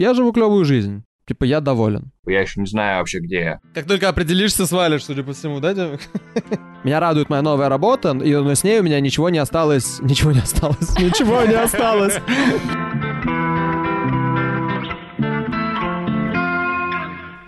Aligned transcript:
я 0.00 0.14
живу 0.14 0.32
клевую 0.32 0.64
жизнь. 0.64 1.04
Типа, 1.26 1.44
я 1.44 1.60
доволен. 1.60 2.10
Я 2.26 2.40
еще 2.40 2.58
не 2.60 2.66
знаю 2.66 2.98
вообще, 2.98 3.20
где 3.20 3.40
я. 3.40 3.60
Как 3.74 3.86
только 3.86 4.08
определишься, 4.08 4.66
свалишь, 4.66 5.04
судя 5.04 5.22
по 5.22 5.32
всему, 5.32 5.60
да, 5.60 5.74
Демик? 5.74 6.00
Меня 6.84 6.98
радует 6.98 7.28
моя 7.28 7.42
новая 7.42 7.68
работа, 7.68 8.12
и 8.16 8.34
но 8.34 8.54
с 8.54 8.64
ней 8.64 8.80
у 8.80 8.82
меня 8.82 8.98
ничего 9.00 9.28
не 9.28 9.36
осталось. 9.38 10.00
Ничего 10.00 10.32
не 10.32 10.40
осталось. 10.40 10.98
Ничего 10.98 11.42
не 11.44 11.54
осталось. 11.54 12.18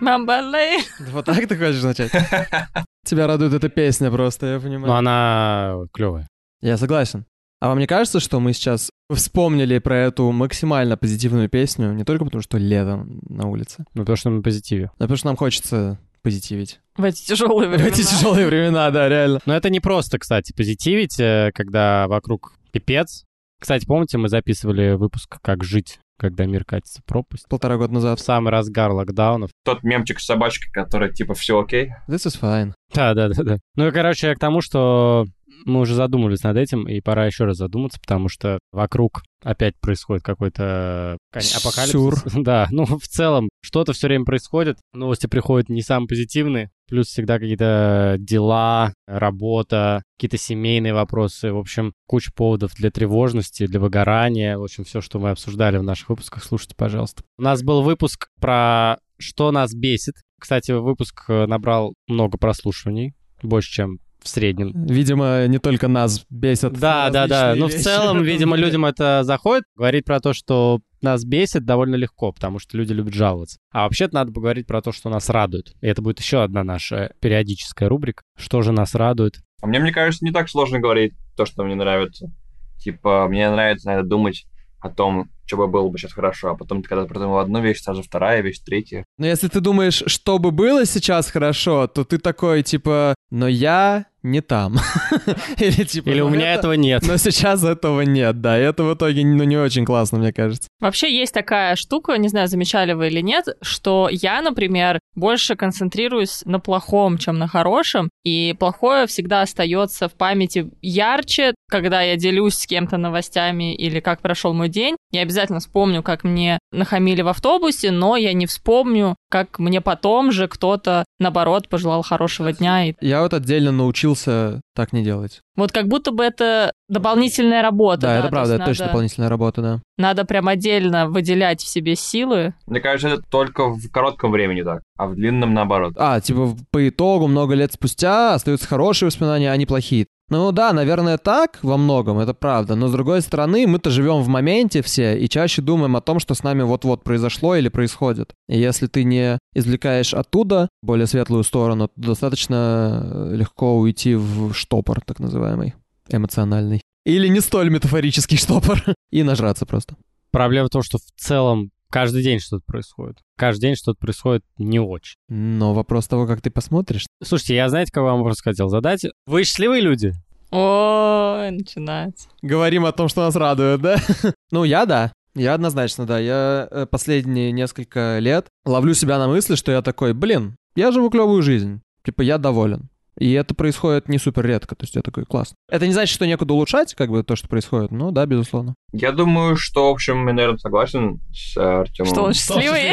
Мамбалей. 0.00 0.84
Вот 1.11 1.25
так 1.25 1.46
ты 1.48 1.57
хочешь 1.57 1.82
начать? 1.82 2.12
Тебя 3.07 3.27
радует 3.27 3.55
эта 3.55 3.69
песня 3.69 4.11
просто, 4.11 4.46
я 4.46 4.55
Но 4.57 4.61
понимаю. 4.61 4.93
она 4.95 5.77
клевая. 5.93 6.29
Я 6.61 6.77
согласен. 6.77 7.25
А 7.62 7.68
вам 7.68 7.79
не 7.79 7.86
кажется, 7.86 8.18
что 8.18 8.40
мы 8.40 8.54
сейчас 8.54 8.90
вспомнили 9.08 9.78
про 9.78 9.96
эту 9.96 10.32
максимально 10.32 10.96
позитивную 10.96 11.48
песню 11.48 11.92
не 11.92 12.02
только 12.02 12.24
потому, 12.24 12.42
что 12.42 12.58
лето 12.58 13.06
на 13.28 13.46
улице, 13.46 13.84
Ну, 13.95 14.04
то, 14.04 14.16
что 14.16 14.30
на 14.30 14.42
позитиве. 14.42 14.87
а 14.98 15.02
потому 15.02 15.16
что 15.16 15.27
нам 15.28 15.37
хочется 15.37 15.96
позитивить. 16.23 16.80
В 16.96 17.04
эти 17.04 17.24
тяжелые 17.24 17.68
В 17.68 17.70
времена. 17.70 17.88
эти 17.88 18.02
тяжелые 18.02 18.48
времена, 18.48 18.90
да, 18.90 19.09
реально. 19.09 19.38
Но 19.46 19.54
это 19.54 19.70
не 19.70 19.78
просто, 19.78 20.18
кстати, 20.18 20.52
позитивить, 20.52 21.20
э, 21.20 21.52
когда 21.54 22.09
вокруг 22.09 22.52
пипец. 22.73 23.23
Кстати, 23.60 23.87
помните, 23.87 24.18
мы 24.18 24.29
записывали 24.29 24.95
выпуск 24.95 25.38
«Как 25.40 25.62
жить, 25.62 26.01
когда 26.18 26.46
мир 26.46 26.65
катится 26.65 27.01
в 27.01 27.04
пропасть?» 27.04 27.46
Полтора 27.48 27.76
года 27.76 27.95
назад. 27.95 28.18
В 28.18 28.23
самый 28.24 28.51
разгар 28.51 28.90
локдаунов. 28.90 29.51
Тот 29.65 29.84
мемчик 29.84 30.18
с 30.18 30.24
собачкой, 30.24 30.73
который 30.73 31.12
типа 31.12 31.34
все 31.34 31.60
окей. 31.60 31.90
This 32.09 32.26
is 32.26 32.40
fine. 32.40 32.73
Да, 32.92 33.15
да, 33.15 33.29
да, 33.29 33.42
да. 33.45 33.59
Ну 33.76 33.87
и, 33.87 33.92
короче, 33.92 34.26
я 34.29 34.34
к 34.34 34.40
тому, 34.40 34.62
что 34.62 35.26
мы 35.65 35.80
уже 35.80 35.95
задумывались 35.95 36.43
над 36.43 36.57
этим, 36.57 36.89
и 36.89 37.01
пора 37.01 37.27
еще 37.27 37.45
раз 37.45 37.57
задуматься, 37.57 38.01
потому 38.01 38.29
что 38.29 38.59
вокруг 38.73 39.23
опять 39.43 39.75
происходит 39.80 40.23
какой-то 40.23 41.19
кон- 41.33 41.43
апокалипсис. 41.57 41.91
Сюр. 41.91 42.15
Да, 42.43 42.69
ну 42.71 42.85
в 42.85 43.07
целом 43.07 43.48
что-то 43.62 43.93
все 43.93 44.09
время 44.09 44.25
происходит, 44.25 44.79
новости 44.93 45.27
приходят 45.27 45.69
не 45.69 45.83
самые 45.83 46.09
позитивные, 46.09 46.71
плюс 46.88 47.09
всегда 47.09 47.38
какие-то 47.38 48.16
дела, 48.19 48.93
работа, 49.07 50.02
какие-то 50.16 50.38
семейные 50.38 50.95
вопросы, 50.95 51.52
в 51.52 51.59
общем, 51.59 51.93
куча 52.07 52.30
поводов 52.35 52.74
для 52.74 52.91
тревожности, 52.91 53.66
для 53.66 53.80
выгорания, 53.80 54.59
в 54.59 54.63
общем, 54.63 54.85
все, 54.85 55.01
что 55.01 55.19
мы 55.19 55.30
обсуждали 55.30 55.79
в 55.79 55.82
наших 55.82 56.10
выпусках, 56.10 56.45
слушайте, 56.45 56.74
пожалуйста. 56.76 57.23
У 57.38 57.43
нас 57.43 57.63
был 57.63 57.82
выпуск 57.82 58.29
про 58.41 58.99
что 59.19 59.52
нас 59.52 59.73
бесит. 59.73 60.15
Кстати, 60.41 60.73
выпуск 60.73 61.24
э, 61.29 61.47
набрал 61.47 61.95
много 62.09 62.37
прослушиваний, 62.37 63.15
больше, 63.43 63.71
чем 63.71 63.99
в 64.22 64.28
среднем. 64.28 64.72
Видимо, 64.87 65.47
не 65.47 65.59
только 65.59 65.88
нас 65.88 66.25
бесят. 66.31 66.75
Да, 66.75 67.10
да, 67.10 67.26
да. 67.26 67.50
различные 67.50 67.60
Ну, 67.60 67.69
в 67.69 67.82
целом, 67.82 68.22
видимо, 68.25 68.56
людям 68.56 68.84
это 68.84 69.22
заходит. 69.25 69.64
Говорить 69.76 70.04
про 70.04 70.20
то, 70.20 70.32
что 70.32 70.81
нас 71.00 71.25
бесит, 71.25 71.64
довольно 71.64 71.97
легко, 71.97 72.32
потому 72.32 72.59
что 72.59 72.76
люди 72.76 72.92
любят 72.92 73.14
жаловаться. 73.14 73.59
А 73.72 73.84
вообще-то 73.84 74.14
надо 74.14 74.32
поговорить 74.32 74.66
про 74.66 74.81
то, 74.81 74.92
что 74.92 75.10
нас 75.10 75.28
радует. 75.28 75.75
И 75.81 75.87
это 75.87 76.00
будет 76.00 76.20
еще 76.20 76.42
одна 76.42 76.62
наша 76.64 77.12
периодическая 77.20 77.88
рубрика. 77.88 78.22
Что 78.37 78.62
же 78.62 78.72
нас 78.72 78.94
радует? 78.94 79.41
А 79.60 79.66
мне, 79.66 79.78
мне 79.78 79.92
кажется, 79.92 80.25
не 80.25 80.32
так 80.32 80.48
сложно 80.48 80.78
говорить 80.78 81.14
то, 81.36 81.44
что 81.44 81.64
мне 81.64 81.75
нравится. 81.75 82.31
Типа, 82.78 83.26
мне 83.28 83.50
нравится, 83.50 83.88
наверное, 83.88 84.09
думать 84.09 84.47
о 84.81 84.91
том, 84.91 85.31
что 85.47 85.56
бы 85.56 85.69
было 85.69 85.88
бы 85.88 85.98
сейчас 85.98 86.12
хорошо, 86.12 86.50
а 86.50 86.56
потом, 86.56 86.82
когда 86.82 87.03
ты 87.04 87.09
придумал 87.09 87.38
одну 87.38 87.60
вещь, 87.60 87.81
сразу 87.81 88.03
вторая 88.03 88.41
вещь, 88.41 88.59
третья. 88.64 89.04
Но 89.19 89.26
если 89.26 89.48
ты 89.48 89.60
думаешь, 89.60 90.03
что 90.06 90.38
бы 90.38 90.50
было 90.50 90.84
сейчас 90.84 91.31
хорошо, 91.31 91.86
то 91.86 92.04
ты 92.04 92.19
такой, 92.19 92.62
типа, 92.62 93.14
но 93.31 93.47
я 93.47 94.06
не 94.22 94.41
там. 94.41 94.76
Или 95.59 95.84
типа, 95.84 96.10
Или 96.10 96.20
«Ну, 96.20 96.26
у 96.26 96.31
меня 96.31 96.53
это- 96.53 96.60
этого 96.60 96.72
нет. 96.75 97.03
Но 97.06 97.16
сейчас 97.16 97.65
этого 97.65 98.03
нет, 98.03 98.41
да. 98.41 98.59
И 98.59 98.62
это 98.62 98.84
в 98.84 98.94
итоге 98.94 99.25
ну, 99.25 99.44
не 99.44 99.56
очень 99.56 99.84
классно, 99.84 100.19
мне 100.19 100.32
кажется. 100.32 100.69
Вообще 100.81 101.12
есть 101.14 101.34
такая 101.34 101.76
штука, 101.76 102.16
не 102.19 102.28
знаю, 102.28 102.48
замечали 102.48 102.92
вы 102.92 103.09
или 103.09 103.20
нет, 103.20 103.47
что 103.60 104.09
я, 104.10 104.41
например, 104.42 104.98
больше 105.14 105.56
концентрируюсь 105.56 106.42
на 106.44 106.60
плохом, 106.60 107.19
чем 107.19 107.38
на 107.38 107.48
хорошем, 107.48 108.10
и 108.25 108.54
плохое 108.59 109.06
всегда 109.06 109.42
остается 109.42 110.09
в 110.09 110.12
памяти 110.14 110.70
ярче, 110.80 111.54
когда 111.68 112.02
я 112.02 112.16
делюсь 112.16 112.54
с 112.54 112.66
кем-то 112.66 112.97
новостями 112.98 113.74
или 113.74 114.00
как 114.00 114.20
прошел 114.20 114.52
мой 114.54 114.68
день. 114.68 114.97
Я 115.10 115.22
обязательно 115.22 115.60
вспомню, 115.60 116.02
как 116.02 116.24
мне 116.24 116.58
нахамили 116.70 117.22
в 117.22 117.28
автобусе, 117.28 117.91
но 117.91 118.16
я 118.16 118.32
не 118.32 118.47
вспомню, 118.47 119.16
как 119.32 119.59
мне 119.59 119.81
потом 119.81 120.31
же 120.31 120.47
кто-то, 120.47 121.04
наоборот, 121.19 121.69
пожелал 121.70 122.03
хорошего 122.03 122.53
дня. 122.53 122.84
И 122.91 122.94
Я 123.00 123.22
вот 123.22 123.32
отдельно 123.32 123.72
научился 123.72 124.60
так 124.76 124.93
не 124.93 125.03
делать. 125.03 125.41
вот 125.56 125.72
как 125.72 125.88
будто 125.88 126.10
бы 126.12 126.22
это 126.22 126.72
дополнительная 126.88 127.62
работа. 127.62 128.03
Да, 128.03 128.15
это 128.15 128.22
то 128.25 128.28
правда, 128.31 128.54
это 128.56 128.65
точно 128.66 128.82
надо- 128.84 128.91
дополнительная 128.92 129.28
работа, 129.31 129.62
да. 129.62 129.81
Надо 129.98 130.25
прям 130.26 130.48
отдельно 130.48 131.06
выделять 131.09 131.62
в 131.62 131.69
себе 131.69 131.97
силы. 131.97 132.54
Мне 132.66 132.81
кажется, 132.81 133.16
это 133.16 133.22
только 133.31 133.69
в 133.69 133.91
коротком 133.91 134.31
времени 134.32 134.62
так, 134.62 134.82
а 134.98 135.06
в 135.06 135.15
длинном 135.15 135.54
наоборот. 135.54 135.94
А, 135.97 136.21
типа, 136.21 136.54
по 136.71 136.88
итогу, 136.88 137.26
много 137.26 137.54
лет 137.54 137.72
спустя 137.72 138.34
остаются 138.34 138.69
хорошие 138.69 139.06
воспоминания, 139.06 139.50
а 139.50 139.56
не 139.56 139.65
плохие. 139.66 140.06
Ну 140.32 140.50
да, 140.50 140.72
наверное, 140.72 141.19
так 141.19 141.59
во 141.60 141.76
многом, 141.76 142.19
это 142.19 142.32
правда. 142.32 142.75
Но 142.75 142.88
с 142.88 142.93
другой 142.93 143.20
стороны, 143.20 143.66
мы-то 143.66 143.91
живем 143.91 144.22
в 144.22 144.28
моменте 144.28 144.81
все 144.81 145.19
и 145.19 145.28
чаще 145.28 145.60
думаем 145.60 145.94
о 145.94 146.00
том, 146.00 146.20
что 146.20 146.32
с 146.34 146.43
нами 146.43 146.62
вот-вот 146.62 147.04
произошло 147.04 147.54
или 147.54 147.69
происходит. 147.69 148.32
И 148.48 148.59
если 148.59 148.87
ты 148.87 149.04
не 149.04 149.38
извлекаешь 149.54 150.15
оттуда 150.15 150.71
более 150.82 151.06
светлую 151.06 151.44
сторону, 151.44 151.88
то 151.88 151.92
достаточно 151.97 153.03
э, 153.04 153.37
легко 153.37 153.78
уйти 153.78 154.15
в 154.15 154.54
штопор, 154.54 155.03
так 155.03 155.21
называемый, 155.21 155.75
эмоциональный. 156.09 156.81
Или 157.04 157.28
не 157.28 157.41
столь 157.41 157.69
метафорический 157.69 158.38
штопор. 158.38 158.82
И 159.10 159.22
нажраться 159.22 159.66
просто. 159.66 159.97
Проблема 160.31 160.69
в 160.69 160.71
том, 160.71 160.82
что 160.82 160.97
в 160.97 161.21
целом 161.21 161.72
каждый 161.92 162.22
день 162.22 162.41
что-то 162.41 162.64
происходит. 162.66 163.19
Каждый 163.36 163.60
день 163.60 163.76
что-то 163.76 163.98
происходит 164.00 164.42
не 164.56 164.80
очень. 164.80 165.16
Но 165.28 165.75
вопрос 165.75 166.08
того, 166.08 166.26
как 166.26 166.41
ты 166.41 166.50
посмотришь. 166.50 167.06
Слушайте, 167.22 167.54
я 167.54 167.69
знаете, 167.69 167.92
какой 167.92 168.10
вам 168.10 168.19
вопрос 168.19 168.41
хотел 168.41 168.69
задать? 168.69 169.04
Вы 169.26 169.44
счастливые 169.44 169.82
люди? 169.82 170.12
Ой, 170.50 171.50
начинается. 171.50 172.28
Говорим 172.41 172.86
о 172.86 172.92
том, 172.92 173.08
что 173.08 173.22
нас 173.22 173.36
радует, 173.36 173.80
да? 173.80 173.97
ну, 174.50 174.64
я 174.64 174.86
да. 174.86 175.12
Я 175.34 175.54
однозначно, 175.54 176.06
да. 176.06 176.19
Я 176.19 176.69
э, 176.70 176.86
последние 176.86 177.53
несколько 177.53 178.19
лет 178.19 178.47
ловлю 178.64 178.94
себя 178.94 179.19
на 179.19 179.28
мысли, 179.28 179.54
что 179.54 179.72
я 179.72 179.82
такой, 179.82 180.14
блин, 180.14 180.56
я 180.74 180.92
живу 180.92 181.10
клевую 181.10 181.42
жизнь. 181.42 181.80
Типа, 182.04 182.22
я 182.22 182.38
доволен. 182.38 182.88
И 183.18 183.32
это 183.32 183.54
происходит 183.54 184.08
не 184.08 184.18
супер 184.18 184.46
редко, 184.46 184.74
то 184.74 184.84
есть 184.84 184.94
я 184.94 185.02
такой, 185.02 185.24
классно. 185.24 185.56
Это 185.68 185.86
не 185.86 185.92
значит, 185.92 186.14
что 186.14 186.26
некуда 186.26 186.54
улучшать, 186.54 186.94
как 186.94 187.10
бы, 187.10 187.22
то, 187.22 187.36
что 187.36 187.48
происходит, 187.48 187.90
ну 187.90 188.10
да, 188.10 188.24
безусловно. 188.24 188.74
Я 188.92 189.12
думаю, 189.12 189.56
что, 189.56 189.88
в 189.88 189.92
общем, 189.92 190.26
я, 190.26 190.32
наверное, 190.32 190.58
согласен 190.58 191.20
с 191.32 191.56
э, 191.56 191.60
Артемом. 191.60 192.10
Что 192.10 192.22
он 192.24 192.34
счастливый? 192.34 192.92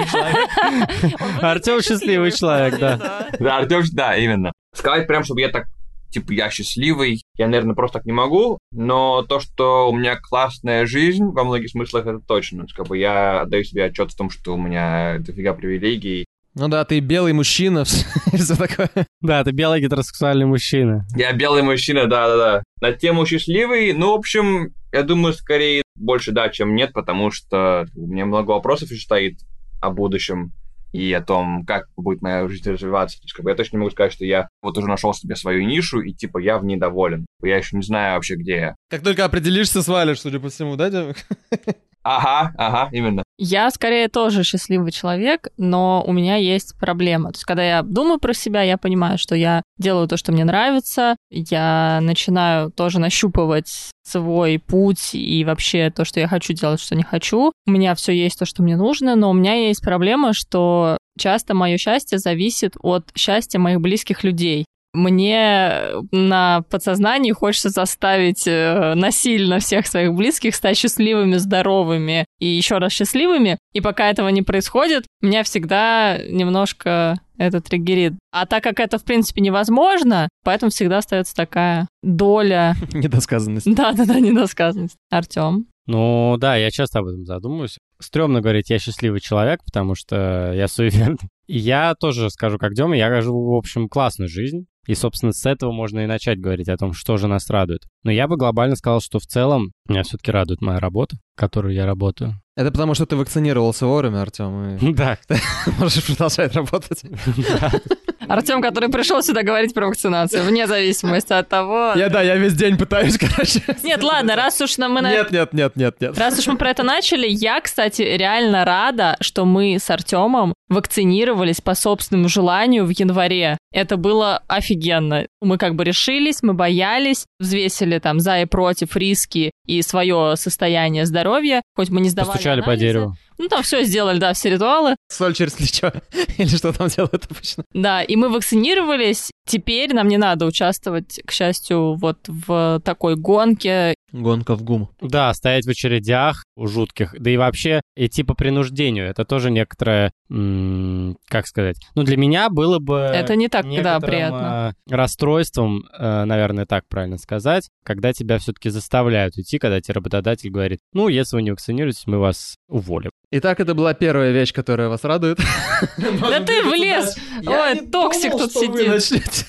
Артем 1.41 1.81
счастливый 1.81 2.31
человек, 2.37 2.79
да. 2.79 3.29
Да, 3.39 3.57
Артем, 3.57 3.83
да, 3.93 4.17
именно. 4.17 4.51
Сказать 4.75 5.07
прям, 5.07 5.23
чтобы 5.23 5.41
я 5.41 5.49
так, 5.49 5.67
типа, 6.09 6.33
я 6.33 6.49
счастливый, 6.49 7.21
я, 7.37 7.47
наверное, 7.47 7.75
просто 7.75 7.99
так 7.99 8.05
не 8.05 8.11
могу, 8.11 8.57
но 8.71 9.23
то, 9.23 9.39
что 9.39 9.89
у 9.89 9.95
меня 9.95 10.17
классная 10.17 10.85
жизнь, 10.85 11.25
во 11.25 11.45
многих 11.45 11.69
смыслах, 11.69 12.05
это 12.05 12.19
точно. 12.19 12.65
Как 12.75 12.87
бы 12.87 12.97
я 12.97 13.41
отдаю 13.41 13.63
себе 13.63 13.85
отчет 13.85 14.11
в 14.11 14.17
том, 14.17 14.29
что 14.29 14.55
у 14.55 14.57
меня 14.57 15.17
дофига 15.19 15.53
привилегий. 15.53 16.25
Ну 16.55 16.67
да, 16.67 16.83
ты 16.83 16.99
белый 16.99 17.33
мужчина, 17.33 17.83
все 17.85 18.55
такое. 18.55 18.89
Да, 19.21 19.43
ты 19.43 19.51
белый 19.51 19.81
гетеросексуальный 19.81 20.45
мужчина. 20.45 21.05
Я 21.15 21.33
белый 21.33 21.61
мужчина, 21.61 22.07
да-да-да. 22.07 22.63
На 22.81 22.91
тему 22.93 23.25
счастливый, 23.25 23.93
ну, 23.93 24.11
в 24.11 24.15
общем, 24.15 24.73
я 24.91 25.03
думаю, 25.03 25.33
скорее 25.33 25.83
больше 25.95 26.31
да, 26.31 26.49
чем 26.49 26.75
нет, 26.75 26.93
потому 26.93 27.31
что 27.31 27.85
у 27.95 28.07
меня 28.07 28.25
много 28.25 28.51
вопросов 28.51 28.89
еще 28.89 29.01
стоит 29.01 29.39
о 29.81 29.91
будущем 29.91 30.51
и 30.91 31.13
о 31.13 31.21
том, 31.21 31.65
как 31.65 31.85
будет 31.95 32.21
моя 32.21 32.47
жизнь 32.47 32.69
развиваться. 32.69 33.17
То 33.19 33.25
есть, 33.25 33.33
как 33.33 33.43
бы 33.43 33.51
я 33.51 33.55
точно 33.55 33.77
не 33.77 33.81
могу 33.81 33.91
сказать, 33.91 34.11
что 34.11 34.25
я 34.25 34.49
вот 34.61 34.77
уже 34.77 34.87
нашел 34.87 35.13
себе 35.13 35.35
свою 35.35 35.63
нишу, 35.63 36.01
и 36.01 36.13
типа 36.13 36.39
я 36.39 36.57
в 36.57 36.65
ней 36.65 36.77
доволен. 36.77 37.27
Я 37.43 37.57
еще 37.57 37.77
не 37.77 37.83
знаю 37.83 38.15
вообще, 38.15 38.35
где 38.35 38.55
я. 38.55 38.75
Как 38.89 39.03
только 39.03 39.25
определишься, 39.25 39.83
свалишь, 39.83 40.21
судя 40.21 40.39
по 40.39 40.49
всему, 40.49 40.75
да, 40.75 40.89
Демик? 40.89 41.17
Ага, 42.03 42.53
ага, 42.57 42.89
именно. 42.91 43.23
Я 43.37 43.69
скорее 43.71 44.07
тоже 44.07 44.43
счастливый 44.43 44.91
человек, 44.91 45.49
но 45.57 46.03
у 46.05 46.11
меня 46.11 46.35
есть 46.35 46.77
проблема. 46.79 47.31
То 47.31 47.35
есть, 47.35 47.45
когда 47.45 47.63
я 47.63 47.83
думаю 47.83 48.19
про 48.19 48.33
себя, 48.33 48.61
я 48.63 48.77
понимаю, 48.77 49.17
что 49.17 49.35
я 49.35 49.61
делаю 49.77 50.07
то, 50.07 50.17
что 50.17 50.31
мне 50.31 50.45
нравится, 50.45 51.15
я 51.29 51.99
начинаю 52.01 52.71
тоже 52.71 52.99
нащупывать 52.99 53.91
свой 54.03 54.59
путь 54.59 55.13
и 55.13 55.43
вообще 55.45 55.91
то, 55.91 56.05
что 56.05 56.19
я 56.19 56.27
хочу 56.27 56.53
делать, 56.53 56.79
что 56.79 56.95
не 56.95 57.03
хочу. 57.03 57.51
У 57.67 57.71
меня 57.71 57.95
все 57.95 58.13
есть 58.13 58.39
то, 58.39 58.45
что 58.45 58.63
мне 58.63 58.75
нужно, 58.75 59.15
но 59.15 59.29
у 59.29 59.33
меня 59.33 59.53
есть 59.67 59.81
проблема, 59.81 60.33
что 60.33 60.97
часто 61.17 61.53
мое 61.53 61.77
счастье 61.77 62.17
зависит 62.17 62.75
от 62.81 63.09
счастья 63.15 63.59
моих 63.59 63.81
близких 63.81 64.23
людей. 64.23 64.65
Мне 64.93 65.81
на 66.11 66.61
подсознании 66.69 67.31
хочется 67.31 67.69
заставить 67.69 68.47
э, 68.47 68.95
насильно 68.95 69.59
всех 69.59 69.85
своих 69.85 70.13
близких 70.13 70.55
стать 70.55 70.77
счастливыми, 70.77 71.35
здоровыми 71.35 72.25
и 72.39 72.47
еще 72.47 72.79
раз 72.79 72.91
счастливыми. 72.91 73.59
И 73.73 73.81
пока 73.81 74.09
этого 74.09 74.29
не 74.29 74.41
происходит, 74.41 75.05
меня 75.21 75.43
всегда 75.43 76.17
немножко 76.27 77.19
это 77.37 77.61
триггерит. 77.61 78.13
А 78.31 78.45
так 78.45 78.63
как 78.63 78.79
это, 78.79 78.97
в 78.97 79.03
принципе, 79.03 79.41
невозможно, 79.41 80.27
поэтому 80.43 80.71
всегда 80.71 80.97
остается 80.97 81.35
такая 81.35 81.87
доля... 82.03 82.75
Недосказанность. 82.93 83.73
Да-да-да, 83.73 84.19
недосказанность. 84.19 84.97
Артем. 85.09 85.67
Ну 85.87 86.37
да, 86.37 86.55
я 86.55 86.69
часто 86.69 86.99
об 86.99 87.07
этом 87.07 87.25
задумываюсь. 87.25 87.79
стрёмно 87.99 88.41
говорить, 88.41 88.69
я 88.69 88.77
счастливый 88.77 89.21
человек, 89.21 89.61
потому 89.63 89.95
что 89.95 90.51
я 90.53 90.67
суеверный. 90.67 91.17
И 91.47 91.57
я 91.57 91.95
тоже 91.95 92.29
скажу, 92.29 92.59
как 92.59 92.73
Дема, 92.73 92.95
я 92.95 93.21
живу, 93.21 93.53
в 93.53 93.57
общем, 93.57 93.89
классную 93.89 94.29
жизнь. 94.29 94.67
И, 94.87 94.95
собственно, 94.95 95.33
с 95.33 95.45
этого 95.45 95.71
можно 95.71 95.99
и 95.99 96.07
начать 96.07 96.39
говорить 96.39 96.69
о 96.69 96.77
том, 96.77 96.93
что 96.93 97.17
же 97.17 97.27
нас 97.27 97.49
радует. 97.49 97.83
Но 98.03 98.11
я 98.11 98.27
бы 98.27 98.37
глобально 98.37 98.75
сказал, 98.75 99.01
что 99.01 99.19
в 99.19 99.25
целом 99.25 99.71
меня 99.87 100.03
все-таки 100.03 100.31
радует 100.31 100.61
моя 100.61 100.79
работа, 100.79 101.17
которую 101.35 101.73
я 101.73 101.85
работаю. 101.85 102.41
Это 102.55 102.71
потому, 102.71 102.93
что 102.93 103.05
ты 103.05 103.15
вакцинировался 103.15 103.85
вовремя, 103.85 104.21
Артем, 104.21 104.77
и 104.77 104.93
Да. 104.93 105.17
можешь 105.79 106.05
продолжать 106.05 106.55
работать. 106.55 107.03
Артем, 108.29 108.61
который 108.61 108.89
пришел 108.89 109.21
сюда 109.23 109.43
говорить 109.43 109.73
про 109.73 109.87
вакцинацию, 109.87 110.43
вне 110.43 110.67
зависимости 110.67 111.33
от 111.33 111.49
того... 111.49 111.93
Я, 111.95 112.09
да, 112.09 112.21
я 112.21 112.35
весь 112.35 112.53
день 112.53 112.77
пытаюсь, 112.77 113.17
короче. 113.17 113.61
Нет, 113.83 114.03
ладно, 114.03 114.35
раз 114.35 114.61
уж 114.61 114.77
нам 114.77 114.93
мы 114.93 115.01
на 115.01 115.11
Нет, 115.11 115.31
нет, 115.31 115.53
нет, 115.53 115.75
нет, 115.75 115.95
нет. 115.99 116.17
Раз 116.17 116.37
уж 116.39 116.47
мы 116.47 116.57
про 116.57 116.69
это 116.69 116.83
начали, 116.83 117.27
я, 117.27 117.59
кстати, 117.59 118.03
реально 118.03 118.65
рада, 118.65 119.17
что 119.19 119.45
мы 119.45 119.77
с 119.79 119.89
Артемом 119.89 120.53
вакцинировались 120.69 121.61
по 121.61 121.73
собственному 121.73 122.29
желанию 122.29 122.85
в 122.85 122.89
январе. 122.89 123.57
Это 123.73 123.97
было 123.97 124.43
офигенно. 124.47 125.25
Мы 125.41 125.57
как 125.57 125.75
бы 125.75 125.83
решились, 125.83 126.43
мы 126.43 126.53
боялись, 126.53 127.25
взвесили 127.39 127.99
там 127.99 128.19
за 128.19 128.41
и 128.41 128.45
против 128.45 128.95
риски 128.95 129.51
и 129.65 129.81
свое 129.81 130.35
состояние 130.35 131.05
здоровья, 131.05 131.61
хоть 131.75 131.89
мы 131.89 132.01
не 132.01 132.09
сдавали 132.09 132.31
Постучали 132.33 132.61
по 132.61 132.67
анализы. 132.67 132.85
дереву. 132.85 133.15
Ну, 133.39 133.47
там 133.47 133.63
все 133.63 133.83
сделали, 133.83 134.19
да, 134.19 134.33
все 134.33 134.49
ритуалы. 134.49 134.97
Соль 135.09 135.33
через 135.33 135.53
плечо. 135.53 135.93
Или 136.37 136.55
что 136.55 136.73
там 136.73 136.89
делают 136.89 137.25
обычно. 137.29 137.63
Да, 137.73 138.03
и 138.03 138.15
мы 138.17 138.29
вакцинировались. 138.29 139.31
Теперь 139.47 139.93
нам 139.93 140.09
не 140.09 140.17
надо 140.17 140.45
участвовать, 140.45 141.21
к 141.25 141.31
счастью, 141.31 141.95
вот 141.95 142.17
в 142.27 142.81
такой 142.83 143.15
гонке. 143.15 143.95
Гонка 144.11 144.55
в 144.55 144.63
гум. 144.63 144.89
Да, 145.01 145.33
стоять 145.33 145.65
в 145.65 145.69
очередях 145.69 146.43
у 146.55 146.67
жутких, 146.67 147.15
да 147.19 147.29
и 147.29 147.37
вообще 147.37 147.81
идти 147.95 148.23
по 148.23 148.33
принуждению. 148.33 149.07
Это 149.07 149.25
тоже 149.25 149.51
некоторое, 149.51 150.11
м, 150.31 151.17
как 151.27 151.47
сказать, 151.47 151.77
ну 151.95 152.03
для 152.03 152.17
меня 152.17 152.49
было 152.49 152.79
бы... 152.79 152.95
Это 152.97 153.35
не 153.35 153.47
так, 153.49 153.65
да, 153.81 153.99
приятно. 153.99 154.75
э, 154.89 154.93
расстройством, 154.95 155.85
э, 155.97 156.23
наверное, 156.25 156.65
так 156.65 156.83
правильно 156.87 157.17
сказать, 157.17 157.69
когда 157.83 158.13
тебя 158.13 158.37
все-таки 158.39 158.69
заставляют 158.69 159.37
идти, 159.37 159.59
когда 159.59 159.81
тебе 159.81 159.95
работодатель 159.95 160.49
говорит, 160.49 160.79
ну, 160.93 161.07
если 161.07 161.35
вы 161.35 161.41
не 161.43 161.51
вакцинируетесь, 161.51 162.07
мы 162.07 162.19
вас 162.19 162.55
уволим. 162.67 163.11
Итак, 163.31 163.59
это 163.59 163.75
была 163.75 163.93
первая 163.93 164.31
вещь, 164.31 164.53
которая 164.53 164.89
вас 164.89 165.03
радует. 165.03 165.39
Да 165.97 166.39
ты 166.41 166.61
влез! 166.63 167.15
Ой, 167.45 167.87
токсик 167.87 168.31
тут 168.31 168.51
сидит. 168.51 169.45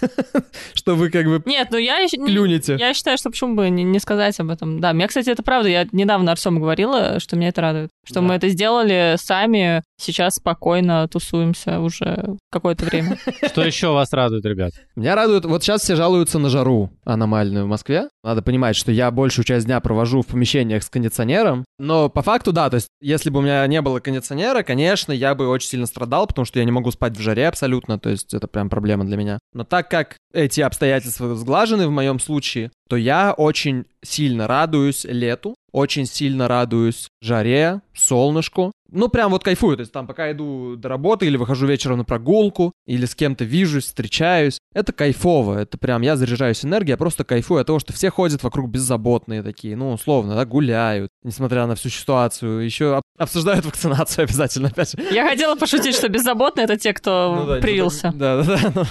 Что 0.75 0.95
вы 0.95 1.11
как 1.11 1.27
бы 1.27 1.43
Нет, 1.47 1.69
ну 1.71 1.79
я 1.79 2.07
клюнете. 2.09 2.77
Я 2.79 2.95
считаю, 2.95 3.19
что 3.19 3.31
почему 3.31 3.55
бы 3.55 3.69
не, 3.71 3.83
не 3.85 3.99
сказать 3.99 4.39
об 4.41 4.50
этом. 4.51 4.81
Да, 4.81 4.93
мне, 4.93 5.07
кстати, 5.09 5.31
это 5.31 5.43
правда. 5.43 5.69
Я 5.69 5.87
недавно 5.93 6.33
Артему 6.33 6.61
говорила, 6.61 7.21
что 7.21 7.37
меня 7.37 7.49
это 7.49 7.61
радует. 7.61 7.91
Что 8.05 8.17
Да. 8.17 8.21
мы 8.23 8.35
это 8.35 8.49
сделали 8.49 9.17
сами, 9.19 9.83
сейчас 10.01 10.37
спокойно 10.37 11.07
тусуемся 11.09 11.81
уже 11.81 12.37
какое-то 12.51 12.85
время. 12.85 13.19
Что 13.47 13.63
еще 13.63 13.93
вас 13.93 14.13
радует, 14.13 14.45
ребят? 14.45 14.73
Меня 14.97 15.15
радует, 15.15 15.45
вот 15.45 15.63
сейчас 15.63 15.83
все 15.83 15.97
жалуются 15.97 16.39
на 16.39 16.49
жару 16.49 16.91
аномальную 17.05 17.67
в 17.67 17.69
Москве. 17.69 18.09
Надо 18.25 18.43
понимать, 18.43 18.77
что 18.77 18.93
я 18.93 19.11
большую 19.11 19.45
часть 19.45 19.67
дня 19.67 19.81
провожу 19.81 20.23
в 20.23 20.27
помещениях 20.27 20.83
с 20.83 20.91
кондиционером. 20.91 21.65
Но 21.79 22.09
по 22.09 22.23
факту, 22.23 22.53
да, 22.53 22.69
то 22.71 22.77
есть 22.77 22.89
если 23.01 23.31
бы 23.31 23.39
у 23.39 23.43
меня 23.43 23.67
не 23.67 23.81
было 23.81 24.01
кондиционера, 24.01 24.63
конечно, 24.63 25.13
я 25.13 25.35
бы 25.35 25.49
очень 25.49 25.69
сильно 25.69 25.87
страдал, 25.87 26.27
потому 26.27 26.45
что 26.45 26.59
я 26.59 26.65
не 26.65 26.73
могу 26.73 26.91
спать 26.91 27.17
в 27.17 27.21
жаре 27.21 27.49
абсолютно, 27.49 27.99
то 27.99 28.11
есть 28.11 28.35
это 28.35 28.47
прям 28.47 28.69
проблема 28.69 29.05
для 29.05 29.17
меня. 29.17 29.39
Но 29.53 29.65
так 29.65 29.91
как 29.91 30.17
эти 30.33 30.61
обстоятельства 30.61 31.35
сглажены 31.35 31.87
в 31.87 31.91
моем 31.91 32.19
случае, 32.19 32.71
то 32.89 32.97
я 32.97 33.33
очень 33.33 33.87
сильно 34.03 34.47
радуюсь 34.47 35.05
лету, 35.05 35.55
очень 35.73 36.07
сильно 36.07 36.49
радуюсь 36.49 37.09
жаре, 37.23 37.81
солнышку. 37.95 38.73
Ну, 38.93 39.09
прям 39.09 39.31
вот 39.31 39.45
кайфую. 39.45 39.77
То 39.77 39.81
есть 39.81 39.93
там, 39.93 40.07
пока 40.07 40.31
иду 40.33 40.77
до 40.77 40.89
работы 40.89 41.27
или 41.27 41.37
выхожу 41.37 41.67
вечером 41.67 41.99
на 41.99 42.05
прогулку, 42.05 42.73
или 42.87 43.07
с 43.07 43.15
кем-то 43.15 43.45
вижусь, 43.45 43.85
встречаюсь, 43.85 44.59
это 44.75 44.93
кайфово. 44.93 45.59
Это 45.59 45.79
прям 45.79 46.03
я 46.03 46.17
заряжаюсь 46.17 46.65
энергией, 46.65 46.93
я 46.93 46.97
просто 46.97 47.25
кайфую 47.25 47.61
от 47.61 47.67
того, 47.67 47.79
что 47.79 47.93
все 47.93 48.11
ходят 48.11 48.43
вокруг 48.43 48.69
беззаботные 48.71 49.43
такие, 49.43 49.77
ну, 49.77 49.93
условно, 49.93 50.35
да, 50.35 50.45
гуляют, 50.45 51.11
несмотря 51.23 51.67
на 51.67 51.75
всю 51.75 51.89
ситуацию. 51.89 52.65
Еще 52.65 52.97
об- 52.97 53.03
обсуждают 53.19 53.65
вакцинацию 53.67 54.25
обязательно, 54.25 54.69
опять 54.69 54.93
же. 54.93 54.99
Я 55.13 55.29
хотела 55.29 55.57
пошутить, 55.57 55.95
что 55.95 56.09
беззаботные 56.09 56.65
это 56.65 56.77
те, 56.77 56.93
кто 56.93 57.37
Ну 57.41 57.47
да, 57.47 57.57
привился. 57.61 58.13
Да, 58.15 58.43
да, 58.43 58.57
да. 58.57 58.73
ну, 58.75 58.83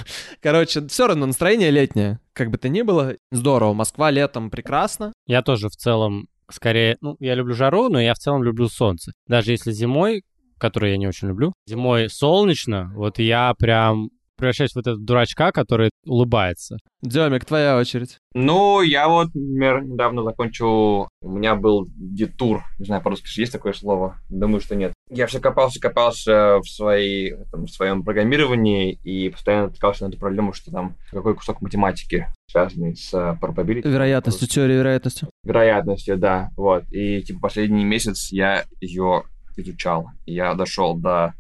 короче, 0.42 0.86
все 0.88 1.08
равно 1.08 1.26
настроение 1.26 1.72
летнее. 1.72 2.20
Как 2.34 2.52
бы 2.52 2.58
то 2.58 2.70
ни 2.70 2.82
было, 2.84 3.16
здорово. 3.32 3.74
Москва 3.74 4.12
летом 4.12 4.50
прекрасно. 4.50 5.12
Я 5.28 5.42
тоже 5.42 5.68
в 5.68 5.76
целом 5.76 6.28
скорее, 6.52 6.98
ну, 7.02 7.16
я 7.20 7.36
люблю 7.36 7.54
жару, 7.54 7.90
но 7.90 8.00
я 8.00 8.14
в 8.14 8.20
целом 8.20 8.44
люблю 8.44 8.68
солнце. 8.68 9.14
Даже 9.28 9.52
если 9.52 9.72
зимой, 9.72 10.24
которую 10.58 10.92
я 10.92 10.98
не 10.98 11.08
очень 11.08 11.28
люблю, 11.28 11.54
зимой 11.68 12.10
солнечно, 12.10 12.92
вот 12.96 13.20
я 13.20 13.54
прям 13.58 14.10
превращаюсь 14.40 14.74
в 14.74 14.78
этого 14.78 14.98
дурачка, 14.98 15.52
который 15.52 15.92
улыбается. 16.06 16.78
Демик, 17.02 17.46
твоя 17.46 17.78
очередь. 17.78 18.18
Ну, 18.34 18.82
я 18.82 19.08
вот, 19.08 19.28
например, 19.36 19.84
недавно 19.84 20.24
закончил... 20.24 21.08
У 21.22 21.30
меня 21.30 21.56
был 21.56 21.88
детур. 21.96 22.64
Не 22.80 22.86
знаю, 22.86 23.04
по-русски 23.04 23.40
есть 23.40 23.52
такое 23.52 23.74
слово? 23.74 24.18
Думаю, 24.30 24.62
что 24.62 24.76
нет. 24.76 24.94
Я 25.10 25.28
все 25.28 25.40
копался, 25.40 25.80
копался 25.80 26.60
в, 26.60 26.68
своей, 26.68 27.36
там, 27.52 27.66
в 27.66 27.70
своем 27.70 28.04
программировании 28.04 28.94
и 29.04 29.30
постоянно 29.30 29.68
натыкался 29.68 30.06
на 30.06 30.10
эту 30.10 30.18
проблему, 30.18 30.54
что 30.54 30.72
там 30.72 30.96
какой 31.12 31.36
кусок 31.36 31.62
математики 31.62 32.28
связанный 32.50 32.96
с 32.96 33.14
э, 33.14 33.38
probability. 33.42 33.88
Вероятностью, 33.88 34.48
теория 34.48 34.78
вероятности. 34.78 35.28
Вероятностью, 35.44 36.18
да. 36.18 36.50
Вот. 36.58 36.84
И, 36.92 37.22
типа, 37.22 37.42
последний 37.42 37.86
месяц 37.86 38.32
я 38.32 38.66
ее 38.82 39.24
изучал. 39.56 40.10
Я 40.26 40.54
дошел 40.56 40.96
до 40.96 41.34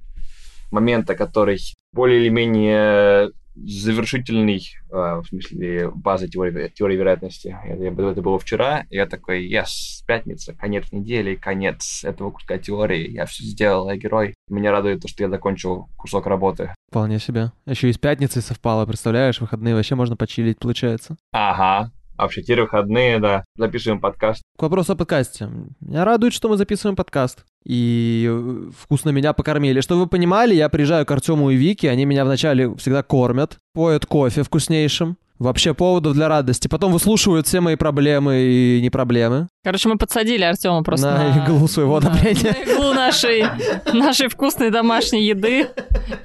момента, 0.72 1.16
который 1.16 1.60
более 1.92 2.22
или 2.22 2.30
менее 2.30 3.32
завершительный, 3.56 4.64
э, 4.92 4.96
в 4.96 5.24
смысле, 5.28 5.92
базы 5.92 6.28
теории, 6.28 6.70
теории 6.70 6.96
вероятности. 6.96 7.58
Это, 7.66 7.84
это 7.84 8.22
было 8.22 8.40
вчера, 8.40 8.86
я 8.90 9.06
такой, 9.06 9.50
yes, 9.50 10.04
пятница, 10.08 10.54
конец 10.54 10.92
недели, 10.92 11.36
конец 11.36 12.04
этого 12.04 12.32
куска 12.32 12.58
теории, 12.58 13.10
я 13.10 13.26
все 13.26 13.44
сделал, 13.44 13.90
я 13.90 13.98
герой. 13.98 14.36
Меня 14.50 14.72
радует 14.72 15.02
то, 15.02 15.08
что 15.08 15.24
я 15.24 15.30
закончил 15.30 15.88
кусок 15.96 16.26
работы. 16.28 16.74
Вполне 16.90 17.20
себе. 17.20 17.52
Еще 17.66 17.90
и 17.90 17.94
с 17.94 17.98
пятницей 17.98 18.42
совпало, 18.42 18.86
представляешь, 18.86 19.40
выходные 19.40 19.76
вообще 19.76 19.96
можно 19.96 20.16
почилить, 20.16 20.58
получается. 20.60 21.18
Ага. 21.32 21.92
Вообще, 22.18 22.42
теперь 22.42 22.62
выходные, 22.62 23.18
да, 23.20 23.46
записываем 23.56 24.02
подкаст. 24.02 24.42
К 24.58 24.64
вопросу 24.64 24.92
о 24.92 24.96
подкасте. 24.96 25.50
Меня 25.80 26.04
радует, 26.04 26.34
что 26.34 26.50
мы 26.50 26.58
записываем 26.58 26.98
подкаст. 26.98 27.46
И 27.64 28.28
э, 28.30 28.72
вкусно 28.78 29.12
меня 29.12 29.32
покормили. 29.32 29.80
Чтобы 29.80 30.02
вы 30.02 30.08
понимали, 30.08 30.54
я 30.54 30.68
приезжаю 30.68 31.06
к 31.06 31.12
Артему 31.12 31.50
и 31.50 31.56
Вике, 31.56 31.90
они 31.90 32.04
меня 32.04 32.26
вначале 32.26 32.76
всегда 32.76 33.04
кормят, 33.04 33.58
поют 33.74 34.06
кофе 34.06 34.44
вкуснейшим. 34.44 35.18
Вообще 35.40 35.74
поводов 35.74 36.14
для 36.16 36.28
радости. 36.28 36.68
Потом 36.68 36.92
выслушивают 36.92 37.48
все 37.48 37.62
мои 37.62 37.76
проблемы 37.76 38.42
и 38.42 38.82
не 38.82 38.90
проблемы. 38.90 39.48
Короче, 39.64 39.88
мы 39.88 39.98
подсадили 39.98 40.44
Артема 40.44 40.84
просто 40.84 41.12
На 41.12 41.34
на... 41.34 41.46
иглу 41.46 41.66
своего 41.70 41.96
одобрения. 41.96 42.52
на 42.52 42.74
иглу 42.74 42.94
нашей, 42.94 43.46
нашей 43.94 44.28
вкусной 44.28 44.70
домашней 44.70 45.26
еды. 45.26 45.70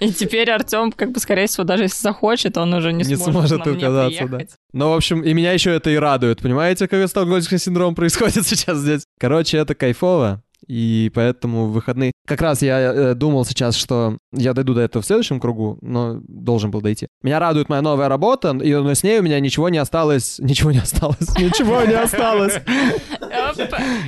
И 0.01 0.13
теперь 0.13 0.51
Артем, 0.51 0.91
как 0.91 1.13
бы, 1.13 1.21
скорее 1.21 1.47
всего, 1.47 1.63
даже 1.63 1.85
если 1.85 2.03
захочет, 2.03 2.57
он 2.59 2.75
уже 2.75 2.93
не, 2.93 3.05
Не 3.05 3.15
сможет, 3.15 3.33
сможет 3.33 3.67
отказаться, 3.67 4.27
да. 4.27 4.39
Ну, 4.73 4.91
в 4.91 4.95
общем, 4.95 5.21
и 5.23 5.33
меня 5.33 5.53
еще 5.53 5.73
это 5.73 5.91
и 5.91 5.97
радует. 5.97 6.43
Понимаете, 6.43 6.89
какой 6.89 7.07
стокгольмский 7.07 7.59
синдром 7.59 7.95
происходит 7.95 8.45
сейчас 8.47 8.79
здесь? 8.79 9.03
Короче, 9.21 9.59
это 9.59 9.77
кайфово. 9.77 10.43
И 10.67 11.11
поэтому 11.15 11.67
в 11.67 11.73
выходные... 11.73 12.13
Как 12.27 12.41
раз 12.41 12.63
я 12.63 12.79
э, 12.79 13.15
думал 13.15 13.45
сейчас, 13.45 13.77
что 13.77 14.19
я 14.33 14.55
дойду 14.55 14.75
до 14.75 14.81
этого 14.81 15.03
в 15.03 15.07
следующем 15.07 15.41
кругу, 15.41 15.79
но 15.83 16.21
должен 16.27 16.71
был 16.71 16.81
дойти. 16.81 17.09
Меня 17.23 17.39
радует 17.39 17.69
моя 17.69 17.83
новая 17.83 18.09
работа, 18.09 18.57
и, 18.63 18.75
но 18.75 18.95
с 18.95 19.03
ней 19.03 19.19
у 19.19 19.23
меня 19.23 19.41
ничего 19.41 19.69
не 19.69 19.79
осталось... 19.79 20.39
Ничего 20.39 20.73
не 20.73 20.79
осталось. 20.79 21.29
Ничего 21.39 21.83
не 21.83 21.95
осталось. 21.95 22.55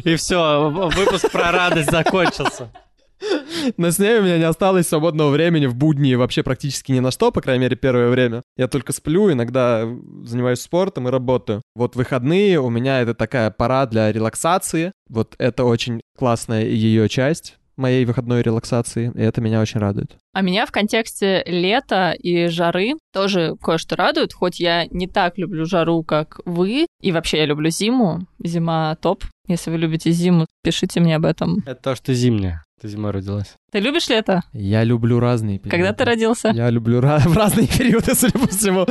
И 0.04 0.16
все, 0.16 0.70
выпуск 0.70 1.30
про 1.30 1.52
радость 1.52 1.90
закончился. 1.90 2.70
Но 3.76 3.90
с 3.90 3.98
ней 3.98 4.18
у 4.18 4.22
меня 4.22 4.38
не 4.38 4.44
осталось 4.44 4.88
свободного 4.88 5.30
времени 5.30 5.66
в 5.66 5.74
будни 5.74 6.14
вообще 6.14 6.42
практически 6.42 6.92
ни 6.92 7.00
на 7.00 7.10
что, 7.10 7.30
по 7.32 7.40
крайней 7.40 7.62
мере, 7.62 7.76
первое 7.76 8.08
время. 8.08 8.42
Я 8.56 8.68
только 8.68 8.92
сплю, 8.92 9.32
иногда 9.32 9.88
занимаюсь 10.22 10.60
спортом 10.60 11.08
и 11.08 11.10
работаю. 11.10 11.62
Вот 11.74 11.96
выходные 11.96 12.60
у 12.60 12.70
меня 12.70 13.00
это 13.00 13.14
такая 13.14 13.50
пора 13.50 13.86
для 13.86 14.12
релаксации. 14.12 14.92
Вот 15.08 15.34
это 15.38 15.64
очень 15.64 16.00
классная 16.16 16.64
ее 16.64 17.08
часть 17.08 17.56
моей 17.76 18.04
выходной 18.04 18.42
релаксации, 18.42 19.12
и 19.14 19.20
это 19.20 19.40
меня 19.40 19.60
очень 19.60 19.80
радует. 19.80 20.16
А 20.32 20.40
меня 20.40 20.66
в 20.66 20.72
контексте 20.72 21.42
лета 21.46 22.12
и 22.12 22.46
жары 22.46 22.94
тоже 23.12 23.54
кое-что 23.62 23.96
радует, 23.96 24.32
хоть 24.32 24.58
я 24.60 24.86
не 24.86 25.06
так 25.06 25.38
люблю 25.38 25.66
жару, 25.66 26.02
как 26.02 26.40
вы, 26.44 26.86
и 27.02 27.12
вообще 27.12 27.38
я 27.38 27.46
люблю 27.46 27.70
зиму. 27.70 28.26
Зима 28.42 28.96
топ. 28.96 29.24
Если 29.46 29.70
вы 29.70 29.78
любите 29.78 30.10
зиму, 30.10 30.46
пишите 30.62 31.00
мне 31.00 31.16
об 31.16 31.24
этом. 31.24 31.58
Это 31.66 31.76
то, 31.76 31.94
что 31.94 32.14
зимняя. 32.14 32.64
Ты 32.80 32.88
зимой 32.88 33.10
родилась. 33.10 33.54
Ты 33.72 33.80
любишь 33.80 34.08
лето? 34.08 34.42
Я 34.52 34.84
люблю 34.84 35.18
разные 35.18 35.58
периоды. 35.58 35.70
Когда 35.76 35.92
ты 35.94 36.04
родился? 36.04 36.48
Я 36.50 36.68
люблю 36.68 37.00
ra- 37.00 37.22
разные 37.34 37.66
периоды, 37.66 38.14
судя 38.14 38.38
по 38.38 38.46
всему. 38.48 38.86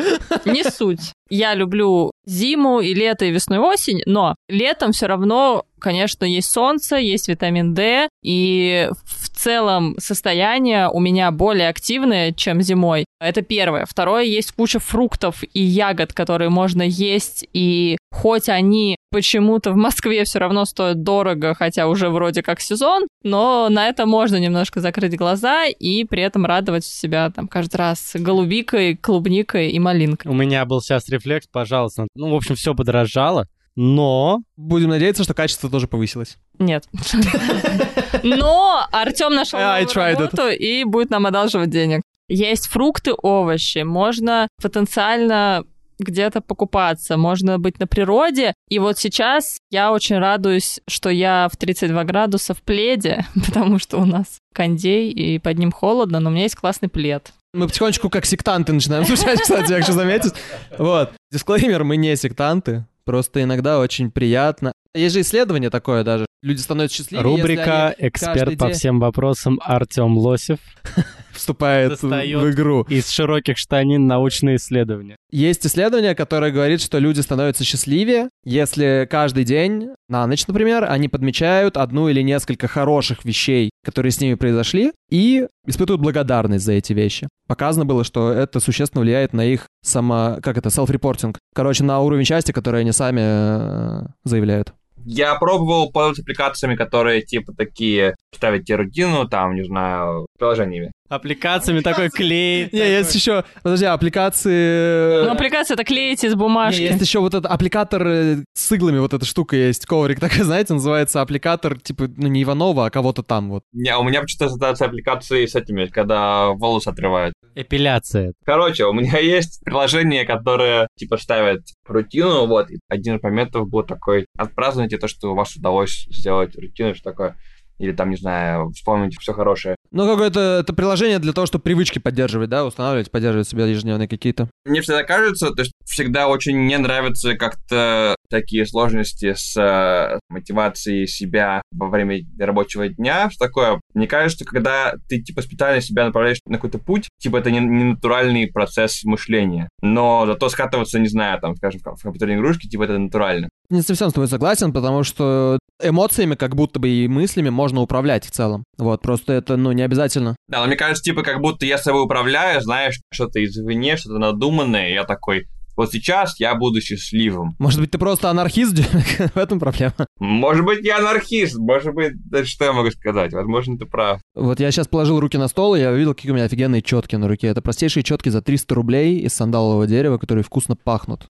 Не 0.46 0.63
суть. 0.63 1.13
Я 1.30 1.54
люблю 1.54 2.12
зиму 2.25 2.80
и 2.80 2.94
лето, 2.96 3.25
и 3.25 3.32
весну, 3.32 3.56
и 3.56 3.60
осень, 3.60 4.01
но 4.08 4.36
летом 4.50 4.92
все 4.92 5.06
равно 5.06 5.65
конечно, 5.86 6.25
есть 6.25 6.50
солнце, 6.50 6.96
есть 6.96 7.27
витамин 7.27 7.75
D, 7.75 8.10
и 8.24 8.89
в 9.06 9.30
целом 9.30 9.96
состояние 10.00 10.89
у 10.89 11.00
меня 11.00 11.30
более 11.30 11.70
активное, 11.70 12.32
чем 12.32 12.63
зимой. 12.63 13.06
Это 13.20 13.44
первое. 13.44 13.86
Второе, 13.86 14.24
есть 14.24 14.51
куча 14.54 14.80
фруктов 14.80 15.44
и 15.54 15.62
ягод, 15.62 16.12
которые 16.12 16.50
можно 16.50 16.82
есть, 16.82 17.48
и 17.54 17.98
хоть 18.12 18.50
они 18.50 18.96
почему-то 19.12 19.74
в 19.74 19.75
Москве 19.75 20.24
все 20.24 20.39
равно 20.39 20.65
стоят 20.65 21.04
дорого, 21.04 21.54
хотя 21.54 21.88
уже 21.88 22.10
вроде 22.10 22.42
как 22.42 22.60
сезон, 22.62 23.04
но 23.24 23.70
на 23.70 23.88
это 23.88 24.08
можно 24.08 24.38
немножко 24.38 24.82
закрыть 24.82 25.15
глаза 25.15 25.68
и 25.68 26.04
при 26.04 26.24
этом 26.24 26.46
радовать 26.46 26.84
себя 26.84 27.30
там 27.30 27.48
каждый 27.48 27.75
раз 27.75 28.12
голубикой, 28.15 28.96
клубникой 28.98 29.70
и 29.70 29.77
малинкой. 29.77 30.32
У 30.32 30.36
меня 30.36 30.65
был 30.65 30.82
сейчас 30.82 31.08
рефлекс, 31.10 31.48
пожалуйста. 31.48 32.08
Ну, 32.15 32.32
в 32.32 32.36
общем, 32.36 32.56
все 32.56 32.74
подорожало, 32.74 33.48
но... 33.75 34.41
Будем 34.55 34.89
надеяться, 34.89 35.24
что 35.24 35.34
качество 35.34 35.70
тоже 35.70 35.88
повысилось. 35.88 36.38
Нет. 36.60 36.86
Но 38.24 38.88
Артем 38.91 39.36
нашел 39.36 39.60
новую 39.60 39.94
работу 39.94 40.48
и 40.50 40.84
будет 40.84 41.10
нам 41.10 41.25
одалживать 41.25 41.70
денег. 41.70 42.01
Есть 42.27 42.67
фрукты, 42.67 43.13
овощи. 43.13 43.79
Можно 43.79 44.48
потенциально 44.62 45.63
где-то 46.00 46.41
покупаться, 46.41 47.17
можно 47.17 47.60
быть 47.60 47.79
на 47.79 47.88
природе. 47.88 48.53
И 48.70 48.79
вот 48.79 48.98
сейчас 48.98 49.58
я 49.72 49.91
очень 49.91 50.17
радуюсь, 50.17 50.79
что 50.88 51.10
я 51.10 51.48
в 51.51 51.58
32 51.58 52.03
градуса 52.03 52.53
в 52.53 52.62
пледе, 52.62 53.25
потому 53.46 53.79
что 53.79 53.98
у 53.98 54.05
нас 54.05 54.39
кондей, 54.53 55.12
и 55.12 55.39
под 55.39 55.58
ним 55.58 55.72
холодно, 55.72 56.20
но 56.20 56.29
у 56.29 56.34
меня 56.34 56.44
есть 56.44 56.55
классный 56.55 56.89
плед. 56.89 57.32
Мы 57.53 57.67
потихонечку 57.67 58.10
как 58.10 58.25
сектанты 58.25 58.74
начинаем 58.74 59.05
звучать, 59.05 59.41
кстати, 59.41 59.72
я 59.72 59.79
хочу 59.79 59.94
заметить. 59.94 60.34
Вот. 60.77 61.13
Дисклеймер, 61.32 61.84
мы 61.84 61.98
не 61.98 62.15
сектанты. 62.15 62.86
Просто 63.06 63.44
иногда 63.44 63.80
очень 63.80 64.12
приятно. 64.12 64.74
Есть 64.94 65.14
же 65.14 65.22
исследование 65.22 65.70
такое 65.70 66.04
даже. 66.04 66.26
Люди 66.46 66.60
становятся 66.60 66.98
счастливее, 66.98 67.28
если 67.28 67.42
Рубрика 67.42 67.88
они 67.88 68.08
«Эксперт 68.08 68.40
каждый 68.40 68.58
по 68.58 68.68
день 68.68 68.75
всем 68.75 69.00
вопросам» 69.00 69.60
Артем 69.64 70.16
Лосев 70.16 70.60
вступает 71.34 71.90
Достает. 71.90 72.40
в 72.40 72.52
игру. 72.52 72.84
из 72.88 73.10
широких 73.10 73.58
штанин 73.58 74.06
научные 74.06 74.58
исследования. 74.58 75.16
Есть 75.32 75.66
исследование, 75.66 76.14
которое 76.14 76.52
говорит, 76.52 76.84
что 76.84 77.00
люди 77.00 77.20
становятся 77.22 77.64
счастливее, 77.64 78.30
если 78.44 79.08
каждый 79.10 79.44
день, 79.44 79.90
на 80.08 80.28
ночь, 80.28 80.46
например, 80.46 80.86
они 80.88 81.10
подмечают 81.10 81.78
одну 81.78 82.10
или 82.10 82.22
несколько 82.22 82.68
хороших 82.68 83.25
вещей, 83.25 83.72
которые 83.84 84.12
с 84.12 84.22
ними 84.22 84.36
произошли, 84.36 84.92
и 85.10 85.48
испытывают 85.66 86.04
благодарность 86.04 86.64
за 86.64 86.74
эти 86.74 86.94
вещи. 86.94 87.28
Показано 87.48 87.86
было, 87.86 88.04
что 88.04 88.32
это 88.32 88.60
существенно 88.60 89.02
влияет 89.02 89.34
на 89.34 89.44
их 89.44 89.66
само... 89.84 90.38
как 90.44 90.60
это, 90.60 90.70
self-reporting. 90.70 91.36
Короче, 91.56 91.84
на 91.84 92.02
уровень 92.02 92.24
счастья, 92.25 92.54
который 92.54 92.82
они 92.82 92.92
сами 92.92 93.22
э, 93.24 94.06
заявляют. 94.24 94.75
Я 95.06 95.36
пробовал 95.36 95.92
пользоваться 95.92 96.24
аппликациями, 96.24 96.76
которые 96.76 97.22
типа 97.22 97.54
такие 97.54 98.16
ставят 98.36 98.65
тебе 98.65 98.77
рутину, 98.77 99.27
там, 99.27 99.56
не 99.56 99.63
знаю, 99.63 100.27
приложениями. 100.38 100.92
Аппликациями 101.08 101.82
такой 101.82 102.10
клей. 102.10 102.68
Не, 102.72 102.80
есть 102.80 103.13
еще, 103.13 103.44
подожди, 103.62 103.86
аппликации... 103.86 105.24
Ну, 105.24 105.32
аппликация 105.32 105.75
это 105.75 105.84
клеите 105.84 106.27
из 106.27 106.34
Не, 106.34 106.38
бумажки. 106.38 106.82
есть 106.82 107.01
еще 107.01 107.20
вот 107.20 107.36
этот 107.36 107.51
аппликатор 107.51 108.08
э, 108.08 108.38
с 108.54 108.72
иглами, 108.72 108.98
вот 108.98 109.13
эта 109.13 109.24
штука 109.24 109.56
есть, 109.56 109.86
коврик 109.86 110.20
такой, 110.20 110.44
знаете, 110.44 110.74
называется 110.74 111.22
аппликатор, 111.22 111.80
типа, 111.80 112.08
ну, 112.18 112.27
не 112.27 112.42
Иванова, 112.44 112.88
а 112.88 112.89
кого-то 112.89 113.22
там 113.22 113.50
вот. 113.51 113.63
Не, 113.72 113.96
у 113.98 114.04
меня 114.04 114.22
почему-то 114.22 114.46
ассоциация 114.46 114.88
аппликации 114.88 115.46
с 115.46 115.56
этими, 115.56 115.86
когда 115.86 116.50
волосы 116.50 116.88
отрывают. 116.88 117.36
Эпиляция. 117.54 118.34
Короче, 118.44 118.86
у 118.86 118.94
меня 118.94 119.20
есть 119.20 119.62
приложение, 119.63 120.25
которое 120.25 120.88
типа 120.98 121.18
ставит 121.18 121.62
рутину, 121.88 122.48
вот. 122.48 122.72
И 122.72 122.80
один 122.89 123.18
из 123.18 123.24
моментов 123.24 123.70
был 123.70 123.84
такой, 123.84 124.25
отпразднуйте 124.38 124.98
то, 124.98 125.08
что 125.08 125.32
у 125.32 125.36
вас 125.36 125.56
удалось 125.56 126.08
сделать 126.10 126.56
рутину, 126.58 126.96
что 126.96 127.12
такое. 127.12 127.36
Или 127.77 127.91
там, 127.91 128.10
не 128.10 128.17
знаю, 128.17 128.70
вспомните 128.72 129.17
все 129.20 129.34
хорошее. 129.34 129.75
Ну, 129.91 130.08
какое-то 130.08 130.60
это 130.62 130.74
приложение 130.74 131.20
для 131.20 131.34
того, 131.34 131.48
чтобы 131.48 131.63
привычки 131.63 132.00
поддерживать, 132.00 132.50
да, 132.50 132.65
устанавливать, 132.65 133.12
поддерживать 133.12 133.48
себе 133.48 133.70
ежедневные 133.70 134.08
какие-то. 134.08 134.50
Мне 134.65 134.82
всегда 134.82 135.03
кажется, 135.03 135.51
то 135.51 135.62
есть 135.62 135.74
всегда 135.86 136.27
очень 136.27 136.65
не 136.67 136.77
нравятся 136.77 137.36
как-то 137.36 138.15
такие 138.29 138.65
сложности 138.65 139.34
с 139.36 139.55
э, 139.58 140.20
мотивацией 140.29 141.08
себя 141.08 141.62
во 141.72 141.89
время 141.89 142.22
рабочего 142.39 142.88
дня, 142.89 143.29
что 143.29 143.46
такое. 143.46 143.79
Мне 143.94 144.08
кажется, 144.08 144.46
когда 144.46 144.96
ты 145.08 145.22
типа 145.22 145.41
специально 145.41 145.82
себя 145.82 146.05
направляешь 146.05 146.39
на 146.46 146.55
какой-то 146.55 146.79
путь, 146.79 147.08
типа 147.20 147.38
это 147.38 147.51
не, 147.51 147.60
не 147.60 147.84
натуральный 147.84 148.48
процесс 148.48 149.03
мышления. 149.03 149.70
Но 149.82 150.25
зато 150.25 150.50
скатываться, 150.50 151.00
не 151.00 151.08
знаю, 151.08 151.39
там, 151.39 151.55
скажем, 151.55 151.82
в 151.84 152.01
компьютерной 152.01 152.36
игрушке, 152.36 152.67
типа 152.67 152.84
это 152.84 152.98
натурально. 152.98 153.50
Не 153.70 153.82
совсем 153.82 154.10
с 154.10 154.13
тобой 154.13 154.27
согласен, 154.27 154.74
потому 154.74 155.03
что 155.03 155.60
эмоциями, 155.82 156.36
как 156.36 156.55
будто 156.55 156.79
бы 156.79 156.89
и 156.89 157.08
мыслями 157.08 157.50
можно 157.50 157.82
управлять 157.82 158.25
в 158.25 158.32
целом. 158.32 158.63
Вот, 158.77 159.01
просто 159.01 159.34
это, 159.34 159.58
ну, 159.58 159.72
не 159.72 159.82
обязательно. 159.82 160.36
Да, 160.48 160.62
но 160.62 160.67
мне 160.67 160.75
кажется, 160.75 161.03
типа, 161.03 161.24
как 161.24 161.41
будто 161.41 161.65
я 161.65 161.77
собой 161.77 162.03
управляю, 162.03 162.62
знаешь, 162.62 163.00
что-то 163.12 163.44
извне, 163.44 163.98
что-то 163.98 164.17
надуманное, 164.17 164.89
я 164.89 165.03
такой, 165.03 165.48
вот 165.75 165.91
сейчас 165.91 166.39
я 166.39 166.55
буду 166.55 166.79
счастливым. 166.79 167.55
Может 167.60 167.82
быть, 167.82 167.91
ты 167.91 167.98
просто 167.98 168.29
анархист, 168.29 168.77
в 169.36 169.38
этом 169.38 169.60
проблема. 169.60 169.94
Может 170.20 170.63
быть, 170.63 170.86
я 170.86 171.00
анархист, 171.00 171.58
может 171.58 171.94
быть, 171.94 172.13
да 172.29 172.46
что 172.46 172.65
я 172.65 172.74
могу 172.74 172.91
сказать, 172.91 173.34
возможно, 173.34 173.77
ты 173.77 173.86
прав. 173.86 174.22
Вот 174.36 174.60
я 174.60 174.72
сейчас 174.72 174.88
положил 174.88 175.20
руки 175.20 175.38
на 175.38 175.48
стол, 175.48 175.75
и 175.75 175.82
я 175.82 175.91
увидел, 175.91 176.13
какие 176.13 176.32
у 176.32 176.36
меня 176.36 176.46
офигенные 176.46 176.82
четки 176.82 177.15
на 177.15 177.27
руке. 177.27 177.48
Это 177.48 177.62
простейшие 177.62 178.03
четки 178.03 178.29
за 178.29 178.41
300 178.41 178.74
рублей 178.74 179.20
из 179.20 179.34
сандалового 179.34 179.86
дерева, 179.86 180.17
которые 180.17 180.44
вкусно 180.44 180.75
пахнут. 180.75 181.27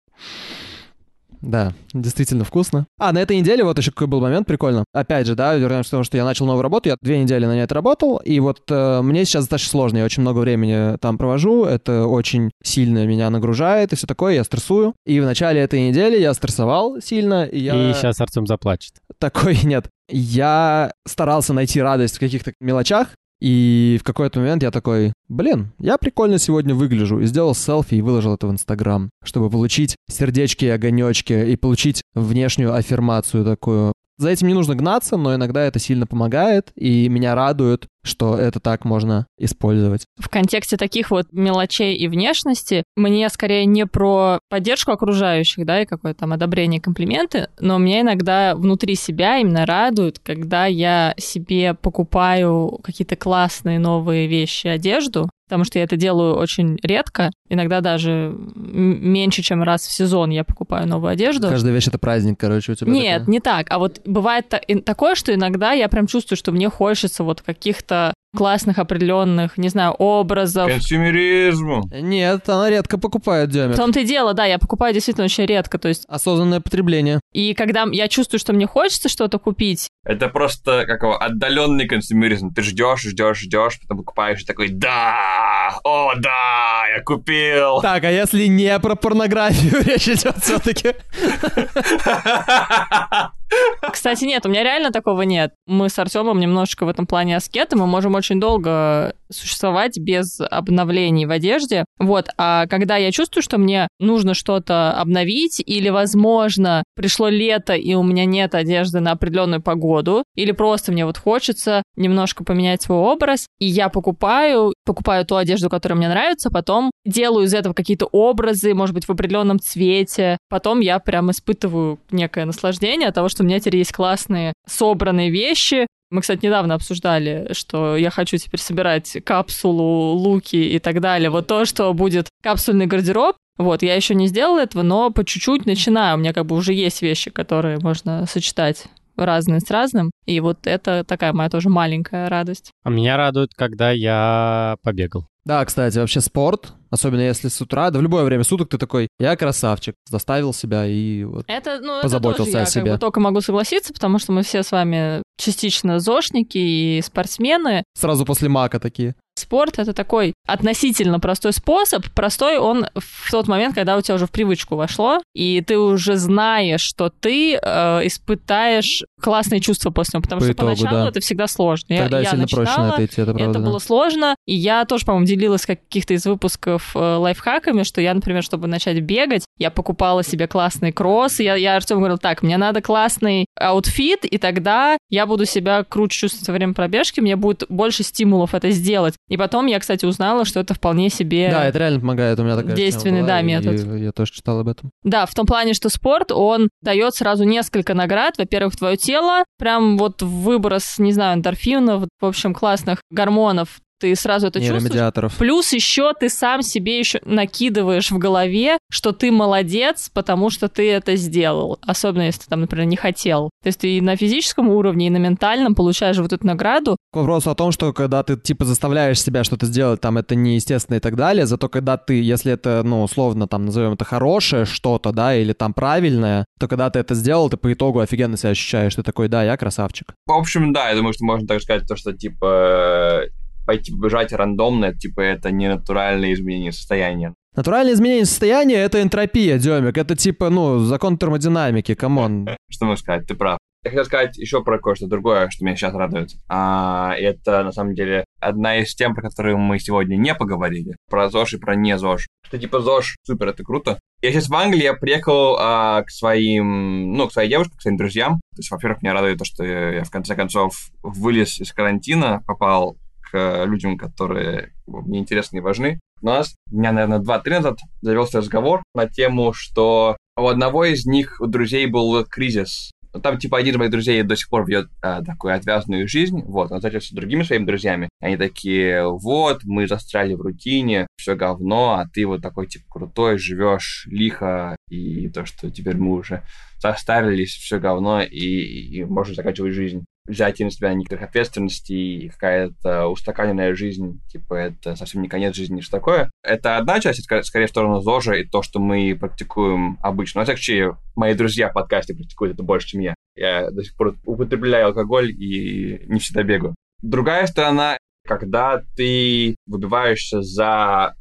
Да, 1.45 1.73
действительно 1.93 2.43
вкусно. 2.43 2.87
А, 2.97 3.13
на 3.13 3.19
этой 3.19 3.37
неделе 3.37 3.63
вот 3.63 3.77
еще 3.77 3.91
какой 3.91 4.07
был 4.07 4.19
момент 4.19 4.47
прикольно. 4.47 4.83
Опять 4.93 5.27
же, 5.27 5.35
да, 5.35 5.55
вернемся 5.55 5.89
к 5.89 5.91
тому, 5.91 6.03
что 6.03 6.17
я 6.17 6.25
начал 6.25 6.47
новую 6.47 6.63
работу, 6.63 6.89
я 6.89 6.97
две 7.01 7.19
недели 7.21 7.45
на 7.45 7.53
ней 7.53 7.61
отработал, 7.61 8.17
и 8.17 8.39
вот 8.39 8.61
э, 8.69 9.01
мне 9.01 9.25
сейчас 9.25 9.43
достаточно 9.43 9.69
сложно, 9.69 9.97
я 9.99 10.05
очень 10.05 10.21
много 10.21 10.39
времени 10.39 10.97
там 10.97 11.19
провожу, 11.19 11.65
это 11.65 12.07
очень 12.07 12.51
сильно 12.63 13.05
меня 13.05 13.29
нагружает 13.29 13.93
и 13.93 13.95
все 13.95 14.07
такое, 14.07 14.33
я 14.33 14.43
стрессую. 14.43 14.95
И 15.05 15.19
в 15.19 15.25
начале 15.25 15.61
этой 15.61 15.87
недели 15.87 16.19
я 16.19 16.33
стрессовал 16.33 16.99
сильно, 16.99 17.45
и 17.45 17.59
я... 17.59 17.91
И 17.91 17.93
сейчас 17.93 18.19
Артем 18.19 18.47
заплачет. 18.47 18.95
Такой 19.19 19.59
нет. 19.63 19.87
Я 20.09 20.93
старался 21.07 21.53
найти 21.53 21.79
радость 21.79 22.17
в 22.17 22.19
каких-то 22.19 22.53
мелочах, 22.59 23.09
и 23.39 23.97
в 23.99 24.03
какой-то 24.03 24.39
момент 24.39 24.63
я 24.63 24.71
такой, 24.71 25.13
блин, 25.27 25.73
я 25.79 25.97
прикольно 25.97 26.39
сегодня 26.39 26.73
выгляжу. 26.73 27.19
И 27.19 27.25
сделал 27.25 27.53
селфи 27.53 27.95
и 27.95 28.01
выложил 28.01 28.33
это 28.33 28.47
в 28.47 28.51
Инстаграм, 28.51 29.09
чтобы 29.23 29.49
получить 29.49 29.95
сердечки, 30.09 30.65
огонечки 30.65 31.33
и 31.33 31.55
получить 31.55 32.01
внешнюю 32.13 32.73
аффирмацию 32.73 33.43
такую. 33.43 33.93
За 34.17 34.29
этим 34.29 34.47
не 34.47 34.53
нужно 34.53 34.75
гнаться, 34.75 35.17
но 35.17 35.35
иногда 35.35 35.63
это 35.63 35.79
сильно 35.79 36.07
помогает, 36.07 36.71
и 36.75 37.09
меня 37.09 37.35
радует, 37.35 37.87
что 38.03 38.37
это 38.37 38.59
так 38.59 38.85
можно 38.85 39.27
использовать. 39.37 40.05
В 40.17 40.29
контексте 40.29 40.77
таких 40.77 41.11
вот 41.11 41.27
мелочей 41.31 41.95
и 41.95 42.07
внешности 42.07 42.83
мне 42.95 43.27
скорее 43.29 43.65
не 43.65 43.85
про 43.85 44.39
поддержку 44.49 44.91
окружающих, 44.91 45.65
да, 45.65 45.81
и 45.81 45.85
какое-то 45.85 46.21
там 46.21 46.33
одобрение, 46.33 46.79
комплименты, 46.79 47.49
но 47.59 47.77
меня 47.77 48.01
иногда 48.01 48.55
внутри 48.55 48.95
себя 48.95 49.39
именно 49.39 49.65
радует, 49.65 50.19
когда 50.19 50.65
я 50.65 51.13
себе 51.17 51.73
покупаю 51.73 52.79
какие-то 52.83 53.15
классные 53.15 53.79
новые 53.79 54.27
вещи, 54.27 54.67
одежду, 54.67 55.29
потому 55.45 55.63
что 55.63 55.79
я 55.79 55.85
это 55.85 55.95
делаю 55.95 56.35
очень 56.35 56.77
редко, 56.83 57.31
иногда 57.49 57.81
даже 57.81 58.35
меньше, 58.55 59.41
чем 59.41 59.63
раз 59.63 59.85
в 59.85 59.91
сезон 59.91 60.29
я 60.29 60.43
покупаю 60.43 60.87
новую 60.87 61.11
одежду. 61.11 61.47
Каждая 61.47 61.73
вещь— 61.73 61.87
это 61.87 61.99
праздник, 61.99 62.39
короче, 62.39 62.71
у 62.71 62.75
тебя 62.75 62.91
Нет, 62.91 63.19
такое. 63.19 63.31
не 63.31 63.39
так. 63.39 63.67
А 63.69 63.79
вот 63.79 64.01
бывает 64.05 64.53
такое, 64.85 65.15
что 65.15 65.33
иногда 65.33 65.71
я 65.71 65.87
прям 65.87 66.07
чувствую, 66.07 66.37
что 66.37 66.51
мне 66.51 66.69
хочется 66.69 67.23
вот 67.23 67.41
каких-то 67.41 68.13
классных 68.35 68.77
определенных, 68.77 69.57
не 69.57 69.69
знаю, 69.69 69.93
образов. 69.93 70.69
Консюмеризм. 70.71 71.81
Нет, 71.91 72.47
она 72.49 72.69
редко 72.69 72.97
покупает, 72.99 73.49
В 73.49 73.53
Демик. 73.53 73.75
том-то 73.75 74.01
и 74.01 74.05
дело, 74.05 74.33
да, 74.33 74.45
я 74.45 74.59
покупаю 74.59 74.93
действительно 74.93 75.25
очень 75.25 75.45
редко. 75.45 75.77
То 75.79 75.87
есть, 75.87 76.05
Осознанное 76.07 76.59
потребление. 76.59 77.19
и 77.33 77.53
когда 77.53 77.85
я 77.91 78.07
чувствую, 78.07 78.39
что 78.39 78.53
мне 78.53 78.67
хочется 78.67 79.09
что-то 79.09 79.39
купить, 79.39 79.87
Это 80.05 80.27
просто 80.27 80.85
как 80.85 81.01
его 81.01 81.21
отдаленный 81.21 81.87
консюмеризм. 81.87 82.53
Ты 82.53 82.61
ждешь, 82.61 83.01
ждешь, 83.01 83.39
ждешь, 83.39 83.79
потом 83.81 83.97
покупаешь 83.99 84.41
и 84.41 84.45
такой, 84.45 84.69
да, 84.69 85.79
о, 85.83 86.13
да, 86.17 86.83
я 86.95 87.01
купил. 87.03 87.81
Так, 87.81 88.03
а 88.03 88.11
если 88.11 88.45
не 88.47 88.77
про 88.79 88.95
порнографию 88.95 89.81
речь 89.85 90.07
идет 90.07 90.35
все-таки? 90.43 90.93
Кстати, 93.91 94.25
нет, 94.25 94.45
у 94.45 94.49
меня 94.49 94.63
реально 94.63 94.91
такого 94.91 95.23
нет. 95.23 95.53
Мы 95.67 95.89
с 95.89 95.97
Артемом 95.99 96.39
немножечко 96.39 96.85
в 96.85 96.89
этом 96.89 97.07
плане 97.07 97.37
аскеты, 97.37 97.75
мы 97.75 97.87
можем 97.87 98.15
очень 98.15 98.39
долго 98.39 99.15
существовать 99.31 99.97
без 99.97 100.39
обновлений 100.39 101.25
в 101.25 101.31
одежде. 101.31 101.85
Вот, 101.99 102.29
а 102.37 102.67
когда 102.67 102.97
я 102.97 103.11
чувствую, 103.11 103.43
что 103.43 103.57
мне 103.57 103.87
нужно 103.99 104.33
что-то 104.33 104.91
обновить, 104.91 105.61
или, 105.65 105.89
возможно, 105.89 106.83
пришло 106.95 107.29
лето, 107.29 107.73
и 107.73 107.93
у 107.93 108.03
меня 108.03 108.25
нет 108.25 108.55
одежды 108.55 108.99
на 108.99 109.11
определенную 109.11 109.61
погоду, 109.61 110.23
или 110.35 110.51
просто 110.51 110.91
мне 110.91 111.05
вот 111.05 111.17
хочется 111.17 111.83
немножко 111.95 112.43
поменять 112.43 112.81
свой 112.81 112.97
образ, 112.97 113.47
и 113.59 113.65
я 113.65 113.89
покупаю, 113.89 114.73
покупаю 114.85 115.25
ту 115.25 115.35
одежду, 115.35 115.69
которая 115.69 115.97
мне 115.97 116.09
нравится, 116.09 116.49
потом 116.49 116.91
делаю 117.05 117.45
из 117.45 117.53
этого 117.53 117.73
какие-то 117.73 118.05
образы, 118.05 118.73
может 118.73 118.93
быть, 118.93 119.05
в 119.05 119.11
определенном 119.11 119.59
цвете, 119.59 120.37
потом 120.49 120.79
я 120.79 120.99
прям 120.99 121.31
испытываю 121.31 121.99
некое 122.11 122.45
наслаждение 122.45 123.09
от 123.09 123.15
того, 123.15 123.29
что 123.29 123.43
у 123.43 123.45
меня 123.45 123.59
теперь 123.59 123.77
есть 123.77 123.93
классные 123.93 124.53
собранные 124.67 125.29
вещи, 125.29 125.87
мы, 126.15 126.21
кстати, 126.21 126.45
недавно 126.45 126.75
обсуждали, 126.75 127.49
что 127.51 127.97
я 127.97 128.09
хочу 128.09 128.37
теперь 128.37 128.59
собирать 128.59 129.17
капсулу, 129.23 130.13
луки 130.13 130.55
и 130.55 130.79
так 130.79 131.01
далее. 131.01 131.29
Вот 131.29 131.47
то, 131.47 131.65
что 131.65 131.93
будет 131.93 132.29
капсульный 132.41 132.87
гардероб, 132.87 133.35
вот, 133.57 133.83
я 133.83 133.95
еще 133.95 134.15
не 134.15 134.27
сделала 134.27 134.59
этого, 134.59 134.83
но 134.83 135.11
по 135.11 135.23
чуть-чуть 135.23 135.65
начинаю. 135.65 136.17
У 136.17 136.19
меня 136.19 136.33
как 136.33 136.45
бы 136.45 136.55
уже 136.55 136.73
есть 136.73 137.01
вещи, 137.01 137.31
которые 137.31 137.79
можно 137.79 138.25
сочетать 138.25 138.85
разные 139.15 139.59
с 139.61 139.69
разным. 139.69 140.11
И 140.25 140.39
вот 140.39 140.67
это 140.67 141.03
такая 141.05 141.31
моя 141.33 141.49
тоже 141.49 141.69
маленькая 141.69 142.27
радость. 142.27 142.71
А 142.83 142.89
меня 142.89 143.15
радует, 143.15 143.51
когда 143.55 143.91
я 143.91 144.75
побегал. 144.83 145.27
Да, 145.45 145.63
кстати, 145.63 145.97
вообще 145.97 146.21
спорт, 146.21 146.73
особенно 146.95 147.21
если 147.21 147.47
с 147.47 147.61
утра, 147.61 147.91
да 147.91 147.99
в 147.99 148.01
любое 148.01 148.23
время 148.23 148.43
суток 148.43 148.69
ты 148.69 148.77
такой, 148.77 149.07
я 149.19 149.35
красавчик, 149.35 149.95
заставил 150.09 150.53
себя 150.53 150.85
и 150.85 151.23
вот 151.23 151.45
это, 151.47 151.79
ну, 151.81 152.01
позаботился 152.01 152.41
это 152.43 152.51
тоже 152.51 152.57
я 152.57 152.63
о 152.63 152.65
себе. 152.65 152.83
Как 152.85 152.93
бы 152.93 152.99
только 152.99 153.19
могу 153.19 153.41
согласиться, 153.41 153.93
потому 153.93 154.19
что 154.19 154.31
мы 154.31 154.43
все 154.43 154.63
с 154.63 154.71
вами 154.71 155.21
частично 155.37 155.99
зошники 155.99 156.57
и 156.57 157.01
спортсмены. 157.03 157.83
Сразу 157.95 158.25
после 158.25 158.49
мака 158.49 158.79
такие. 158.79 159.15
Спорт— 159.37 159.73
это 159.79 159.93
такой 159.93 160.33
относительно 160.47 161.19
простой 161.19 161.51
способ. 161.51 162.05
Простой 162.11 162.57
он 162.57 162.87
в 162.95 163.31
тот 163.31 163.49
момент, 163.49 163.75
когда 163.75 163.97
у 163.97 164.01
тебя 164.01 164.15
уже 164.15 164.27
в 164.27 164.31
привычку 164.31 164.77
вошло, 164.77 165.21
и 165.33 165.61
ты 165.61 165.77
уже 165.77 166.15
знаешь, 166.15 166.79
что 166.79 167.09
ты 167.09 167.55
э, 167.55 168.07
испытаешь 168.07 169.03
классные 169.21 169.59
чувства 169.59 169.89
после 169.89 170.17
него, 170.17 170.23
потому 170.23 170.39
По 170.39 170.45
что 170.45 170.53
итогу, 170.53 170.67
поначалу 170.69 171.03
да. 171.03 171.09
это 171.09 171.19
всегда 171.19 171.47
сложно. 171.47 171.97
Тогда 171.97 172.19
я, 172.21 172.29
сильно 172.29 172.43
я 172.43 172.47
проще 172.47 172.71
на 172.71 172.77
начинала, 172.77 172.93
это 172.93 173.05
идти, 173.05 173.21
это 173.21 173.33
правда. 173.33 173.49
это 173.51 173.59
да. 173.59 173.65
было 173.65 173.79
сложно, 173.79 174.35
и 174.45 174.55
я 174.55 174.85
тоже, 174.85 175.05
по-моему, 175.05 175.27
делилась 175.27 175.63
в 175.63 175.67
каких-то 175.67 176.13
из 176.13 176.25
выпусков 176.25 176.84
э, 176.93 176.99
лайфхаками, 176.99 177.83
что 177.83 178.01
я, 178.01 178.13
например, 178.13 178.43
чтобы 178.43 178.67
начать 178.67 178.99
бегать, 178.99 179.45
я 179.57 179.71
покупала 179.71 180.23
себе 180.23 180.47
классные 180.47 180.91
кроссы, 180.91 181.39
я, 181.39 181.55
я 181.55 181.75
Артему 181.75 182.01
говорила, 182.01 182.17
так, 182.17 182.43
мне 182.43 182.57
надо 182.57 182.81
классный 182.81 183.45
outfit, 183.59 184.25
и 184.25 184.37
тогда 184.37 184.97
я 185.09 185.25
буду 185.25 185.45
себя 185.45 185.83
круче 185.83 186.19
чувствовать 186.19 186.47
во 186.47 186.53
время 186.53 186.73
пробежки, 186.73 187.21
мне 187.21 187.35
будет 187.35 187.63
больше 187.69 188.03
стимулов 188.03 188.53
это 188.53 188.71
сделать. 188.71 189.15
И 189.29 189.37
потом 189.37 189.67
я, 189.67 189.79
кстати, 189.79 190.05
узнала, 190.05 190.45
что 190.45 190.59
это 190.59 190.73
вполне 190.73 191.09
себе... 191.09 191.49
Да, 191.49 191.65
это 191.65 191.79
реально 191.79 191.99
помогает, 191.99 192.39
у 192.39 192.43
меня 192.43 192.55
такая 192.55 192.75
Действенный, 192.75 193.19
была, 193.19 193.27
да, 193.27 193.39
и 193.41 193.43
метод. 193.43 193.99
Я 193.99 194.11
тоже 194.11 194.31
читал 194.31 194.59
об 194.59 194.67
этом. 194.67 194.91
Да, 195.03 195.25
в 195.25 195.33
том 195.33 195.45
плане, 195.45 195.73
что 195.73 195.89
спорт, 195.89 196.31
он 196.31 196.69
дает 196.81 197.15
сразу 197.15 197.43
несколько 197.43 197.93
наград. 197.93 198.37
Во-первых, 198.37 198.75
твое 198.75 198.97
тело, 198.97 199.43
прям 199.57 199.97
вот 199.97 200.21
выброс, 200.21 200.99
не 200.99 201.13
знаю, 201.13 201.37
эндорфинов, 201.37 202.03
в 202.19 202.25
общем, 202.25 202.53
классных 202.53 203.01
гормонов. 203.09 203.79
Ты 204.05 204.15
сразу 204.15 204.47
это 204.47 204.59
чувствуешь. 204.61 205.31
Плюс 205.39 205.73
еще 205.73 206.13
ты 206.13 206.29
сам 206.29 206.61
себе 206.61 206.99
еще 206.99 207.19
накидываешь 207.25 208.11
в 208.11 208.19
голове, 208.19 208.77
что 208.91 209.13
ты 209.13 209.31
молодец, 209.31 210.11
потому 210.13 210.51
что 210.51 210.69
ты 210.69 210.91
это 210.91 211.15
сделал. 211.15 211.79
Особенно 211.81 212.21
если 212.21 212.41
ты 212.41 212.49
там, 212.49 212.61
например, 212.61 212.85
не 212.85 212.97
хотел. 212.97 213.49
То 213.63 213.67
есть 213.69 213.79
ты 213.79 213.97
и 213.97 214.01
на 214.01 214.15
физическом 214.15 214.69
уровне, 214.69 215.07
и 215.07 215.09
на 215.09 215.17
ментальном 215.17 215.73
получаешь 215.73 216.19
вот 216.19 216.31
эту 216.31 216.45
награду. 216.45 216.97
К 217.11 217.15
вопросу 217.15 217.49
о 217.49 217.55
том, 217.55 217.71
что 217.71 217.93
когда 217.93 218.21
ты 218.21 218.37
типа 218.37 218.63
заставляешь 218.63 219.19
себя 219.19 219.43
что-то 219.43 219.65
сделать, 219.65 220.01
там 220.01 220.19
это 220.19 220.35
неестественно 220.35 220.97
и 220.97 220.99
так 220.99 221.15
далее, 221.15 221.47
зато 221.47 221.67
когда 221.67 221.97
ты, 221.97 222.21
если 222.21 222.53
это, 222.53 222.83
ну, 222.83 223.01
условно, 223.01 223.47
там, 223.47 223.65
назовем 223.65 223.93
это 223.93 224.05
хорошее 224.05 224.65
что-то, 224.65 225.11
да, 225.13 225.35
или 225.35 225.53
там 225.53 225.73
правильное, 225.73 226.45
то 226.59 226.67
когда 226.67 226.91
ты 226.91 226.99
это 226.99 227.15
сделал, 227.15 227.49
ты 227.49 227.57
по 227.57 227.73
итогу 227.73 228.01
офигенно 228.01 228.37
себя 228.37 228.51
ощущаешь, 228.51 228.93
ты 228.93 229.01
такой, 229.01 229.29
да, 229.29 229.43
я 229.43 229.57
красавчик. 229.57 230.13
В 230.27 230.31
общем, 230.31 230.73
да, 230.73 230.89
я 230.89 230.95
думаю, 230.95 231.13
что 231.13 231.25
можно 231.25 231.47
так 231.47 231.59
сказать, 231.61 231.87
то, 231.87 231.95
что, 231.95 232.13
типа, 232.13 233.23
пойти 233.65 233.93
бежать 233.93 234.33
рандомно, 234.33 234.93
типа, 234.93 235.21
это 235.21 235.51
не 235.51 235.67
натуральное 235.67 236.33
изменение 236.33 236.71
состояния. 236.71 237.33
Натуральное 237.55 237.93
изменение 237.93 238.25
состояния— 238.25 238.75
это 238.83 239.01
энтропия, 239.01 239.57
Демик. 239.57 239.97
Это 239.97 240.15
типа, 240.15 240.49
ну, 240.49 240.79
закон 240.79 241.17
термодинамики, 241.17 241.95
come 241.95 242.26
on. 242.26 242.49
Что 242.69 242.85
могу 242.85 242.97
сказать, 242.97 243.25
ты 243.27 243.33
прав. 243.33 243.57
Я 243.85 243.91
хотел 243.91 244.05
сказать 244.05 244.37
еще 244.37 244.63
про 244.63 244.79
кое-что 244.79 245.05
другое, 245.05 245.47
что 245.51 245.63
меня 245.63 245.75
сейчас 245.75 245.93
радует. 245.93 246.31
А, 246.49 247.13
это, 247.15 247.63
на 247.63 247.71
самом 247.71 247.93
деле, 247.93 248.25
одна 248.39 248.77
из 248.79 248.95
тем, 248.95 249.13
про 249.13 249.21
которые 249.21 249.57
мы 249.57 249.77
сегодня 249.77 250.15
не 250.15 250.33
поговорили. 250.33 250.97
Про 251.07 251.29
ЗОЖ 251.29 251.53
и 251.53 251.57
про 251.57 251.75
не 251.75 251.95
ЗОЖ. 251.95 252.25
Что 252.47 252.57
типа 252.57 252.81
ЗОЖ, 252.81 253.15
супер, 253.23 253.49
это 253.49 253.63
круто. 253.63 253.99
Я 254.23 254.31
сейчас 254.31 254.49
в 254.49 254.55
Англии, 254.55 254.81
я 254.81 254.95
приехал 254.95 255.55
а, 255.59 256.01
к 256.01 256.09
своим, 256.09 257.13
ну, 257.13 257.27
к 257.27 257.31
своей 257.31 257.47
девушке, 257.47 257.77
к 257.77 257.81
своим 257.81 257.97
друзьям. 257.97 258.33
То 258.55 258.59
есть, 258.59 258.71
во-первых, 258.71 259.03
меня 259.03 259.13
радует 259.13 259.37
то, 259.37 259.45
что 259.45 259.63
я 259.63 260.03
в 260.03 260.09
конце 260.09 260.35
концов 260.35 260.89
вылез 261.03 261.61
из 261.61 261.71
карантина, 261.71 262.41
попал 262.47 262.97
к 263.31 263.65
людям, 263.65 263.97
которые 263.97 264.73
мне 264.87 265.19
интересны 265.19 265.57
и 265.57 265.61
важны. 265.61 265.99
У 266.21 266.25
нас, 266.25 266.55
дня, 266.67 266.91
наверное, 266.91 267.19
два-три 267.19 267.55
назад 267.55 267.79
завелся 268.01 268.39
разговор 268.39 268.83
на 268.93 269.07
тему, 269.07 269.53
что 269.53 270.17
у 270.37 270.47
одного 270.47 270.85
из 270.85 271.05
них, 271.05 271.37
у 271.39 271.47
друзей, 271.47 271.85
был 271.87 272.25
кризис. 272.25 272.91
Там, 273.23 273.37
типа, 273.37 273.57
один 273.57 273.75
из 273.75 273.77
моих 273.77 273.91
друзей 273.91 274.23
до 274.23 274.35
сих 274.35 274.49
пор 274.49 274.65
ведет 274.65 274.89
а, 275.01 275.23
такую 275.23 275.55
отвязную 275.55 276.07
жизнь, 276.07 276.41
вот, 276.43 276.71
он 276.71 276.79
встретился 276.79 277.09
с 277.09 277.15
другими 277.15 277.43
своими 277.43 277.65
друзьями. 277.65 278.09
Они 278.19 278.35
такие, 278.35 279.07
вот, 279.07 279.61
мы 279.63 279.87
застряли 279.87 280.33
в 280.33 280.41
рутине, 280.41 281.07
все 281.15 281.35
говно, 281.35 281.93
а 281.93 282.07
ты 282.11 282.25
вот 282.25 282.41
такой, 282.41 282.67
типа, 282.67 282.85
крутой, 282.89 283.37
живешь 283.37 284.05
лихо, 284.09 284.75
и 284.89 285.29
то, 285.29 285.45
что 285.45 285.71
теперь 285.71 285.95
мы 285.95 286.15
уже 286.15 286.43
состарились, 286.79 287.53
все 287.55 287.79
говно, 287.79 288.21
и, 288.21 288.37
и 288.37 289.05
можно 289.05 289.33
заканчивать 289.33 289.73
жизнь 289.73 290.03
взять 290.25 290.59
на 290.59 290.71
себя 290.71 290.93
некоторых 290.93 291.25
ответственностей 291.25 292.29
какая-то 292.29 293.07
устаканенная 293.07 293.75
жизнь, 293.75 294.21
типа, 294.27 294.55
это 294.55 294.95
совсем 294.95 295.21
не 295.21 295.27
конец 295.27 295.55
жизни, 295.55 295.81
что 295.81 295.97
такое. 295.97 296.31
Это 296.43 296.77
одна 296.77 296.99
часть, 296.99 297.25
это 297.25 297.43
скорее 297.43 297.67
в 297.67 297.69
сторону 297.69 298.01
ЗОЖа 298.01 298.33
и 298.33 298.43
то, 298.43 298.61
что 298.61 298.79
мы 298.79 299.15
практикуем 299.19 299.97
обычно. 300.01 300.41
Во 300.41 300.45
всяком 300.45 300.57
случае, 300.57 300.97
мои 301.15 301.33
друзья 301.33 301.69
в 301.69 301.73
подкасте 301.73 302.15
практикуют 302.15 302.55
это 302.55 302.63
больше, 302.63 302.87
чем 302.87 303.01
я. 303.01 303.13
Я 303.35 303.69
до 303.69 303.83
сих 303.83 303.95
пор 303.95 304.15
употребляю 304.25 304.87
алкоголь 304.87 305.29
и 305.31 306.05
не 306.07 306.19
всегда 306.19 306.43
бегаю. 306.43 306.75
Другая 307.01 307.45
сторона, 307.45 307.97
когда 308.25 308.81
ты 308.95 309.55
выбиваешься 309.67 310.41
за 310.41 311.13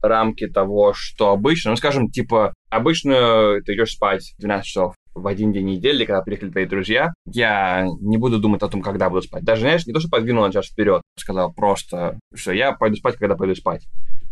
рамки 0.00 0.46
того, 0.46 0.92
что 0.94 1.32
обычно, 1.32 1.72
ну, 1.72 1.76
скажем, 1.76 2.08
типа, 2.08 2.54
обычно 2.70 3.60
ты 3.64 3.74
идешь 3.74 3.92
спать 3.92 4.32
в 4.36 4.40
12 4.40 4.66
часов, 4.66 4.94
в 5.14 5.26
один 5.26 5.52
день 5.52 5.66
недели, 5.66 6.04
когда 6.04 6.22
приехали 6.22 6.50
твои 6.50 6.66
друзья, 6.66 7.12
я 7.26 7.86
не 8.00 8.16
буду 8.16 8.38
думать 8.38 8.62
о 8.62 8.68
том, 8.68 8.82
когда 8.82 9.10
буду 9.10 9.22
спать. 9.22 9.44
Даже, 9.44 9.62
знаешь, 9.62 9.86
не 9.86 9.92
то, 9.92 10.00
что 10.00 10.08
подвинул 10.08 10.44
на 10.44 10.52
час 10.52 10.66
вперед, 10.66 11.02
сказал 11.18 11.52
просто, 11.52 12.18
что 12.34 12.52
я 12.52 12.72
пойду 12.72 12.96
спать, 12.96 13.16
когда 13.16 13.34
пойду 13.34 13.54
спать. 13.54 13.86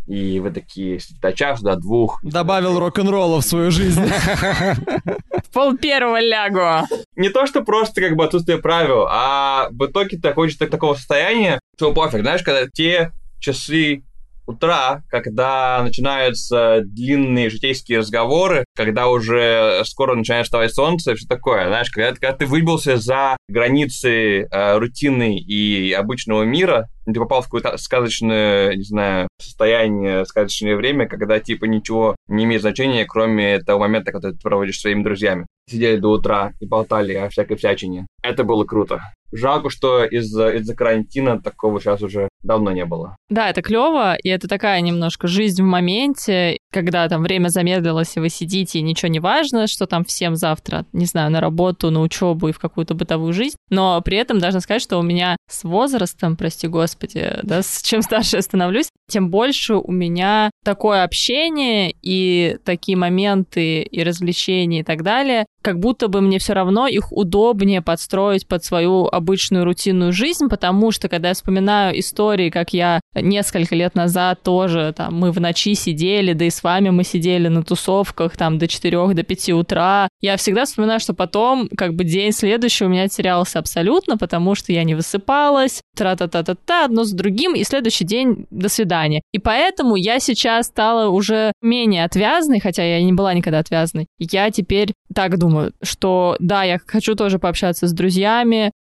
И 0.07 0.39
вы 0.39 0.53
такие 0.53 1.01
до 1.21 1.33
часа, 1.33 1.62
до 1.65 1.77
двух. 1.77 2.21
Добавил 2.23 2.79
рок-н-ролла 2.79 3.41
в 3.41 3.45
свою 3.45 3.73
жизнь. 3.73 4.01
В 4.05 5.53
пол 5.53 5.77
первого 5.77 6.21
лягу. 6.21 6.87
Не 7.17 7.29
то, 7.31 7.47
что 7.47 7.65
просто 7.65 8.01
как 8.01 8.15
бы 8.15 8.25
отсутствие 8.25 8.59
правил, 8.59 9.07
а 9.09 9.69
в 9.71 9.87
итоге 9.87 10.17
ты 10.19 10.33
хочешь 10.33 10.57
так- 10.57 10.71
такого 10.71 10.95
состояния, 10.95 11.59
что 11.77 11.93
пофиг, 11.93 12.21
знаешь, 12.21 12.43
когда 12.43 12.69
те 12.69 13.12
часы 13.41 14.05
утра, 14.47 15.03
когда 15.09 15.83
начинаются 15.83 16.81
длинные 16.85 17.51
житейские 17.51 17.99
разговоры, 17.99 18.65
когда 18.75 19.09
уже 19.09 19.83
скоро 19.85 20.15
начинает 20.15 20.47
вставать 20.47 20.75
солнце 20.75 21.13
и 21.13 21.15
все 21.15 21.27
такое, 21.27 21.67
знаешь, 21.67 21.91
когда, 21.91 22.13
когда 22.13 22.33
ты 22.33 22.47
выбился 22.47 22.97
за 22.97 23.37
границы 23.49 24.43
э, 24.43 24.79
рутины 24.79 25.39
и 25.39 25.93
обычного 25.93 26.43
мира, 26.43 26.89
ты 27.07 27.15
попал 27.15 27.41
в 27.41 27.45
какое-то 27.45 27.77
сказочное, 27.77 28.75
не 28.75 28.83
знаю, 28.83 29.29
состояние, 29.41 30.25
сказочное 30.25 30.77
время, 30.77 31.07
когда, 31.07 31.39
типа, 31.39 31.67
ничего 31.67 32.17
не 32.29 32.45
имеет 32.45 32.63
значения, 32.63 33.05
кроме 33.07 33.61
того 33.61 33.81
момента, 33.81 34.13
когда 34.13 34.33
ты 34.33 34.39
проводишь 34.39 34.79
с 34.79 34.81
своими 34.83 35.05
друзьями. 35.05 35.47
Сидели 35.69 35.97
до 35.99 36.09
утра 36.11 36.53
и 36.61 36.67
болтали 36.67 37.15
о 37.15 37.29
всякой 37.29 37.57
всячине. 37.57 38.07
Это 38.27 38.43
было 38.43 38.65
круто. 38.65 39.01
Жалко, 39.33 39.71
что 39.71 40.05
из-за 40.05 40.51
из 40.51 40.73
карантина 40.75 41.41
такого 41.41 41.81
сейчас 41.81 42.03
уже 42.03 42.29
давно 42.43 42.71
не 42.71 42.85
было. 42.85 43.17
Да, 43.29 43.51
это 43.51 43.61
клево, 43.61 44.15
и 44.15 44.29
это 44.29 44.47
такая 44.49 44.81
немножко 44.81 45.27
жизнь 45.27 45.62
в 45.62 45.67
моменте, 45.67 46.59
когда 46.73 47.09
там 47.09 47.23
время 47.23 47.49
замедлилось, 47.49 48.17
и 48.17 48.21
вы 48.21 48.29
сидите, 48.29 48.79
и 48.79 48.83
ничего 48.83 49.09
не 49.09 49.19
важно, 49.19 49.67
что 49.67 49.87
там 49.87 50.05
всем 50.05 50.37
завтра, 50.37 50.87
не 50.93 51.07
знаю, 51.07 51.31
на 51.31 51.41
работу, 51.41 51.91
на 51.91 52.03
учебу 52.03 52.49
и 52.49 52.53
в 52.53 52.59
какую-то 52.59 52.95
бытовую 52.95 53.33
жизнь. 53.33 53.57
Но 53.69 54.01
при 54.01 54.17
этом 54.17 54.39
должна 54.39 54.61
сказать, 54.61 54.83
что 54.83 54.99
у 54.99 55.03
меня 55.03 55.37
с 55.51 55.65
возрастом, 55.65 56.37
прости 56.37 56.69
господи, 56.69 57.39
да, 57.43 57.62
с 57.62 57.83
чем 57.83 58.03
старше 58.03 58.37
я 58.37 58.43
становлюсь, 58.43 58.91
тем 59.09 59.31
больше 59.31 59.75
у 59.75 59.91
меня 59.91 60.51
такое 60.65 61.03
общение 61.03 61.95
и 62.03 62.59
такие 62.65 62.97
моменты 62.97 63.83
и 63.83 64.03
развлечения 64.05 64.81
и 64.81 64.85
так 64.85 65.03
далее, 65.03 65.47
как 65.62 65.81
будто 65.81 66.07
бы 66.07 66.21
мне 66.21 66.39
все 66.39 66.53
равно 66.53 66.87
их 66.87 67.12
удобнее 67.12 67.83
подстроить 67.83 68.15
под 68.48 68.64
свою 68.64 69.07
обычную 69.07 69.64
рутинную 69.64 70.12
жизнь, 70.12 70.48
потому 70.48 70.90
что 70.90 71.09
когда 71.09 71.29
я 71.29 71.35
вспоминаю 71.35 71.98
истории, 71.98 72.50
как 72.50 72.72
я 72.72 73.00
несколько 73.14 73.74
лет 73.74 73.94
назад 73.94 74.42
тоже 74.42 74.94
там 74.96 75.14
мы 75.14 75.33
в 75.33 75.40
ночи 75.40 75.74
сидели, 75.74 76.33
да 76.33 76.44
и 76.44 76.50
с 76.50 76.62
вами 76.62 76.90
мы 76.90 77.05
сидели 77.05 77.48
на 77.48 77.62
тусовках 77.62 78.37
там 78.37 78.59
до 78.59 78.68
4 78.68 79.14
до 79.14 79.22
5 79.22 79.50
утра. 79.50 80.09
Я 80.20 80.37
всегда 80.37 80.64
вспоминаю, 80.64 81.00
что 81.00 81.14
потом 81.14 81.68
как 81.76 81.94
бы 81.94 82.05
день 82.05 82.33
следующий 82.33 82.85
у 82.85 82.88
меня 82.88 83.09
терялся 83.09 83.59
абсолютно, 83.59 84.16
потому 84.16 84.55
что 84.55 84.72
я 84.72 84.85
не 84.85 84.94
высыпалась, 84.94 85.83
тра-та-та-та-та, 85.96 86.85
одно 86.85 87.05
с 87.05 87.12
другим, 87.12 87.55
и 87.55 87.64
следующий 87.64 88.05
день 88.05 88.46
до 88.50 88.68
свидания. 88.68 89.22
И 89.33 89.38
поэтому 89.38 89.96
я 89.96 90.20
сейчас 90.20 90.66
стала 90.66 91.09
уже 91.09 91.52
менее 91.62 92.05
отвязной, 92.05 92.61
хотя 92.61 92.85
я 92.85 93.02
не 93.02 93.12
была 93.12 93.35
никогда 93.35 93.59
отвязной. 93.59 94.07
Я 94.18 94.50
теперь 94.50 94.92
так 95.14 95.38
думаю, 95.38 95.72
что 95.83 96.37
да, 96.38 96.64
я 96.64 96.79
хочу 96.85 97.14
тоже 97.14 97.38
пообщаться 97.38 97.87
с 97.87 97.92
друзьями, 97.92 98.06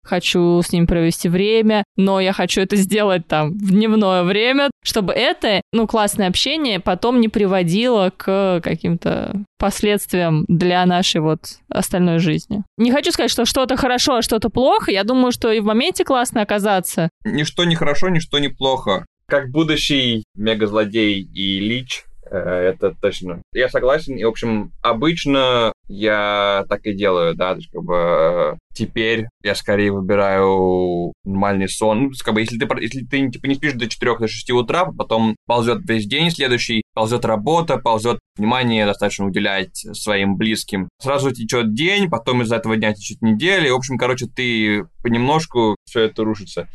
хочу 0.02 0.60
с 0.62 0.72
ними 0.72 0.86
провести 0.86 1.28
время, 1.28 1.84
но 1.96 2.20
я 2.20 2.32
хочу 2.32 2.60
это 2.60 2.76
сделать 2.76 3.26
там 3.26 3.52
в 3.52 3.70
дневное 3.70 4.22
время, 4.22 4.70
чтобы 4.82 5.12
это, 5.12 5.60
ну, 5.72 5.86
классное 5.86 6.28
общение 6.28 6.80
потом 6.80 7.20
не 7.20 7.28
приводило 7.28 8.12
к 8.16 8.60
каким-то 8.62 9.42
последствиям 9.58 10.44
для 10.48 10.84
нашей 10.86 11.20
вот 11.20 11.40
остальной 11.68 12.18
жизни. 12.18 12.62
Не 12.76 12.92
хочу 12.92 13.10
сказать, 13.12 13.30
что 13.30 13.44
что-то 13.44 13.76
хорошо, 13.76 14.16
а 14.16 14.22
что-то 14.22 14.50
плохо. 14.50 14.90
Я 14.90 15.04
думаю, 15.04 15.32
что 15.32 15.50
и 15.50 15.60
в 15.60 15.64
моменте 15.64 16.04
классно 16.04 16.42
оказаться. 16.42 17.08
Ничто 17.24 17.64
не 17.64 17.74
хорошо, 17.74 18.08
ничто 18.08 18.38
не 18.38 18.48
плохо. 18.48 19.06
Как 19.26 19.50
будущий 19.50 20.24
мегазлодей 20.36 21.20
и 21.20 21.58
лич, 21.58 22.04
Э, 22.30 22.38
это 22.38 22.94
точно. 23.00 23.42
Я 23.52 23.68
согласен. 23.68 24.16
И, 24.16 24.24
в 24.24 24.28
общем, 24.28 24.72
обычно 24.82 25.72
я 25.88 26.64
так 26.68 26.86
и 26.86 26.94
делаю, 26.94 27.34
да, 27.34 27.52
то 27.52 27.58
есть, 27.58 27.70
как 27.70 27.82
бы, 27.82 28.58
теперь 28.74 29.26
я 29.42 29.54
скорее 29.54 29.92
выбираю 29.92 31.12
нормальный 31.24 31.68
сон. 31.68 32.04
Ну, 32.04 32.10
как 32.24 32.34
бы, 32.34 32.40
если 32.40 32.58
ты, 32.58 32.68
если 32.80 33.04
ты 33.04 33.30
типа, 33.30 33.46
не 33.46 33.54
спишь 33.54 33.74
до 33.74 33.86
4-6 33.86 34.52
утра, 34.52 34.86
потом 34.86 35.36
ползет 35.46 35.88
весь 35.88 36.06
день 36.06 36.30
следующий, 36.30 36.82
ползет 36.94 37.24
работа, 37.24 37.78
ползет 37.78 38.18
внимание 38.36 38.86
достаточно 38.86 39.26
уделять 39.26 39.76
своим 39.92 40.36
близким. 40.36 40.88
Сразу 41.00 41.30
течет 41.30 41.74
день, 41.74 42.10
потом 42.10 42.42
из-за 42.42 42.56
этого 42.56 42.76
дня 42.76 42.92
течет 42.92 43.22
неделя, 43.22 43.68
и, 43.68 43.70
в 43.70 43.76
общем, 43.76 43.98
короче, 43.98 44.26
ты 44.26 44.84
понемножку 45.02 45.76
все 45.84 46.02
это 46.02 46.24
рушится. 46.24 46.68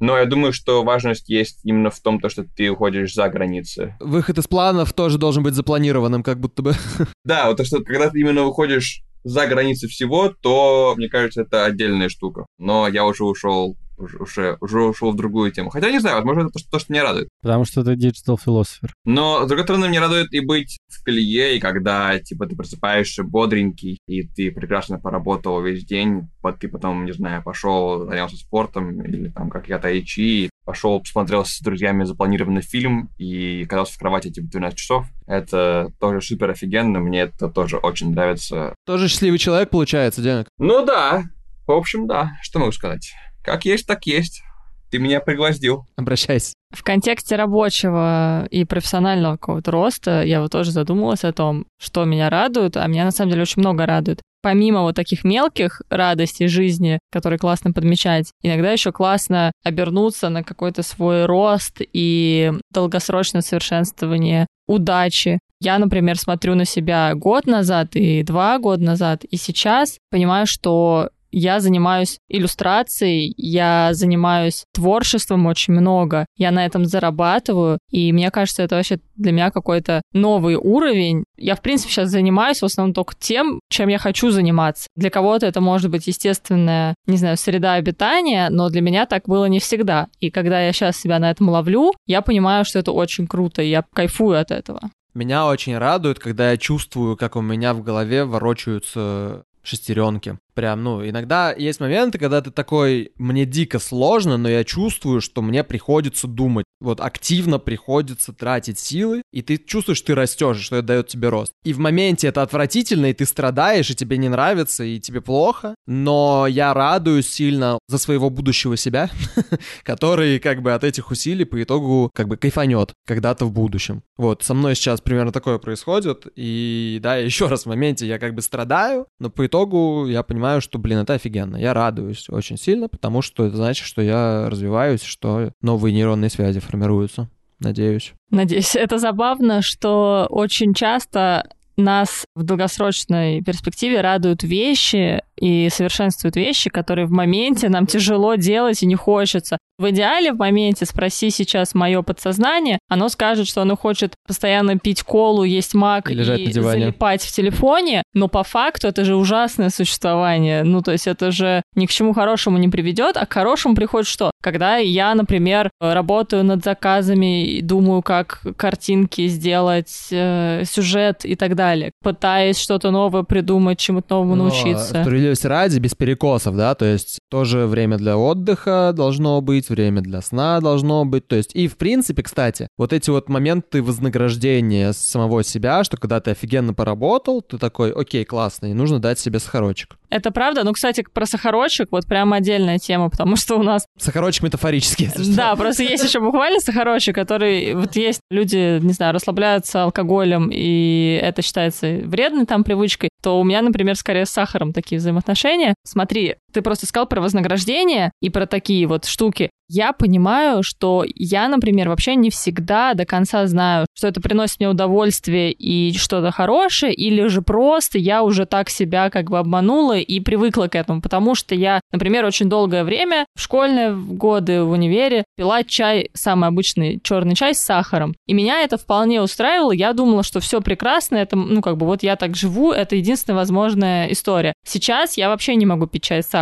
Но 0.00 0.16
я 0.16 0.26
думаю, 0.26 0.52
что 0.52 0.84
важность 0.84 1.28
есть 1.28 1.60
именно 1.64 1.90
в 1.90 1.98
том, 2.00 2.20
то, 2.20 2.28
что 2.28 2.44
ты 2.44 2.70
уходишь 2.70 3.14
за 3.14 3.28
границы. 3.28 3.96
Выход 4.00 4.38
из 4.38 4.46
планов 4.46 4.92
тоже 4.92 5.18
должен 5.18 5.42
быть 5.42 5.54
запланированным, 5.54 6.22
как 6.22 6.40
будто 6.40 6.62
бы. 6.62 6.74
Да, 7.24 7.48
вот 7.48 7.56
то, 7.56 7.64
что 7.64 7.82
когда 7.82 8.08
ты 8.08 8.20
именно 8.20 8.44
выходишь 8.44 9.02
за 9.24 9.46
границы 9.46 9.88
всего, 9.88 10.32
то, 10.40 10.94
мне 10.96 11.08
кажется, 11.08 11.42
это 11.42 11.64
отдельная 11.64 12.08
штука. 12.08 12.46
Но 12.58 12.88
я 12.88 13.04
уже 13.04 13.24
ушел 13.24 13.76
уже, 13.98 14.56
уже 14.60 14.82
ушел 14.82 15.12
в 15.12 15.16
другую 15.16 15.52
тему. 15.52 15.70
Хотя, 15.70 15.90
не 15.90 15.98
знаю, 15.98 16.16
возможно, 16.16 16.48
это 16.48 16.70
то, 16.70 16.78
что 16.78 16.92
меня 16.92 17.04
радует. 17.04 17.28
Потому 17.42 17.64
что 17.64 17.84
ты 17.84 17.96
digital 17.96 18.38
philosopher. 18.38 18.92
Но, 19.04 19.44
с 19.44 19.48
другой 19.48 19.64
стороны, 19.64 19.88
мне 19.88 20.00
радует 20.00 20.32
и 20.32 20.40
быть 20.40 20.78
в 20.88 21.02
колее, 21.04 21.56
и 21.56 21.60
когда, 21.60 22.18
типа, 22.18 22.46
ты 22.46 22.56
просыпаешься 22.56 23.22
бодренький, 23.24 23.98
и 24.06 24.22
ты 24.22 24.50
прекрасно 24.50 24.98
поработал 24.98 25.60
весь 25.62 25.84
день, 25.84 26.28
ты 26.60 26.68
потом, 26.68 27.04
не 27.04 27.12
знаю, 27.12 27.42
пошел, 27.42 28.06
занялся 28.06 28.36
спортом, 28.36 29.02
или 29.02 29.28
там, 29.28 29.50
как 29.50 29.68
я, 29.68 29.78
тайчи, 29.78 30.50
пошел, 30.64 31.00
посмотрел 31.00 31.44
с 31.44 31.60
друзьями 31.60 32.04
запланированный 32.04 32.62
фильм 32.62 33.10
и 33.16 33.64
оказался 33.64 33.94
в 33.94 33.98
кровати 33.98 34.30
типа 34.30 34.48
12 34.48 34.78
часов. 34.78 35.06
Это 35.26 35.90
тоже 35.98 36.20
супер 36.20 36.50
офигенно, 36.50 37.00
мне 37.00 37.20
это 37.22 37.48
тоже 37.48 37.78
очень 37.78 38.10
нравится. 38.10 38.74
Тоже 38.86 39.08
счастливый 39.08 39.38
человек 39.38 39.70
получается, 39.70 40.20
Денег? 40.20 40.46
Ну 40.58 40.84
да, 40.84 41.24
в 41.66 41.72
общем, 41.72 42.06
да, 42.06 42.32
что 42.42 42.58
могу 42.58 42.72
сказать. 42.72 43.12
Как 43.42 43.64
есть, 43.64 43.86
так 43.86 44.06
есть. 44.06 44.42
Ты 44.90 44.98
меня 44.98 45.20
пригвоздил. 45.20 45.86
Обращайся. 45.96 46.54
В 46.70 46.82
контексте 46.82 47.36
рабочего 47.36 48.46
и 48.50 48.64
профессионального 48.64 49.36
какого-то 49.36 49.70
роста 49.70 50.22
я 50.22 50.40
вот 50.40 50.52
тоже 50.52 50.70
задумалась 50.70 51.24
о 51.24 51.32
том, 51.32 51.66
что 51.80 52.04
меня 52.04 52.30
радует, 52.30 52.76
а 52.76 52.86
меня 52.86 53.04
на 53.04 53.10
самом 53.10 53.30
деле 53.30 53.42
очень 53.42 53.60
много 53.60 53.86
радует. 53.86 54.20
Помимо 54.40 54.82
вот 54.82 54.94
таких 54.94 55.24
мелких 55.24 55.82
радостей 55.90 56.46
жизни, 56.46 56.98
которые 57.10 57.38
классно 57.38 57.72
подмечать, 57.72 58.30
иногда 58.42 58.70
еще 58.70 58.92
классно 58.92 59.50
обернуться 59.64 60.28
на 60.28 60.44
какой-то 60.44 60.82
свой 60.82 61.26
рост 61.26 61.80
и 61.80 62.52
долгосрочное 62.70 63.42
совершенствование 63.42 64.46
удачи. 64.68 65.40
Я, 65.60 65.78
например, 65.78 66.18
смотрю 66.18 66.54
на 66.54 66.64
себя 66.64 67.12
год 67.14 67.46
назад 67.46 67.96
и 67.96 68.22
два 68.22 68.58
года 68.58 68.84
назад, 68.84 69.24
и 69.24 69.36
сейчас 69.36 69.98
понимаю, 70.10 70.46
что 70.46 71.10
я 71.30 71.60
занимаюсь 71.60 72.18
иллюстрацией, 72.28 73.34
я 73.36 73.90
занимаюсь 73.92 74.64
творчеством 74.72 75.46
очень 75.46 75.74
много, 75.74 76.26
я 76.36 76.50
на 76.50 76.64
этом 76.64 76.84
зарабатываю, 76.84 77.78
и 77.90 78.12
мне 78.12 78.30
кажется, 78.30 78.62
это 78.62 78.76
вообще 78.76 78.98
для 79.16 79.32
меня 79.32 79.50
какой-то 79.50 80.02
новый 80.12 80.56
уровень. 80.56 81.24
Я, 81.36 81.54
в 81.54 81.62
принципе, 81.62 81.92
сейчас 81.92 82.10
занимаюсь 82.10 82.62
в 82.62 82.64
основном 82.64 82.94
только 82.94 83.14
тем, 83.18 83.60
чем 83.70 83.88
я 83.88 83.98
хочу 83.98 84.30
заниматься. 84.30 84.86
Для 84.96 85.10
кого-то 85.10 85.46
это 85.46 85.60
может 85.60 85.90
быть 85.90 86.06
естественная, 86.06 86.94
не 87.06 87.16
знаю, 87.16 87.36
среда 87.36 87.74
обитания, 87.74 88.48
но 88.50 88.70
для 88.70 88.80
меня 88.80 89.06
так 89.06 89.24
было 89.26 89.46
не 89.46 89.58
всегда. 89.58 90.08
И 90.20 90.30
когда 90.30 90.60
я 90.60 90.72
сейчас 90.72 90.96
себя 90.96 91.18
на 91.18 91.30
этом 91.30 91.48
ловлю, 91.48 91.92
я 92.06 92.22
понимаю, 92.22 92.64
что 92.64 92.78
это 92.78 92.92
очень 92.92 93.26
круто, 93.26 93.62
и 93.62 93.68
я 93.68 93.84
кайфую 93.92 94.40
от 94.40 94.50
этого. 94.50 94.80
Меня 95.14 95.46
очень 95.46 95.76
радует, 95.76 96.18
когда 96.18 96.52
я 96.52 96.56
чувствую, 96.56 97.16
как 97.16 97.34
у 97.36 97.40
меня 97.40 97.74
в 97.74 97.82
голове 97.82 98.24
ворочаются 98.24 99.44
шестеренки. 99.62 100.38
Прям, 100.58 100.82
ну, 100.82 101.08
иногда 101.08 101.52
есть 101.52 101.78
моменты, 101.78 102.18
когда 102.18 102.40
ты 102.40 102.50
такой, 102.50 103.12
мне 103.14 103.44
дико 103.44 103.78
сложно, 103.78 104.38
но 104.38 104.48
я 104.48 104.64
чувствую, 104.64 105.20
что 105.20 105.40
мне 105.40 105.62
приходится 105.62 106.26
думать. 106.26 106.64
Вот 106.80 107.00
активно 107.00 107.60
приходится 107.60 108.32
тратить 108.32 108.80
силы, 108.80 109.22
и 109.32 109.42
ты 109.42 109.56
чувствуешь, 109.56 110.00
ты 110.00 110.16
растешь, 110.16 110.58
что 110.58 110.76
это 110.76 110.86
дает 110.88 111.06
тебе 111.06 111.28
рост. 111.28 111.52
И 111.64 111.72
в 111.72 111.78
моменте 111.78 112.26
это 112.26 112.42
отвратительно, 112.42 113.06
и 113.06 113.12
ты 113.12 113.24
страдаешь, 113.24 113.90
и 113.90 113.94
тебе 113.94 114.16
не 114.16 114.28
нравится, 114.28 114.82
и 114.82 114.98
тебе 114.98 115.20
плохо. 115.20 115.76
Но 115.86 116.48
я 116.48 116.74
радуюсь 116.74 117.28
сильно 117.28 117.78
за 117.88 117.98
своего 117.98 118.28
будущего 118.28 118.76
себя, 118.76 119.10
который 119.84 120.40
как 120.40 120.62
бы 120.62 120.72
от 120.72 120.82
этих 120.82 121.12
усилий 121.12 121.44
по 121.44 121.62
итогу 121.62 122.10
как 122.14 122.26
бы 122.26 122.36
кайфанет 122.36 122.94
когда-то 123.06 123.44
в 123.44 123.52
будущем. 123.52 124.02
Вот, 124.16 124.42
со 124.42 124.54
мной 124.54 124.74
сейчас 124.74 125.00
примерно 125.00 125.30
такое 125.30 125.58
происходит, 125.58 126.26
и 126.34 126.98
да, 127.00 127.16
еще 127.16 127.46
раз 127.46 127.62
в 127.62 127.66
моменте 127.66 128.08
я 128.08 128.18
как 128.18 128.34
бы 128.34 128.42
страдаю, 128.42 129.06
но 129.20 129.30
по 129.30 129.46
итогу 129.46 130.06
я 130.06 130.22
понимаю, 130.22 130.47
понимаю, 130.48 130.60
что, 130.62 130.78
блин, 130.78 130.98
это 130.98 131.12
офигенно. 131.14 131.56
Я 131.56 131.74
радуюсь 131.74 132.28
очень 132.30 132.56
сильно, 132.56 132.88
потому 132.88 133.20
что 133.20 133.44
это 133.44 133.56
значит, 133.56 133.84
что 133.84 134.00
я 134.00 134.48
развиваюсь, 134.48 135.02
что 135.02 135.52
новые 135.60 135.92
нейронные 135.92 136.30
связи 136.30 136.60
формируются. 136.60 137.28
Надеюсь. 137.60 138.14
Надеюсь. 138.30 138.74
Это 138.76 138.98
забавно, 138.98 139.62
что 139.62 140.26
очень 140.30 140.74
часто 140.74 141.50
нас 141.78 142.24
в 142.34 142.42
долгосрочной 142.42 143.42
перспективе 143.42 144.00
радуют 144.00 144.42
вещи 144.42 145.22
и 145.40 145.68
совершенствуют 145.70 146.36
вещи, 146.36 146.70
которые 146.70 147.06
в 147.06 147.10
моменте 147.10 147.68
нам 147.68 147.86
тяжело 147.86 148.34
делать 148.34 148.82
и 148.82 148.86
не 148.86 148.96
хочется. 148.96 149.58
В 149.78 149.90
идеале 149.90 150.32
в 150.32 150.38
моменте 150.38 150.84
спроси 150.84 151.30
сейчас 151.30 151.72
мое 151.72 152.02
подсознание, 152.02 152.80
оно 152.88 153.08
скажет, 153.08 153.46
что 153.46 153.62
оно 153.62 153.76
хочет 153.76 154.14
постоянно 154.26 154.76
пить 154.76 155.04
колу, 155.04 155.44
есть 155.44 155.74
мак 155.74 156.10
и, 156.10 156.14
и 156.14 156.52
залипать 156.52 157.22
в 157.22 157.32
телефоне, 157.32 158.02
но 158.12 158.26
по 158.26 158.42
факту 158.42 158.88
это 158.88 159.04
же 159.04 159.14
ужасное 159.14 159.70
существование. 159.70 160.64
Ну, 160.64 160.82
то 160.82 160.90
есть 160.90 161.06
это 161.06 161.30
же 161.30 161.62
ни 161.76 161.86
к 161.86 161.90
чему 161.90 162.12
хорошему 162.12 162.58
не 162.58 162.68
приведет, 162.68 163.16
а 163.16 163.24
к 163.24 163.32
хорошему 163.32 163.76
приходит 163.76 164.08
что? 164.08 164.32
Когда 164.42 164.78
я, 164.78 165.14
например, 165.14 165.70
работаю 165.80 166.42
над 166.42 166.64
заказами 166.64 167.44
и 167.44 167.62
думаю, 167.62 168.02
как 168.02 168.42
картинки 168.56 169.28
сделать, 169.28 170.08
э, 170.10 170.64
сюжет 170.64 171.24
и 171.24 171.36
так 171.36 171.54
далее, 171.54 171.67
пытаясь 172.02 172.58
что-то 172.58 172.90
новое 172.90 173.22
придумать, 173.22 173.78
чему-то 173.78 174.16
новому 174.16 174.36
но, 174.36 174.44
научиться. 174.44 175.02
Справедливости 175.02 175.46
ради, 175.46 175.78
без 175.78 175.94
перекосов, 175.94 176.56
да, 176.56 176.74
то 176.74 176.84
есть 176.84 177.18
тоже 177.30 177.66
время 177.66 177.96
для 177.96 178.16
отдыха 178.16 178.92
должно 178.94 179.40
быть, 179.40 179.68
время 179.68 180.00
для 180.00 180.20
сна 180.22 180.60
должно 180.60 181.04
быть. 181.04 181.26
То 181.28 181.36
есть, 181.36 181.54
и 181.54 181.68
в 181.68 181.76
принципе, 181.76 182.22
кстати, 182.22 182.68
вот 182.76 182.92
эти 182.92 183.10
вот 183.10 183.28
моменты 183.28 183.82
вознаграждения 183.82 184.92
самого 184.92 185.44
себя, 185.44 185.84
что 185.84 185.96
когда 185.96 186.20
ты 186.20 186.30
офигенно 186.30 186.74
поработал, 186.74 187.42
ты 187.42 187.58
такой, 187.58 187.92
окей, 187.92 188.24
классно, 188.24 188.66
и 188.66 188.72
нужно 188.72 188.98
дать 189.00 189.18
себе 189.18 189.38
сахарочек. 189.38 189.96
Это 190.10 190.30
правда. 190.30 190.64
Ну, 190.64 190.72
кстати, 190.72 191.04
про 191.12 191.26
сахарочек 191.26 191.88
вот 191.90 192.06
прям 192.06 192.32
отдельная 192.32 192.78
тема, 192.78 193.10
потому 193.10 193.36
что 193.36 193.56
у 193.56 193.62
нас... 193.62 193.84
Сахарочек 193.98 194.44
метафорический. 194.44 195.10
Да, 195.36 195.54
просто 195.54 195.82
есть 195.82 196.04
еще 196.04 196.20
буквально 196.20 196.60
сахарочек, 196.60 197.14
который... 197.14 197.74
Вот 197.74 197.94
есть 197.96 198.20
люди, 198.30 198.80
не 198.80 198.92
знаю, 198.92 199.12
расслабляются 199.12 199.82
алкоголем, 199.82 200.50
и 200.50 201.20
это 201.22 201.42
считается 201.42 201.57
вредной 202.04 202.46
там 202.46 202.64
привычкой, 202.64 203.10
то 203.22 203.40
у 203.40 203.44
меня, 203.44 203.62
например, 203.62 203.96
скорее 203.96 204.26
с 204.26 204.30
сахаром 204.30 204.72
такие 204.72 204.98
взаимоотношения. 204.98 205.74
Смотри, 205.84 206.36
Ты 206.52 206.62
просто 206.62 206.86
сказал 206.86 207.06
про 207.06 207.20
вознаграждение 207.20 208.12
и 208.20 208.30
про 208.30 208.46
такие 208.46 208.86
вот 208.86 209.04
штуки. 209.04 209.50
Я 209.70 209.92
понимаю, 209.92 210.62
что 210.62 211.04
я, 211.14 211.46
например, 211.46 211.90
вообще 211.90 212.14
не 212.14 212.30
всегда 212.30 212.94
до 212.94 213.04
конца 213.04 213.46
знаю, 213.46 213.86
что 213.94 214.08
это 214.08 214.18
приносит 214.18 214.60
мне 214.60 214.68
удовольствие 214.70 215.52
и 215.52 215.92
что-то 215.92 216.30
хорошее, 216.30 216.94
или 216.94 217.26
же 217.26 217.42
просто 217.42 217.98
я 217.98 218.22
уже 218.22 218.46
так 218.46 218.70
себя 218.70 219.10
как 219.10 219.28
бы 219.28 219.38
обманула 219.38 219.98
и 219.98 220.20
привыкла 220.20 220.68
к 220.68 220.74
этому, 220.74 221.02
потому 221.02 221.34
что 221.34 221.54
я, 221.54 221.82
например, 221.92 222.24
очень 222.24 222.48
долгое 222.48 222.82
время 222.82 223.26
в 223.36 223.42
школьные 223.42 223.94
годы 223.94 224.62
в 224.62 224.70
универе 224.70 225.24
пила 225.36 225.62
чай, 225.64 226.08
самый 226.14 226.48
обычный 226.48 226.98
черный 227.02 227.34
чай 227.34 227.54
с 227.54 227.58
сахаром. 227.58 228.14
И 228.26 228.32
меня 228.32 228.62
это 228.62 228.78
вполне 228.78 229.20
устраивало. 229.20 229.72
Я 229.72 229.92
думала, 229.92 230.22
что 230.22 230.40
все 230.40 230.62
прекрасно, 230.62 231.16
это, 231.16 231.36
ну, 231.36 231.60
как 231.60 231.76
бы 231.76 231.84
вот 231.84 232.02
я 232.02 232.16
так 232.16 232.36
живу, 232.36 232.72
это 232.72 232.96
единственная 232.96 233.36
возможная 233.36 234.06
история. 234.06 234.54
Сейчас 234.66 235.18
я 235.18 235.28
вообще 235.28 235.56
не 235.56 235.66
могу 235.66 235.86
пить 235.86 236.04
чай 236.04 236.22
с 236.22 236.26
сахаром, 236.26 236.37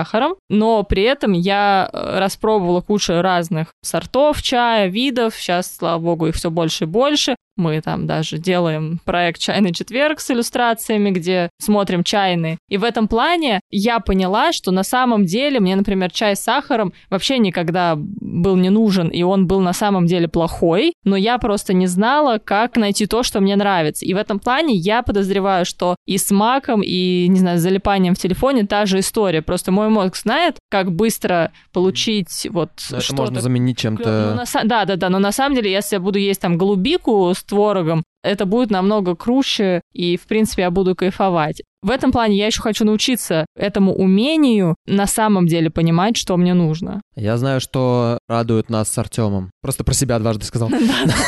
но 0.49 0.83
при 0.83 1.03
этом 1.03 1.33
я 1.33 1.89
э, 1.93 2.19
распробовала 2.19 2.81
кучу 2.81 3.21
разных 3.21 3.69
сортов 3.83 4.43
чая, 4.43 4.89
видов. 4.89 5.35
Сейчас, 5.35 5.77
слава 5.77 5.99
богу, 6.01 6.27
их 6.27 6.35
все 6.35 6.51
больше 6.51 6.85
и 6.85 6.87
больше. 6.87 7.37
Мы 7.57 7.81
там 7.81 8.07
даже 8.07 8.37
делаем 8.37 9.01
проект 9.07 9.41
«Чайный 9.41 9.73
четверг» 9.73 10.21
с 10.21 10.31
иллюстрациями, 10.31 11.11
где 11.11 11.49
смотрим 11.59 12.05
чайные. 12.05 12.59
И 12.69 12.77
в 12.77 12.85
этом 12.85 13.09
плане 13.09 13.61
я 13.71 13.99
поняла, 14.01 14.53
что 14.53 14.71
на 14.73 14.83
самом 14.83 15.25
деле 15.25 15.59
мне, 15.59 15.75
например, 15.75 16.11
чай 16.11 16.37
с 16.37 16.41
сахаром 16.41 16.93
вообще 17.09 17.39
никогда 17.39 17.95
был 17.97 18.57
не 18.57 18.69
нужен, 18.69 19.09
и 19.09 19.23
он 19.23 19.47
был 19.47 19.61
на 19.61 19.73
самом 19.73 20.07
деле 20.07 20.29
плохой, 20.29 20.93
но 21.05 21.17
я 21.17 21.39
просто 21.39 21.73
не 21.73 21.87
знала, 21.87 22.39
как 22.39 22.77
найти 22.77 23.07
то, 23.07 23.23
что 23.23 23.41
мне 23.41 23.57
нравится. 23.57 24.05
И 24.05 24.13
в 24.13 24.19
этом 24.19 24.39
плане 24.39 24.75
я 24.75 25.03
подозреваю, 25.03 25.65
что 25.65 25.97
и 26.05 26.19
с 26.19 26.31
маком, 26.31 26.83
и, 26.85 27.27
не 27.29 27.39
знаю, 27.39 27.59
с 27.59 27.63
залипанием 27.63 28.15
в 28.15 28.19
телефоне 28.19 28.67
та 28.67 28.85
же 28.85 28.99
история. 28.99 29.41
Просто 29.41 29.73
мой 29.73 29.86
мозг 29.91 30.17
знает, 30.17 30.59
как 30.71 30.93
быстро 30.93 31.53
получить 31.73 32.47
вот 32.51 32.71
Это 32.91 33.01
что-то 33.01 33.23
можно 33.23 33.41
заменить 33.41 33.79
ну, 33.79 33.83
чем-то... 33.83 34.35
на 34.35 34.43
са- 34.43 34.65
да, 34.65 34.85
да, 34.85 34.97
да, 34.97 35.09
но 35.09 35.19
на 35.19 35.33
самом 35.33 35.57
деле, 35.57 35.71
если 35.71 35.97
я 35.97 36.01
буду 36.01 36.19
есть 36.19 36.41
там 36.41 36.59
голубику 36.59 37.33
с 37.35 37.43
творогом, 37.43 38.03
это 38.23 38.45
будет 38.45 38.71
намного 38.71 39.15
круче, 39.15 39.83
и, 39.93 40.17
в 40.17 40.27
принципе, 40.27 40.63
я 40.63 40.71
буду 40.71 40.97
кайфовать. 40.97 41.63
В 41.83 41.91
этом 41.91 42.11
плане 42.11 42.37
я 42.37 42.47
еще 42.47 42.61
хочу 42.61 42.85
научиться 42.85 43.47
этому 43.55 43.95
умению 43.95 44.75
на 44.87 45.07
самом 45.07 45.47
деле 45.47 45.71
понимать, 45.71 46.17
что 46.17 46.37
мне 46.37 46.53
нужно. 46.53 47.01
Я 47.15 47.37
знаю, 47.37 47.61
что 47.61 48.19
радует 48.29 48.69
нас 48.69 48.89
с 48.89 48.99
Артемом. 48.99 49.53
Просто 49.63 49.85
про 49.85 49.95
себя 49.95 50.19
дважды 50.19 50.45
сказал. 50.45 50.69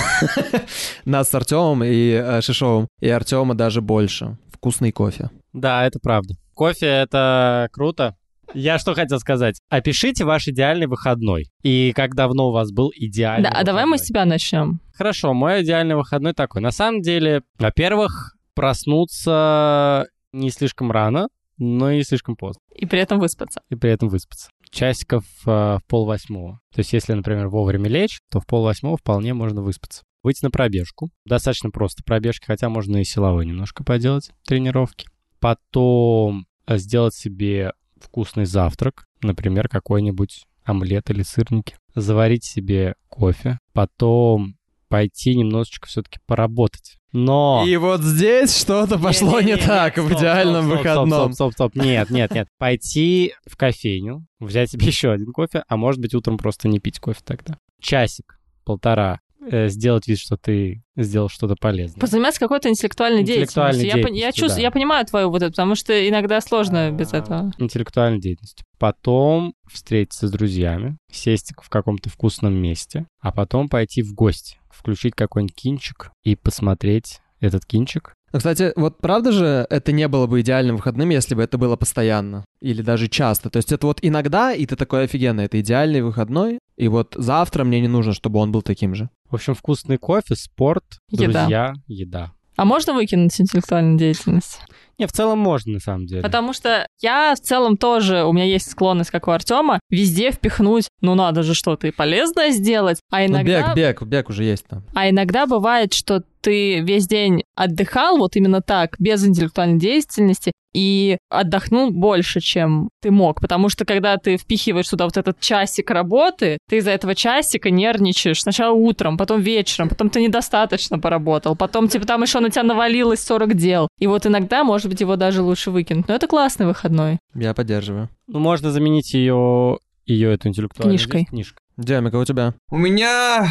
Нас 1.05 1.31
с 1.31 1.35
Артемом 1.35 1.85
и 1.85 2.11
э, 2.11 2.41
Шишовым. 2.41 2.89
И 3.01 3.09
Артема 3.09 3.55
даже 3.55 3.81
больше. 3.81 4.37
Вкусный 4.53 4.91
кофе. 4.91 5.31
Да, 5.53 5.87
это 5.87 6.01
правда. 6.03 6.35
Кофе— 6.55 6.87
это 6.87 7.69
круто. 7.71 8.17
Я 8.55 8.79
что 8.79 8.95
хотел 8.95 9.19
сказать. 9.19 9.61
Опишите 9.69 10.25
ваш 10.25 10.49
идеальный 10.49 10.87
выходной. 10.87 11.47
И 11.63 11.93
как 11.95 12.15
давно 12.15 12.49
у 12.49 12.53
вас 12.53 12.73
был 12.73 12.91
идеальный 12.95 13.51
Да, 13.51 13.57
а 13.57 13.65
давай 13.65 13.85
мы 13.85 13.93
выходной. 13.93 14.05
с 14.05 14.09
тебя 14.09 14.25
начнем. 14.25 14.81
Хорошо, 14.95 15.35
мой 15.35 15.63
идеальный 15.63 15.97
выходной 15.97 16.33
такой. 16.33 16.63
На 16.63 16.71
самом 16.71 17.03
деле, 17.03 17.43
во-первых, 17.59 18.37
проснуться 18.55 20.07
не 20.33 20.51
слишком 20.51 20.91
рано, 20.91 21.29
но 21.59 21.91
и 21.91 22.03
слишком 22.03 22.37
поздно. 22.37 22.61
И 22.75 22.87
при 22.87 23.01
этом 23.01 23.19
выспаться. 23.19 23.61
И 23.69 23.75
при 23.75 23.91
этом 23.91 24.09
выспаться. 24.09 24.51
Часиков 24.71 25.25
э, 25.47 25.51
в 25.51 25.83
полвосьмого. 25.89 26.61
То 26.75 26.81
есть, 26.81 26.93
если, 26.93 27.15
например, 27.15 27.49
вовремя 27.49 27.89
лечь, 27.89 28.21
то 28.31 28.41
в 28.41 28.47
полвосьмого 28.47 28.97
вполне 28.97 29.35
можно 29.35 29.63
выспаться. 29.63 30.03
Выйти 30.23 30.45
на 30.45 30.51
пробежку. 30.51 31.11
Достаточно 31.25 31.71
просто 31.71 32.03
пробежки, 32.05 32.47
хотя 32.47 32.69
можно 32.69 32.99
и 32.99 33.05
силовой 33.05 33.47
немножко 33.47 33.83
поделать, 33.85 34.31
тренировки. 34.47 35.07
Потом 35.41 36.47
э, 36.67 36.77
сделать 36.79 37.15
себе 37.15 37.73
вкусный 38.03 38.45
завтрак, 38.45 39.07
например, 39.23 39.69
какой-нибудь 39.69 40.47
омлет 40.65 41.11
или 41.11 41.23
сырники. 41.23 41.77
Заварить 41.95 42.45
себе 42.45 42.95
кофе. 43.09 43.59
Потом 43.73 44.57
пойти 44.89 45.35
немножечко 45.35 45.87
все-таки 45.87 46.19
поработать. 46.27 46.99
Но... 47.13 47.65
И 47.67 47.77
вот 47.77 48.03
здесь 48.03 48.57
что-то 48.57 48.99
пошло 48.99 49.41
не 49.41 49.53
Не-не-не, 49.53 49.67
так 49.67 49.97
в 49.97 50.07
стоп, 50.07 50.19
идеальном 50.19 50.67
стоп, 50.67 50.75
стоп, 50.75 50.79
выходном. 50.79 51.33
Стоп, 51.33 51.35
стоп, 51.35 51.53
стоп, 51.53 51.75
нет, 51.77 52.11
нет, 52.11 52.31
нет. 52.33 52.49
Пойти 52.59 53.35
в 53.47 53.57
кофейню, 53.57 54.27
взять 54.41 54.71
себе 54.71 54.87
еще 54.89 55.11
один 55.13 55.33
кофе, 55.33 55.65
а 55.67 55.77
может 55.77 56.01
быть 56.01 56.15
утром 56.15 56.37
просто 56.37 56.69
не 56.69 56.81
пить 56.81 57.01
кофе 57.01 57.21
тогда. 57.25 57.59
Часик, 57.81 58.39
полтора, 58.65 59.21
сделать 59.41 60.09
вид, 60.09 60.19
что 60.19 60.37
ты 60.37 60.83
сделал 60.97 61.29
что-то 61.29 61.55
полезное. 61.61 62.01
Позаниматься 62.01 62.41
какой-то 62.41 62.69
интеллектуальной, 62.69 63.23
Интеллектуальной 63.23 63.81
деятельностью. 63.83 64.15
Я, 64.17 64.27
я, 64.27 64.33
чувствую, 64.33 64.57
да. 64.57 64.63
я 64.63 64.71
понимаю 64.71 65.07
твою 65.07 65.31
вот 65.31 65.43
это, 65.43 65.51
потому 65.53 65.75
что 65.75 66.09
иногда 66.09 66.41
сложно 66.41 66.91
без 66.91 67.13
А, 67.13 67.19
этого. 67.19 67.53
Интеллектуальной 67.59 68.21
деятельностью. 68.21 68.67
Потом 68.79 69.55
встретиться 69.71 70.29
с 70.29 70.31
друзьями, 70.31 70.97
сесть 71.13 71.53
в 71.57 71.69
каком-то 71.69 72.11
вкусном 72.11 72.55
месте, 72.55 73.07
а 73.21 73.33
потом 73.33 73.69
пойти 73.69 74.03
в 74.03 74.15
гости, 74.15 74.59
включить 74.71 75.15
какой-нибудь 75.15 75.55
кинчик 75.55 76.11
и 76.25 76.37
посмотреть 76.37 77.21
этот 77.41 77.65
кинчик. 77.65 78.15
Ну, 78.33 78.39
кстати, 78.39 78.73
вот 78.77 78.99
правда 78.99 79.33
же 79.33 79.67
это 79.71 79.91
не 79.91 80.07
было 80.07 80.27
бы 80.27 80.43
идеальным 80.43 80.77
выходным, 80.77 81.09
если 81.09 81.35
бы 81.35 81.43
это 81.43 81.57
было 81.57 81.77
постоянно 81.77 82.45
или 82.61 82.83
даже 82.83 83.09
часто. 83.09 83.49
То 83.49 83.57
есть 83.57 83.73
это 83.73 83.87
вот 83.87 84.01
иногда, 84.03 84.53
и 84.53 84.67
ты 84.67 84.77
такой 84.77 85.05
офигенно, 85.05 85.41
это 85.41 85.61
идеальный 85.61 86.03
выходной, 86.03 86.59
и 86.77 86.89
вот 86.89 87.15
завтра 87.17 87.65
мне 87.65 87.81
не 87.81 87.89
нужно, 87.89 88.13
чтобы 88.13 88.39
он 88.39 88.53
был 88.53 88.61
таким 88.61 88.95
же. 88.95 89.09
В 89.31 89.35
общем, 89.35 89.55
вкусный 89.55 89.99
кофе, 89.99 90.35
спорт, 90.35 90.85
Еда. 91.11 91.41
друзья, 91.41 91.73
еда. 91.87 92.33
А 92.57 92.65
можно 92.65 92.93
выкинуть 92.93 93.41
интеллектуальную 93.41 93.99
деятельность? 93.99 94.59
Не, 94.99 95.07
в 95.07 95.13
целом 95.13 95.39
можно, 95.39 95.75
на 95.75 95.79
самом 95.79 96.07
деле. 96.07 96.23
Потому 96.23 96.53
что 96.53 96.89
я 97.01 97.35
в 97.37 97.41
целом 97.41 97.77
тоже, 97.77 98.25
у 98.25 98.33
меня 98.33 98.47
есть 98.47 98.69
склонность, 98.69 99.11
как 99.11 99.29
у 99.29 99.31
Артема, 99.31 99.79
везде 99.91 100.33
впихнуть, 100.33 100.89
ну 101.01 101.15
надо 101.15 101.45
же 101.45 101.55
что-то 101.55 101.87
и 101.87 101.93
полезное 101.93 102.51
сделать, 102.51 102.99
а 103.11 103.21
Ну, 103.21 103.27
иногда... 103.27 103.75
бег, 103.75 103.77
бег, 103.77 104.03
бег 104.03 104.29
уже 104.31 104.43
есть 104.43 104.67
там. 104.67 104.83
А 104.95 105.09
иногда 105.09 105.47
бывает, 105.47 105.95
что 105.95 106.25
ты 106.49 106.81
весь 106.81 107.07
день 107.07 107.43
отдыхал 107.55 108.17
вот 108.17 108.35
именно 108.35 108.63
так, 108.63 108.97
без 108.99 109.23
интеллектуальной 109.23 109.79
деятельности, 109.79 110.51
и 110.73 111.19
отдохнул 111.29 111.91
больше, 111.91 112.41
чем 112.41 112.89
ты 113.03 113.11
мог. 113.11 113.43
Потому 113.43 113.69
что 113.69 113.85
когда 113.85 114.17
ты 114.17 114.39
впихиваешь 114.39 114.89
туда 114.89 115.05
вот 115.05 115.19
этот 115.19 115.39
часик 115.41 115.91
работы, 115.91 116.57
ты 116.71 116.79
из-за 116.79 116.93
этого 116.93 117.15
часика 117.15 117.69
нервничаешь. 117.69 118.41
Сначала 118.41 118.73
утром, 118.73 119.19
потом 119.19 119.43
вечером, 119.43 119.91
потом 119.91 120.09
ты 120.09 120.23
недостаточно 120.23 120.99
поработал, 120.99 121.55
потом 121.55 121.89
типа 121.89 122.07
там 122.07 122.23
еще 122.23 122.41
на 122.41 122.49
тебя 122.49 122.63
навалилось 122.63 123.21
40 123.21 123.55
дел. 123.55 123.89
И 123.99 124.07
вот 124.07 124.25
иногда, 124.25 124.65
может 124.65 124.89
быть, 124.89 125.03
его 125.03 125.17
даже 125.17 125.43
лучше 125.43 125.71
выкинуть. 125.71 126.09
Но 126.09 126.15
это 126.15 126.29
классный 126.29 126.65
выходной. 126.65 127.19
Я 127.35 127.53
поддерживаю. 127.53 128.09
Ну, 128.27 128.39
можно 128.39 128.71
заменить 128.71 129.13
ее, 129.13 129.79
ее 130.07 130.33
эту 130.33 130.49
интеллектуальную 130.49 130.97
Книжкой. 130.97 131.21
деятельность 131.21 131.29
книжкой. 131.29 131.59
Демик, 131.77 132.15
а 132.15 132.19
у 132.19 132.25
тебя? 132.25 132.55
У 132.71 132.77
меня, 132.77 133.47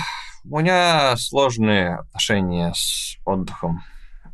у 0.45 0.59
меня 0.59 1.15
сложные 1.17 1.95
отношения 1.95 2.73
с 2.75 3.17
отдыхом 3.25 3.83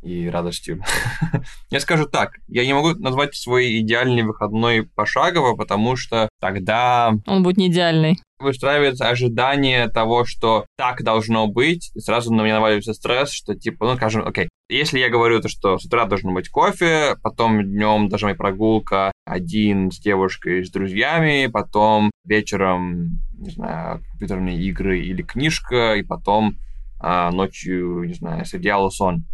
и 0.04 0.28
радостью. 0.28 0.84
Я 1.70 1.80
скажу 1.80 2.06
так, 2.06 2.34
я 2.48 2.66
не 2.66 2.74
могу 2.74 2.90
назвать 3.00 3.36
свой 3.36 3.80
идеальный 3.80 4.24
выходной 4.24 4.84
пошагово, 4.84 5.56
потому 5.56 5.96
что 5.96 6.30
тогда 6.42 7.14
Он 7.26 7.42
будет 7.42 7.58
не 7.58 7.68
идеальный. 7.68 8.20
Выстраивается 8.44 9.10
ожидание 9.10 9.90
того, 9.90 10.26
что 10.26 10.66
так 10.78 11.04
должно 11.04 11.48
быть, 11.48 11.92
и 11.96 12.00
сразу 12.00 12.34
на 12.34 12.42
меня 12.44 12.56
наваливается 12.56 12.94
стресс, 12.94 13.32
что 13.32 13.56
типа, 13.56 13.86
ну, 13.86 13.96
скажем, 13.96 14.28
окей, 14.28 14.50
если 14.70 15.00
я 15.00 15.10
говорю 15.10 15.42
то, 15.42 15.50
что 15.50 15.78
с 15.78 15.86
утра 15.86 16.06
должен 16.06 16.34
быть 16.34 16.50
кофе, 16.50 17.16
потом 17.22 17.64
днем 17.64 18.10
должна 18.10 18.30
быть 18.30 18.38
прогулка 18.38 19.12
один 19.26 19.92
с 19.92 20.00
девушкой, 20.00 20.66
с 20.66 20.72
друзьями, 20.72 21.48
потом 21.48 22.12
вечером, 22.26 23.20
не 23.38 23.52
знаю, 23.52 24.02
компьютерные 24.10 24.62
игры 24.64 25.00
или 25.00 25.22
книжка, 25.22 25.96
и 25.96 26.04
потом 26.04 26.56
а, 27.00 27.32
ночью, 27.32 28.04
не 28.04 28.14
знаю, 28.14 28.46
сериал 28.46 28.90
сон. 28.92 29.26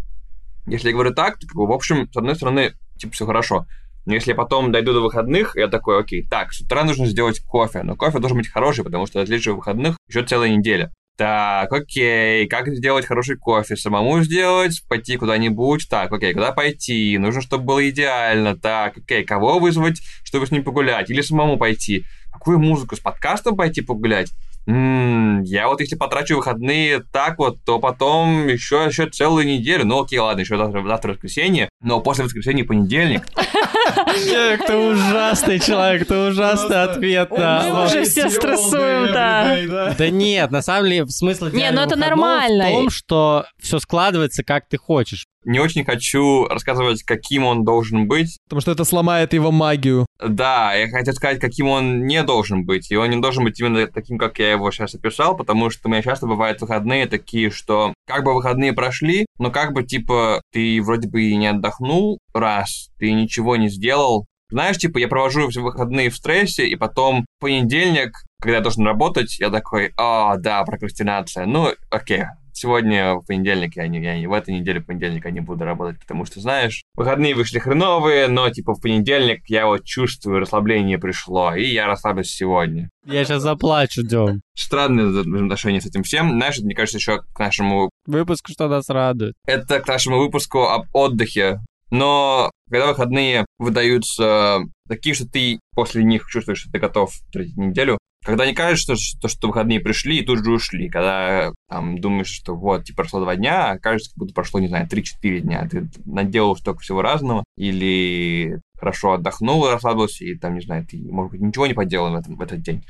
Если 0.65 0.88
я 0.89 0.93
говорю 0.93 1.13
так, 1.13 1.39
то, 1.39 1.48
в 1.54 1.72
общем, 1.72 2.12
с 2.12 2.17
одной 2.17 2.36
стороны, 2.36 2.74
типа, 2.98 3.13
все 3.13 3.26
хорошо. 3.26 3.65
Но 4.10 4.15
если 4.15 4.34
потом 4.34 4.72
дойду 4.72 4.91
до 4.91 5.02
выходных, 5.02 5.56
я 5.56 5.67
такой, 5.67 6.00
окей, 6.00 6.26
так, 6.28 6.52
с 6.52 6.62
утра 6.62 6.84
нужно 6.84 7.06
сделать 7.06 7.41
кофе, 7.41 7.84
но 7.84 7.95
кофе 7.95 8.17
должен 8.17 8.39
быть 8.39 8.48
хороший, 8.48 8.84
потому 8.84 9.06
что 9.06 9.24
следующих 9.24 9.54
выходных 9.54 9.98
еще 10.08 10.24
целая 10.24 10.50
неделя. 10.50 10.91
Так, 11.15 11.72
окей, 11.72 12.48
как 12.48 12.69
сделать 12.69 13.06
хороший 13.06 13.36
кофе? 13.38 13.76
Самому 13.76 14.19
сделать? 14.22 14.82
Пойти 14.89 15.15
куда-нибудь? 15.15 15.88
Так, 15.88 16.12
окей, 16.12 16.34
куда 16.34 16.54
пойти? 16.54 17.19
Нужно, 17.19 17.41
чтобы 17.41 17.65
было 17.65 17.88
идеально. 17.88 18.58
Так, 18.58 18.98
окей, 18.98 19.24
кого 19.24 19.60
вызвать, 19.60 20.02
чтобы 20.24 20.48
с 20.48 20.52
ним 20.52 20.63
погулять? 20.63 21.12
Или 21.12 21.22
самому 21.22 21.58
пойти? 21.58 22.04
Какую 22.34 22.58
музыку? 22.58 22.95
С 22.95 23.00
подкастом 23.00 23.56
пойти 23.56 23.82
погулять? 23.82 24.32
М, 24.69 25.41
я 25.43 25.67
вот 25.67 25.82
если 25.82 25.95
потрачу 25.95 26.36
выходные 26.36 27.01
так 27.12 27.39
вот, 27.39 27.58
то 27.65 27.79
потом 27.79 28.47
еще, 28.47 28.86
еще 28.88 29.10
целую 29.10 29.47
неделю. 29.47 29.84
Ну 29.86 30.03
окей, 30.03 30.19
ладно, 30.19 30.41
еще 30.41 30.58
завтра, 30.58 30.88
завтра 30.88 31.13
воскресенье. 31.13 31.69
Но 31.82 32.01
после 32.01 32.25
воскресенья 32.25 32.63
понедельник 32.63 33.23
Человек, 33.34 34.65
ты 34.67 34.75
ужасный 34.77 35.60
человек, 35.60 36.08
ты 36.08 36.15
ужасный 36.15 36.84
ответ. 36.84 37.29
да. 37.36 37.63
Мы 37.67 37.86
уже 37.86 38.03
все 38.03 38.29
стрессуем, 38.29 39.12
да. 39.12 39.93
Да 39.97 40.10
нет, 40.10 40.51
на 40.51 40.62
самом 40.62 40.88
деле 40.89 41.08
смысл 41.08 41.45
Не, 41.45 41.51
ну 41.51 41.58
идеального 41.60 41.86
это 41.86 41.95
нормально. 41.95 42.65
в 42.65 42.71
том, 42.71 42.89
что 42.91 43.45
все 43.60 43.79
складывается, 43.79 44.43
как 44.43 44.67
ты 44.67 44.77
хочешь. 44.77 45.25
Не 45.45 45.60
очень 45.60 45.86
хочу 45.86 46.45
рассказывать, 46.47 47.04
каким 47.04 47.45
он 47.45 47.63
должен 47.63 48.08
быть. 48.08 48.38
Потому 48.45 48.62
что 48.62 48.71
это 48.71 48.84
сломает 48.84 49.34
его 49.34 49.52
магию. 49.52 50.06
Да, 50.19 50.73
я 50.73 50.89
хотел 50.89 51.13
сказать, 51.13 51.39
каким 51.39 51.67
он 51.67 52.06
не 52.06 52.23
должен 52.23 52.65
быть. 52.65 52.91
И 52.91 52.95
он 52.95 53.10
не 53.10 53.21
должен 53.21 53.43
быть 53.43 53.60
именно 53.60 53.88
таким, 53.88 54.17
как 54.17 54.39
я 54.39 54.52
его 54.52 54.71
сейчас 54.71 54.95
описал, 54.95 55.36
потому 55.36 55.69
что 55.69 55.88
у 55.88 55.91
меня 55.91 56.02
часто 56.02 56.28
бывают 56.28 56.62
выходные 56.62 57.08
такие, 57.08 57.52
что 57.52 57.93
как 58.06 58.23
бы 58.23 58.34
выходные 58.34 58.73
прошли, 58.73 59.25
но 59.38 59.52
как 59.52 59.73
бы, 59.73 59.84
типа, 59.84 60.41
ты 60.52 60.82
вроде 60.82 61.08
бы 61.08 61.23
и 61.23 61.36
не 61.36 61.47
отдохнул 61.47 62.19
раз, 62.34 62.89
ты 62.99 63.12
ничего 63.12 63.56
не 63.56 63.69
сделал. 63.69 64.25
Знаешь, 64.52 64.78
типа, 64.78 64.97
я 64.97 65.08
провожу 65.08 65.47
все 65.49 65.62
выходные 65.62 66.10
в 66.10 66.15
стрессе, 66.15 66.67
и 66.67 66.75
потом 66.75 67.21
в 67.21 67.41
понедельник, 67.41 68.12
когда 68.41 68.58
я 68.58 68.62
должен 68.63 68.86
работать, 68.86 69.39
я 69.39 69.49
такой, 69.49 69.93
а, 69.97 70.38
да, 70.38 70.63
прокрастинация. 70.63 71.45
Ну, 71.45 71.69
окей, 71.89 72.23
сегодня 72.54 73.15
в 73.15 73.25
понедельник 73.25 73.75
я 73.75 73.88
не, 73.88 74.02
я 74.02 74.17
не- 74.17 74.28
в 74.28 74.34
этой 74.34 74.54
неделе 74.54 74.80
в 74.80 74.86
понедельник 74.86 75.25
я 75.25 75.32
не 75.32 75.39
буду 75.41 75.63
работать, 75.65 75.99
потому 75.99 76.25
что, 76.25 76.39
знаешь, 76.41 76.82
выходные 76.95 77.36
вышли 77.36 77.60
хреновые, 77.60 78.28
но, 78.28 78.49
типа, 78.49 78.73
в 78.73 78.82
понедельник 78.82 79.43
я 79.47 79.65
вот 79.67 79.84
чувствую, 79.86 80.39
расслабление 80.39 80.97
пришло, 80.97 81.54
и 81.56 81.65
я 81.65 81.88
расслаблюсь 81.88 82.32
сегодня. 82.32 82.89
Я 83.06 83.23
сейчас 83.25 83.41
заплачу, 83.43 84.04
Дем. 84.04 84.41
Странное 84.56 85.21
отношение 85.21 85.82
с 85.82 85.86
этим 85.86 86.04
всем. 86.04 86.32
Знаешь, 86.32 86.60
мне 86.60 86.75
кажется, 86.75 86.97
еще 86.97 87.21
к 87.34 87.39
нашему 87.39 87.89
Выпуск, 88.06 88.47
что 88.49 88.67
нас 88.67 88.89
радует. 88.89 89.34
это 89.45 89.80
к 89.80 89.88
нашему 89.88 90.19
выпуску 90.19 90.63
об 90.63 90.86
отдыхе. 90.93 91.60
Но 91.91 92.52
когда 92.69 92.88
выходные 92.88 93.45
выдаются 93.58 94.60
такие, 94.88 95.15
что 95.15 95.25
ты 95.28 95.60
после 95.73 96.04
них 96.04 96.25
чувствуешь, 96.28 96.60
что 96.60 96.71
ты 96.71 96.78
готов 96.80 97.12
тратить 97.32 97.58
неделю, 97.58 97.97
когда 98.23 98.45
не 98.45 98.53
кажется, 98.53 98.95
что, 98.95 99.27
что 99.27 99.47
выходные 99.47 99.79
пришли 99.79 100.19
и 100.19 100.25
тут 100.25 100.43
же 100.43 100.51
ушли, 100.51 100.89
когда 100.89 101.53
там 101.69 101.99
думаешь, 101.99 102.27
что 102.27 102.55
вот, 102.55 102.86
типа, 102.86 102.97
прошло 103.03 103.21
два 103.21 103.36
дня, 103.36 103.71
а 103.71 103.79
кажется, 103.79 104.12
как 104.12 104.17
будто 104.17 104.34
прошло, 104.34 104.60
не 104.60 104.67
знаю, 104.67 104.88
3-4 104.88 105.39
дня, 105.39 105.67
ты 105.69 105.89
наделал 106.05 106.55
столько 106.55 106.82
всего 106.82 107.01
разного, 107.01 107.43
или 107.58 108.60
хорошо 108.77 109.13
отдохнул 109.13 109.69
расслабился, 109.69 110.25
и 110.25 110.36
там, 110.36 110.55
не 110.55 110.62
знаю, 110.62 110.86
ты, 110.86 110.97
может 110.97 111.32
быть, 111.32 111.41
ничего 111.41 111.67
не 111.67 111.73
поделал 111.73 112.12
в, 112.12 112.15
этом, 112.15 112.36
в 112.36 112.41
этот 112.41 112.62
день. 112.62 112.84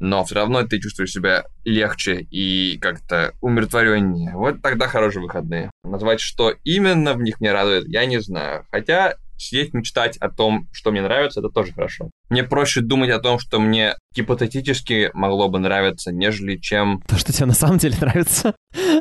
Но 0.00 0.24
все 0.24 0.36
равно 0.36 0.62
ты 0.62 0.80
чувствуешь 0.80 1.10
себя 1.10 1.46
легче 1.64 2.20
и 2.30 2.78
как-то 2.78 3.34
умиротвореннее. 3.40 4.32
Вот 4.34 4.62
тогда 4.62 4.86
хорошие 4.86 5.22
выходные. 5.22 5.70
Назвать, 5.82 6.20
что 6.20 6.54
именно 6.62 7.14
в 7.14 7.22
них 7.22 7.40
меня 7.40 7.52
радует, 7.52 7.88
я 7.88 8.06
не 8.06 8.20
знаю. 8.20 8.64
Хотя 8.70 9.16
сидеть 9.38 9.74
мечтать 9.74 10.16
о 10.18 10.28
том, 10.30 10.68
что 10.72 10.90
мне 10.90 11.02
нравится, 11.02 11.40
это 11.40 11.48
тоже 11.48 11.72
хорошо. 11.72 12.10
Мне 12.28 12.44
проще 12.44 12.80
думать 12.80 13.10
о 13.10 13.20
том, 13.20 13.38
что 13.38 13.58
мне 13.60 13.94
гипотетически 14.14 15.10
могло 15.14 15.48
бы 15.48 15.58
нравиться, 15.58 16.12
нежели 16.12 16.56
чем... 16.56 17.00
То, 17.06 17.16
что 17.16 17.32
тебе 17.32 17.46
на 17.46 17.54
самом 17.54 17.78
деле 17.78 17.96
нравится. 18.00 18.54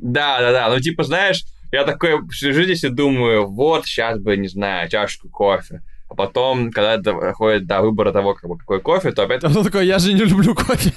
Да, 0.00 0.38
да, 0.40 0.52
да. 0.52 0.68
Ну, 0.68 0.78
типа, 0.78 1.02
знаешь, 1.02 1.42
я 1.72 1.84
такой 1.84 2.20
сижу 2.30 2.62
здесь 2.62 2.84
и 2.84 2.88
думаю, 2.88 3.48
вот, 3.48 3.84
сейчас 3.84 4.20
бы, 4.20 4.36
не 4.36 4.46
знаю, 4.46 4.88
чашку 4.88 5.28
кофе. 5.28 5.82
А 6.08 6.14
потом, 6.14 6.70
когда 6.70 6.96
доходит 6.96 7.66
до 7.66 7.82
выбора 7.82 8.12
того, 8.12 8.34
как 8.34 8.48
бы, 8.48 8.58
какой 8.58 8.80
кофе, 8.80 9.12
то 9.12 9.24
опять 9.24 9.44
он 9.44 9.52
такой, 9.64 9.86
я 9.86 9.98
же 9.98 10.12
не 10.12 10.24
люблю 10.24 10.54
кофе. 10.54 10.92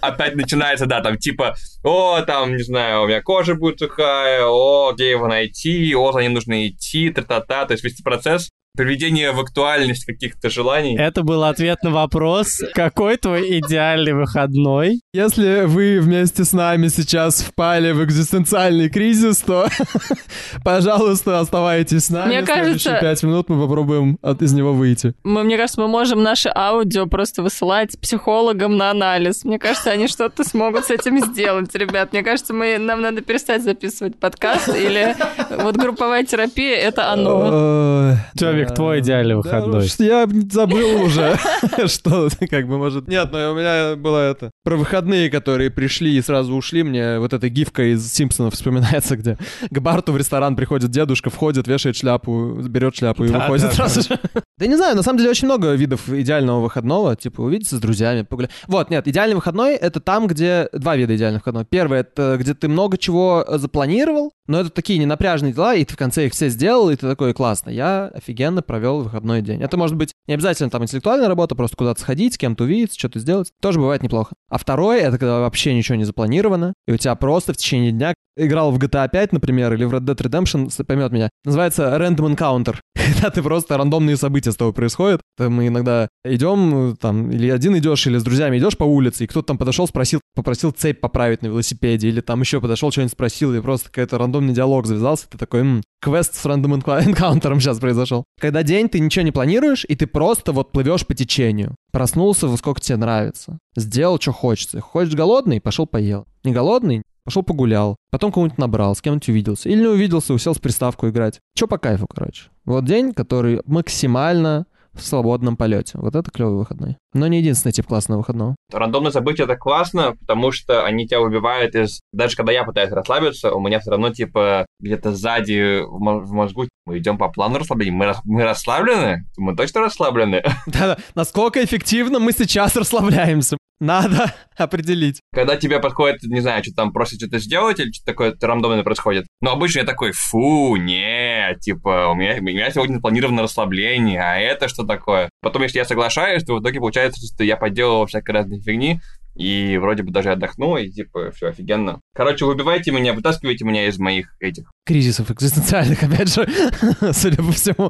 опять 0.00 0.34
начинается, 0.34 0.86
да, 0.86 1.00
там 1.00 1.18
типа, 1.18 1.54
о, 1.82 2.22
там, 2.22 2.56
не 2.56 2.62
знаю, 2.62 3.02
у 3.02 3.06
меня 3.06 3.22
кожа 3.22 3.54
будет 3.54 3.78
сухая, 3.78 4.44
о, 4.44 4.92
где 4.94 5.10
его 5.10 5.26
найти, 5.28 5.94
о, 5.94 6.12
за 6.12 6.20
ним 6.20 6.34
нужно 6.34 6.68
идти, 6.68 7.10
та-та-та, 7.10 7.66
то 7.66 7.72
есть 7.72 7.84
весь 7.84 8.00
процесс 8.00 8.50
приведения 8.78 9.32
в 9.32 9.40
актуальность 9.40 10.04
каких-то 10.06 10.48
желаний. 10.50 10.96
Это 10.96 11.22
был 11.24 11.42
ответ 11.42 11.82
на 11.82 11.90
вопрос, 11.90 12.60
какой 12.74 13.16
твой 13.16 13.58
идеальный 13.58 14.12
выходной? 14.14 15.00
Если 15.12 15.64
вы 15.66 15.98
вместе 16.00 16.44
с 16.44 16.52
нами 16.52 16.86
сейчас 16.88 17.42
впали 17.42 17.90
в 17.90 18.04
экзистенциальный 18.04 18.88
кризис, 18.88 19.38
то, 19.38 19.66
пожалуйста, 20.64 21.40
оставайтесь 21.40 22.04
с 22.06 22.10
нами. 22.10 22.28
Мне 22.28 22.42
В 22.42 22.46
следующие 22.46 22.92
кажется- 22.94 23.00
пять 23.00 23.22
минут 23.24 23.48
мы 23.48 23.60
попробуем 23.60 24.18
от- 24.22 24.42
из 24.42 24.52
него 24.52 24.72
выйти. 24.72 25.14
Мы, 25.24 25.42
мне 25.42 25.56
кажется, 25.56 25.80
мы 25.80 25.88
можем 25.88 26.22
наше 26.22 26.50
аудио 26.54 27.06
просто 27.06 27.42
высылать 27.42 27.98
психологам 28.00 28.76
на 28.76 28.90
анализ. 28.90 29.44
Мне 29.44 29.58
кажется, 29.58 29.90
они 29.90 30.06
что-то 30.08 30.44
смогут 30.44 30.86
с 30.86 30.90
этим 30.90 31.18
сделать, 31.24 31.74
ребят. 31.74 32.12
Мне 32.12 32.22
кажется, 32.22 32.54
мы, 32.54 32.78
нам 32.78 33.00
надо 33.02 33.22
перестать 33.22 33.62
записывать 33.64 34.16
подкаст, 34.18 34.68
или 34.68 35.16
вот 35.62 35.76
групповая 35.76 36.24
терапия— 36.24 36.76
это 36.76 37.10
оно. 37.12 38.16
Человек, 38.38 38.67
да. 38.68 38.74
твой 38.74 39.00
идеальный 39.00 39.34
Да 39.34 39.38
выходной. 39.38 39.84
уж 39.84 39.94
Я 39.98 40.28
забыл 40.50 41.02
уже, 41.02 41.38
что 41.86 42.28
как 42.50 42.66
бы 42.66 42.78
может... 42.78 43.08
Нет, 43.08 43.30
но 43.32 43.52
у 43.52 43.54
меня 43.54 43.96
было 43.96 44.18
это... 44.30 44.50
Про 44.64 44.76
выходные, 44.76 45.30
которые 45.30 45.70
пришли 45.70 46.16
и 46.16 46.22
сразу 46.22 46.54
ушли, 46.54 46.82
мне 46.82 47.18
вот 47.18 47.32
эта 47.32 47.48
гифка 47.48 47.92
из 47.92 48.12
Симпсонов 48.12 48.54
вспоминается, 48.54 49.16
где 49.16 49.38
к 49.70 49.78
Барту 49.80 50.12
в 50.12 50.16
ресторан 50.16 50.56
приходит 50.56 50.90
дедушка, 50.90 51.30
входит, 51.30 51.66
вешает 51.68 51.96
шляпу, 51.96 52.60
берет 52.62 52.96
шляпу 52.96 53.24
и 53.24 53.28
Да, 53.28 53.40
выходит 53.40 53.66
да, 53.68 53.72
сразу 53.72 54.02
же. 54.02 54.20
Да 54.58 54.66
не 54.66 54.76
знаю, 54.76 54.96
на 54.96 55.02
самом 55.02 55.18
деле 55.18 55.30
очень 55.30 55.46
много 55.46 55.72
видов 55.74 56.08
идеального 56.08 56.60
выходного, 56.60 57.14
типа 57.16 57.42
увидеться 57.42 57.76
с 57.76 57.80
друзьями, 57.80 58.22
погулять. 58.22 58.50
Вот, 58.66 58.90
нет, 58.90 59.06
идеальный 59.06 59.36
выходной— 59.36 59.74
это 59.76 60.00
там, 60.00 60.26
где... 60.26 60.68
Два 60.72 60.96
вида 60.96 61.16
идеальных 61.16 61.42
выходного. 61.42 61.64
Первый— 61.64 62.00
это 62.00 62.36
где 62.38 62.54
ты 62.54 62.68
много 62.68 62.98
чего 62.98 63.44
запланировал, 63.48 64.32
но 64.46 64.60
это 64.60 64.70
такие 64.70 64.98
ненапряжные 64.98 65.52
дела, 65.52 65.74
и 65.74 65.84
ты 65.84 65.94
в 65.94 65.96
конце 65.96 66.26
их 66.26 66.32
все 66.32 66.48
сделал, 66.48 66.90
и 66.90 66.96
ты 66.96 67.06
такой, 67.06 67.34
классно, 67.34 67.70
я 67.70 68.10
офигенно 68.14 68.57
провел 68.62 69.02
выходной 69.02 69.42
день. 69.42 69.62
Это 69.62 69.76
может 69.76 69.96
быть 69.96 70.12
не 70.26 70.34
обязательно 70.34 70.70
там 70.70 70.82
интеллектуальная 70.82 71.28
работа, 71.28 71.54
просто 71.54 71.76
куда-то 71.76 72.00
сходить, 72.00 72.34
с 72.34 72.38
кем-то 72.38 72.64
увидеться, 72.64 72.98
что-то 72.98 73.18
сделать. 73.18 73.52
Тоже 73.60 73.78
бывает 73.78 74.02
неплохо. 74.02 74.34
А 74.48 74.58
второе— 74.58 75.00
это 75.00 75.18
когда 75.18 75.40
вообще 75.40 75.74
ничего 75.74 75.96
не 75.96 76.04
запланировано, 76.04 76.74
и 76.86 76.92
у 76.92 76.96
тебя 76.96 77.14
просто 77.14 77.52
в 77.52 77.56
течение 77.56 77.92
дня 77.92 78.14
играл 78.38 78.70
в 78.70 78.78
GTA 78.78 79.08
5, 79.10 79.32
например, 79.32 79.72
или 79.74 79.84
в 79.84 79.92
Red 79.92 80.04
Dead 80.04 80.16
Redemption, 80.16 80.84
поймет 80.84 81.12
меня, 81.12 81.28
называется 81.44 81.96
Random 81.98 82.36
Encounter. 82.36 82.76
Когда 82.94 83.30
ты 83.30 83.42
просто 83.42 83.76
рандомные 83.76 84.16
события 84.16 84.52
с 84.52 84.56
тобой 84.56 84.72
происходят. 84.72 85.20
Мы 85.38 85.68
иногда 85.68 86.08
идем, 86.24 86.96
там, 87.00 87.30
или 87.30 87.50
один 87.50 87.76
идешь, 87.76 88.06
или 88.06 88.18
с 88.18 88.22
друзьями 88.22 88.58
идешь 88.58 88.76
по 88.76 88.84
улице, 88.84 89.24
и 89.24 89.26
кто-то 89.26 89.48
там 89.48 89.58
подошел, 89.58 89.86
спросил, 89.86 90.20
попросил 90.38 90.70
цепь 90.70 91.00
поправить 91.00 91.42
на 91.42 91.48
велосипеде, 91.48 92.06
или 92.06 92.20
там 92.20 92.40
еще 92.42 92.60
подошел, 92.60 92.92
что-нибудь 92.92 93.10
спросил, 93.12 93.52
и 93.54 93.60
просто 93.60 93.90
какой-то 93.90 94.18
рандомный 94.18 94.54
диалог 94.54 94.86
завязался, 94.86 95.28
ты 95.28 95.36
такой, 95.36 95.62
«М, 95.62 95.82
квест 96.00 96.36
с 96.36 96.46
Random 96.46 96.80
Encounter 96.80 97.58
сейчас 97.58 97.80
произошел. 97.80 98.22
Когда 98.40 98.62
день, 98.62 98.88
ты 98.88 99.00
ничего 99.00 99.24
не 99.24 99.32
планируешь, 99.32 99.84
и 99.88 99.96
ты 99.96 100.06
просто 100.06 100.52
вот 100.52 100.70
плывешь 100.70 101.04
по 101.04 101.14
течению. 101.14 101.74
Проснулся, 101.90 102.46
во 102.46 102.56
сколько 102.56 102.80
тебе 102.80 102.98
нравится. 102.98 103.58
Сделал, 103.74 104.20
что 104.20 104.30
хочется. 104.30 104.80
Хочешь 104.80 105.14
голодный, 105.14 105.60
пошел 105.60 105.88
поел. 105.88 106.28
Не 106.44 106.52
голодный, 106.52 107.02
пошел 107.24 107.42
погулял. 107.42 107.96
Потом 108.12 108.30
кому-нибудь 108.30 108.58
набрал, 108.58 108.94
с 108.94 109.02
кем-нибудь 109.02 109.28
увиделся. 109.28 109.68
Или 109.68 109.80
не 109.80 109.88
увиделся, 109.88 110.34
усел 110.34 110.54
с 110.54 110.58
приставку 110.60 111.08
играть. 111.08 111.40
Че 111.56 111.66
по 111.66 111.78
кайфу, 111.78 112.06
короче. 112.06 112.44
Вот 112.64 112.84
день, 112.84 113.12
который 113.12 113.60
максимально 113.66 114.66
в 115.00 115.04
свободном 115.04 115.56
полете. 115.56 115.98
Вот 115.98 116.14
это 116.14 116.30
клевый 116.30 116.56
выходной. 116.56 116.96
Но 117.14 117.26
не 117.26 117.38
единственный 117.38 117.72
тип 117.72 117.86
классного 117.86 118.18
выходного. 118.18 118.56
Рандомные 118.72 119.12
события 119.12 119.44
это 119.44 119.56
классно, 119.56 120.14
потому 120.20 120.52
что 120.52 120.84
они 120.84 121.06
тебя 121.06 121.20
выбивают 121.20 121.74
из... 121.74 122.00
Даже 122.12 122.36
когда 122.36 122.52
я 122.52 122.64
пытаюсь 122.64 122.90
расслабиться, 122.90 123.52
у 123.52 123.60
меня 123.60 123.80
все 123.80 123.90
равно, 123.90 124.10
типа, 124.10 124.66
где-то 124.80 125.12
сзади 125.12 125.82
в 125.86 126.32
мозгу 126.32 126.68
мы 126.88 126.98
идем 126.98 127.18
по 127.18 127.28
плану 127.28 127.58
расслабления. 127.58 127.92
Мы, 127.92 128.14
мы 128.24 128.44
расслаблены? 128.44 129.26
Мы 129.36 129.54
точно 129.54 129.82
расслаблены? 129.82 130.42
Да-да, 130.66 130.96
насколько 131.14 131.62
эффективно 131.62 132.18
мы 132.18 132.32
сейчас 132.32 132.74
расслабляемся. 132.76 133.58
Надо 133.78 134.34
определить. 134.56 135.20
Когда 135.34 135.56
тебе 135.56 135.80
подходит, 135.80 136.22
не 136.22 136.40
знаю, 136.40 136.64
что 136.64 136.74
там 136.74 136.92
просят 136.94 137.20
что-то 137.20 137.40
сделать 137.40 137.78
или 137.78 137.92
что-то 137.92 138.06
такое 138.06 138.36
рандомное 138.40 138.82
происходит. 138.82 139.26
Но 139.42 139.52
обычно 139.52 139.80
я 139.80 139.84
такой, 139.84 140.12
фу, 140.12 140.76
не, 140.76 141.54
типа, 141.60 142.08
у 142.08 142.14
меня, 142.14 142.36
у 142.38 142.42
меня 142.42 142.70
сегодня 142.70 142.94
запланировано 142.94 143.42
расслабление, 143.42 144.22
а 144.22 144.38
это 144.38 144.68
что 144.68 144.84
такое? 144.84 145.28
Потом, 145.42 145.62
если 145.62 145.78
я 145.78 145.84
соглашаюсь, 145.84 146.42
то 146.42 146.56
в 146.56 146.62
итоге 146.62 146.80
получается, 146.80 147.20
что 147.24 147.44
я 147.44 147.56
поделал 147.56 148.06
всякой 148.06 148.30
разной 148.30 148.60
фигни, 148.62 149.00
и 149.38 149.78
вроде 149.78 150.02
бы 150.02 150.10
даже 150.10 150.32
отдохну, 150.32 150.76
и 150.76 150.90
типа, 150.90 151.30
все 151.30 151.48
офигенно. 151.48 152.00
Короче, 152.12 152.44
выбивайте 152.44 152.90
меня, 152.90 153.14
вытаскивайте 153.14 153.64
меня 153.64 153.86
из 153.86 153.96
моих 153.98 154.34
этих 154.40 154.70
Кризисов 154.84 155.30
экзистенциальных, 155.30 156.02
опять 156.02 156.34
же, 156.34 156.48
судя 157.12 157.36
по 157.36 157.52
всему. 157.52 157.88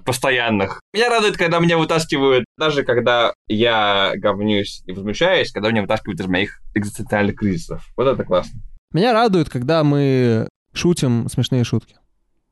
постоянных. 0.00 0.80
Меня 0.94 1.10
радует, 1.10 1.36
когда 1.36 1.58
меня 1.58 1.76
вытаскивают, 1.76 2.46
даже 2.56 2.82
когда 2.82 3.34
я 3.46 4.12
говнюсь 4.16 4.82
и 4.86 4.92
возмущаюсь, 4.92 5.52
когда 5.52 5.70
меня 5.70 5.82
вытаскивают 5.82 6.20
из 6.20 6.26
моих 6.26 6.60
экзистенциальных 6.74 7.36
кризисов. 7.36 7.84
Вот 7.96 8.06
это 8.06 8.24
классно. 8.24 8.58
Меня 8.94 9.12
радует, 9.12 9.50
когда 9.50 9.84
мы 9.84 10.48
шутим 10.72 11.28
смешные 11.28 11.64
шутки. 11.64 11.96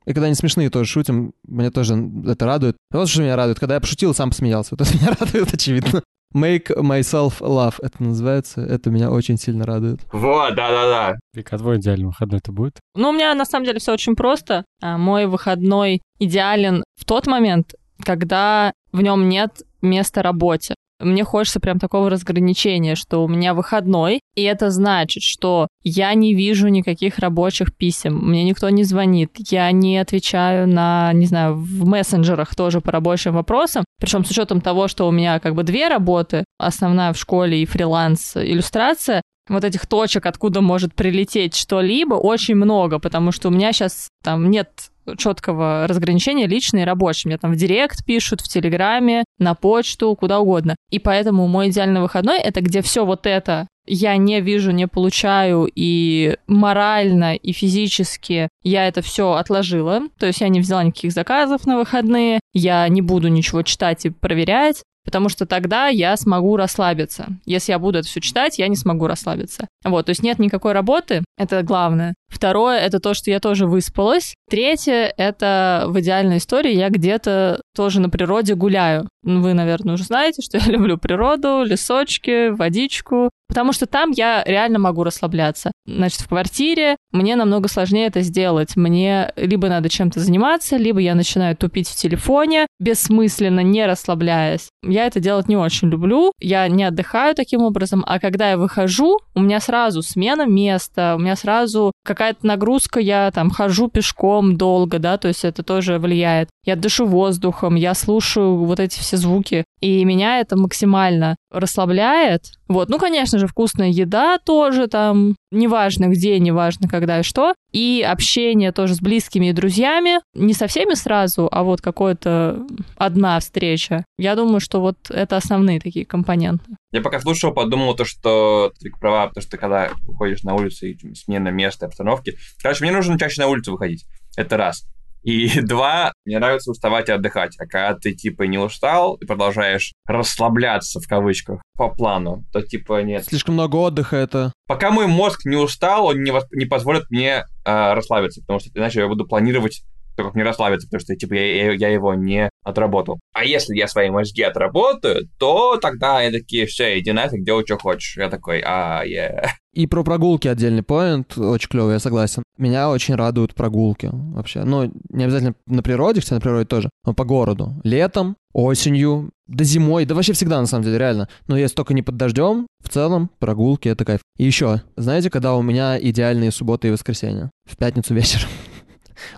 И 0.05 0.13
когда 0.13 0.29
не 0.29 0.35
смешные 0.35 0.69
тоже 0.69 0.89
шутим, 0.89 1.33
меня 1.47 1.71
тоже 1.71 1.95
это 2.27 2.45
радует. 2.45 2.77
Вот 2.91 3.09
что 3.09 3.23
меня 3.23 3.35
радует, 3.35 3.59
когда 3.59 3.75
я 3.75 3.81
пошутил, 3.81 4.13
сам 4.13 4.29
посмеялся. 4.29 4.69
Вот 4.71 4.87
это 4.87 4.95
меня 4.95 5.15
радует, 5.19 5.53
очевидно. 5.53 6.03
Make 6.37 6.67
myself 6.77 7.39
love, 7.41 7.75
это 7.81 8.03
называется. 8.03 8.61
Это 8.61 8.91
меня 8.91 9.09
очень 9.09 9.37
сильно 9.37 9.65
радует. 9.65 9.99
Вот, 10.11 10.53
да-да-да. 10.55 11.15
Вика, 11.33 11.55
а 11.55 11.59
твой 11.59 11.77
идеальный 11.77 12.05
выходной 12.05 12.37
это 12.37 12.51
будет? 12.51 12.79
Ну, 12.95 13.09
у 13.09 13.11
меня 13.11 13.33
на 13.33 13.45
самом 13.45 13.65
деле 13.65 13.79
все 13.79 13.93
очень 13.93 14.15
просто. 14.15 14.63
А, 14.81 14.97
Мой 14.99 15.25
выходной 15.25 16.01
идеален 16.19 16.83
в 16.95 17.05
тот 17.05 17.25
момент, 17.25 17.73
когда 18.03 18.73
в 18.91 19.01
нем 19.01 19.27
нет 19.29 19.63
места 19.81 20.21
работе. 20.21 20.75
Мне 20.99 21.23
хочется 21.23 21.59
прям 21.59 21.79
такого 21.79 22.09
разграничения, 22.09 22.95
что 22.95 23.23
у 23.23 23.27
меня 23.27 23.53
выходной, 23.53 24.21
и 24.35 24.43
это 24.43 24.71
значит, 24.71 25.23
что 25.23 25.67
я 25.83 26.13
не 26.13 26.33
вижу 26.33 26.67
никаких 26.69 27.19
рабочих 27.19 27.75
писем, 27.75 28.17
мне 28.17 28.43
никто 28.43 28.69
не 28.69 28.83
звонит, 28.83 29.31
я 29.51 29.71
не 29.71 29.97
отвечаю 29.97 30.67
на, 30.67 31.11
не 31.13 31.25
знаю, 31.25 31.55
в 31.55 31.85
мессенджерах 31.85 32.55
тоже 32.55 32.81
по 32.81 32.91
рабочим 32.91 33.33
вопросам, 33.33 33.85
причем 33.99 34.25
с 34.25 34.31
учетом 34.31 34.61
того, 34.61 34.87
что 34.87 35.07
у 35.07 35.11
меня 35.11 35.39
как 35.39 35.55
бы 35.55 35.63
две 35.63 35.87
работы, 35.87 36.45
основная 36.57 37.13
в 37.13 37.17
школе 37.17 37.61
и 37.61 37.65
фриланс 37.65 38.35
иллюстрация, 38.35 39.21
вот 39.49 39.63
этих 39.63 39.85
точек, 39.87 40.25
откуда 40.25 40.61
может 40.61 40.93
прилететь 40.93 41.55
что-либо, 41.55 42.15
очень 42.15 42.55
много, 42.55 42.99
потому 42.99 43.31
что 43.31 43.49
у 43.49 43.51
меня 43.51 43.71
сейчас 43.73 44.09
там 44.23 44.49
нет 44.49 44.69
четкого 45.17 45.87
разграничения 45.87 46.47
личный 46.47 46.81
и 46.81 46.85
рабочий. 46.85 47.29
Мне 47.29 47.37
там 47.37 47.53
в 47.53 47.55
директ 47.55 48.05
пишут, 48.05 48.41
в 48.41 48.49
Телеграме, 48.49 49.23
на 49.39 49.55
почту, 49.55 50.15
куда 50.15 50.39
угодно. 50.39 50.75
И 50.91 50.99
поэтому 50.99 51.47
мой 51.47 51.69
идеальный 51.69 52.01
выходной— 52.01 52.39
это 52.43 52.61
где 52.61 52.81
все 52.81 53.05
вот 53.05 53.25
это 53.25 53.67
я 53.87 54.17
не 54.17 54.41
вижу, 54.41 54.71
не 54.71 54.87
получаю, 54.87 55.69
и 55.73 56.35
морально, 56.45 57.35
и 57.35 57.53
физически 57.53 58.49
я 58.63 58.87
это 58.87 59.01
все 59.01 59.33
отложила. 59.33 60.01
То 60.19 60.25
есть 60.25 60.41
я 60.41 60.49
не 60.49 60.59
взяла 60.59 60.83
никаких 60.83 61.13
заказов 61.13 61.65
на 61.65 61.77
выходные, 61.77 62.41
я 62.53 62.87
не 62.89 63.01
буду 63.01 63.29
ничего 63.29 63.61
читать 63.61 64.05
и 64.05 64.09
проверять, 64.09 64.83
потому 65.07 65.29
что 65.29 65.45
тогда 65.45 65.87
я 65.87 66.17
смогу 66.17 66.57
расслабиться. 66.57 67.27
Если 67.45 67.71
я 67.71 67.79
буду 67.79 67.99
это 67.99 68.09
все 68.09 68.19
читать, 68.19 68.59
я 68.59 68.67
не 68.67 68.75
смогу 68.75 69.07
расслабиться. 69.07 69.65
Вот, 69.85 70.07
то 70.07 70.09
есть 70.09 70.21
нет 70.21 70.37
никакой 70.37 70.73
работы, 70.73 71.23
это 71.37 71.63
главное. 71.63 72.13
Второе, 72.29 72.79
это 72.79 72.99
то, 72.99 73.13
что 73.13 73.31
я 73.31 73.39
тоже 73.39 73.65
выспалась. 73.65 74.35
Третье, 74.49 75.13
это 75.17 75.85
в 75.87 75.99
идеальной 75.99 76.37
истории 76.37 76.73
я 76.73 76.89
где-то 76.89 77.61
тоже 77.75 77.99
на 78.01 78.09
природе 78.09 78.55
гуляю. 78.55 79.07
Ну, 79.23 79.41
Вы, 79.41 79.53
наверное, 79.53 79.95
уже 79.95 80.03
знаете, 80.03 80.41
что 80.41 80.57
я 80.65 80.65
люблю 80.65 80.97
природу, 80.97 81.63
лесочки, 81.63 82.49
водичку, 82.49 83.29
потому 83.47 83.73
что 83.73 83.85
там 83.85 84.11
я 84.11 84.43
реально 84.45 84.79
могу 84.79 85.03
расслабляться. 85.03 85.71
Значит, 85.85 86.21
в 86.21 86.27
квартире 86.27 86.97
мне 87.11 87.35
намного 87.35 87.67
сложнее 87.67 88.07
это 88.07 88.21
сделать. 88.21 88.75
Мне 88.75 89.31
либо 89.35 89.69
надо 89.69 89.89
чем-то 89.89 90.19
заниматься, 90.19 90.77
либо 90.77 90.99
я 90.99 91.15
начинаю 91.15 91.55
тупить 91.55 91.89
в 91.89 91.95
телефоне, 91.95 92.67
бессмысленно, 92.79 93.61
не 93.61 93.85
расслабляясь. 93.85 94.69
Я 94.83 95.05
это 95.05 95.19
делать 95.19 95.47
не 95.47 95.57
очень 95.57 95.89
люблю, 95.89 96.31
я 96.39 96.67
не 96.67 96.83
отдыхаю 96.83 97.35
таким 97.35 97.61
образом, 97.61 98.03
а 98.05 98.19
когда 98.19 98.51
я 98.51 98.57
выхожу, 98.57 99.19
у 99.33 99.39
меня 99.39 99.59
сразу 99.59 100.01
смена 100.01 100.45
места, 100.45 101.15
у 101.15 101.19
меня 101.19 101.35
сразу 101.35 101.91
какая-то 102.17 102.47
нагрузка, 102.47 102.99
я 102.99 103.29
там 103.29 103.51
хожу 103.51 103.89
пешком 103.89 104.57
долго, 104.57 104.97
да, 104.97 105.17
то 105.17 105.27
есть 105.27 105.45
это 105.45 105.61
тоже 105.61 105.99
влияет. 105.99 106.49
Я 106.65 106.75
дышу 106.75 107.05
воздухом, 107.05 107.75
я 107.75 107.93
слушаю 107.93 108.57
вот 108.65 108.79
эти 108.79 108.99
все 108.99 109.17
звуки, 109.17 109.65
и 109.79 110.03
меня 110.05 110.39
это 110.39 110.57
максимально 110.57 111.35
расслабляет. 111.51 112.51
Вот, 112.67 112.89
ну, 112.89 112.97
конечно 112.97 113.39
же, 113.39 113.47
вкусная 113.47 113.89
еда 113.89 114.37
тоже 114.39 114.87
там, 114.87 115.35
неважно 115.51 116.07
где, 116.07 116.39
неважно 116.39 116.87
когда 116.87 117.19
и 117.19 117.23
что. 117.23 117.53
И 117.71 118.05
общение 118.07 118.71
тоже 118.71 118.95
с 118.95 119.01
близкими 119.01 119.47
и 119.47 119.53
друзьями. 119.53 120.19
Не 120.33 120.53
со 120.53 120.67
всеми 120.67 120.95
сразу, 120.95 121.47
а 121.51 121.63
вот 121.63 121.81
какое-то 121.81 122.65
одна 122.95 123.39
встреча. 123.39 124.03
Я 124.17 124.35
думаю, 124.35 124.59
что 124.59 124.81
вот 124.81 124.97
это 125.09 125.37
основные 125.37 125.79
такие 125.79 126.05
компоненты. 126.05 126.75
Я 126.91 127.01
пока 127.01 127.19
слушал, 127.19 127.53
подумал 127.53 127.95
то, 127.95 128.05
что 128.05 128.71
ты 128.79 128.89
права, 128.99 129.27
потому 129.27 129.43
что 129.43 129.57
когда 129.57 129.91
выходишь 130.07 130.43
на 130.43 130.55
улицу 130.55 130.87
и 130.87 131.15
смена 131.15 131.49
места, 131.49 131.85
обстановки. 131.85 132.35
Короче, 132.61 132.83
мне 132.83 132.91
нужно 132.91 133.19
чаще 133.19 133.41
на 133.41 133.47
улицу 133.47 133.73
выходить. 133.73 134.05
Это 134.35 134.57
раз. 134.57 134.85
И 135.27 135.59
два, 135.61 136.13
мне 136.25 136.39
нравится 136.39 136.71
уставать 136.71 137.09
и 137.09 137.11
отдыхать. 137.11 137.55
А 137.59 137.65
когда 137.65 137.93
ты, 137.95 138.13
типа, 138.13 138.43
не 138.43 138.57
устал 138.57 139.15
и 139.15 139.25
продолжаешь 139.25 139.91
расслабляться, 140.07 141.01
в 141.01 141.07
кавычках, 141.07 141.61
по 141.75 141.89
плану, 141.89 142.45
то, 142.53 142.61
типа, 142.61 143.03
нет. 143.03 143.25
Слишком 143.25 143.55
много 143.55 143.75
отдыха 143.75 144.15
это. 144.15 144.53
Пока 144.67 144.89
мой 144.89 145.07
мозг 145.07 145.41
не 145.45 145.57
устал, 145.57 146.05
он 146.07 146.23
не, 146.23 146.31
не 146.53 146.65
позволит 146.65 147.09
мне 147.09 147.45
э, 147.65 147.93
расслабиться, 147.93 148.39
потому 148.41 148.59
что 148.59 148.69
иначе 148.73 149.01
я 149.01 149.07
буду 149.07 149.25
планировать 149.27 149.83
то, 150.15 150.23
как 150.23 150.33
мне 150.33 150.43
расслабиться, 150.43 150.87
потому 150.87 151.01
что, 151.01 151.15
типа, 151.15 151.33
я, 151.33 151.65
я- 151.65 151.73
я 151.73 151.89
его 151.89 152.13
не 152.15 152.49
отработал. 152.67 153.19
А 153.33 153.45
если 153.45 153.75
я 153.75 153.87
свои 153.87 154.09
мозги 154.09 154.41
отработаю, 154.41 155.27
то 155.39 155.77
тогда 155.77 156.21
я 156.21 156.31
такие, 156.31 156.65
все, 156.65 156.99
иди 156.99 157.11
нафиг, 157.11 157.43
делай, 157.43 157.63
что 157.65 157.77
хочешь. 157.77 158.17
Я 158.17 158.29
такой, 158.29 158.61
а, 158.65 159.03
е. 159.03 159.49
И 159.73 159.85
про 159.85 160.03
прогулки 160.03 160.47
отдельный 160.47 160.81
поинт, 160.81 161.37
очень 161.37 161.69
клевый, 161.69 161.93
я 161.93 161.99
согласен. 161.99 162.41
Меня 162.57 162.89
очень 162.89 163.15
радуют 163.15 163.53
прогулки 163.53 164.09
вообще. 164.11 164.63
Ну, 164.63 164.91
не 165.09 165.23
обязательно 165.23 165.53
на 165.67 165.83
природе, 165.83 166.21
хотя 166.21 166.35
на 166.35 166.41
природе 166.41 166.65
тоже, 166.65 166.89
но 167.05 167.13
по 167.13 167.25
городу. 167.25 167.73
Летом, 167.83 168.37
осенью, 168.53 169.29
да 169.45 169.63
зимой, 169.63 170.05
да 170.05 170.15
вообще 170.15 170.33
всегда, 170.33 170.59
на 170.59 170.65
самом 170.65 170.83
деле, 170.83 170.97
реально. 170.97 171.29
Но 171.47 171.57
если 171.57 171.75
только 171.75 171.93
не 171.93 172.01
под 172.01 172.17
дождем, 172.17 172.65
в 172.83 172.89
целом 172.89 173.29
прогулки— 173.39 173.87
это 173.89 174.03
кайф. 174.03 174.21
И 174.37 174.45
еще, 174.45 174.81
знаете, 174.95 175.29
когда 175.29 175.55
у 175.55 175.61
меня 175.61 175.99
идеальные 175.99 176.51
субботы 176.51 176.87
и 176.87 176.91
воскресенья? 176.91 177.51
В 177.69 177.77
пятницу 177.77 178.15
вечером. 178.15 178.49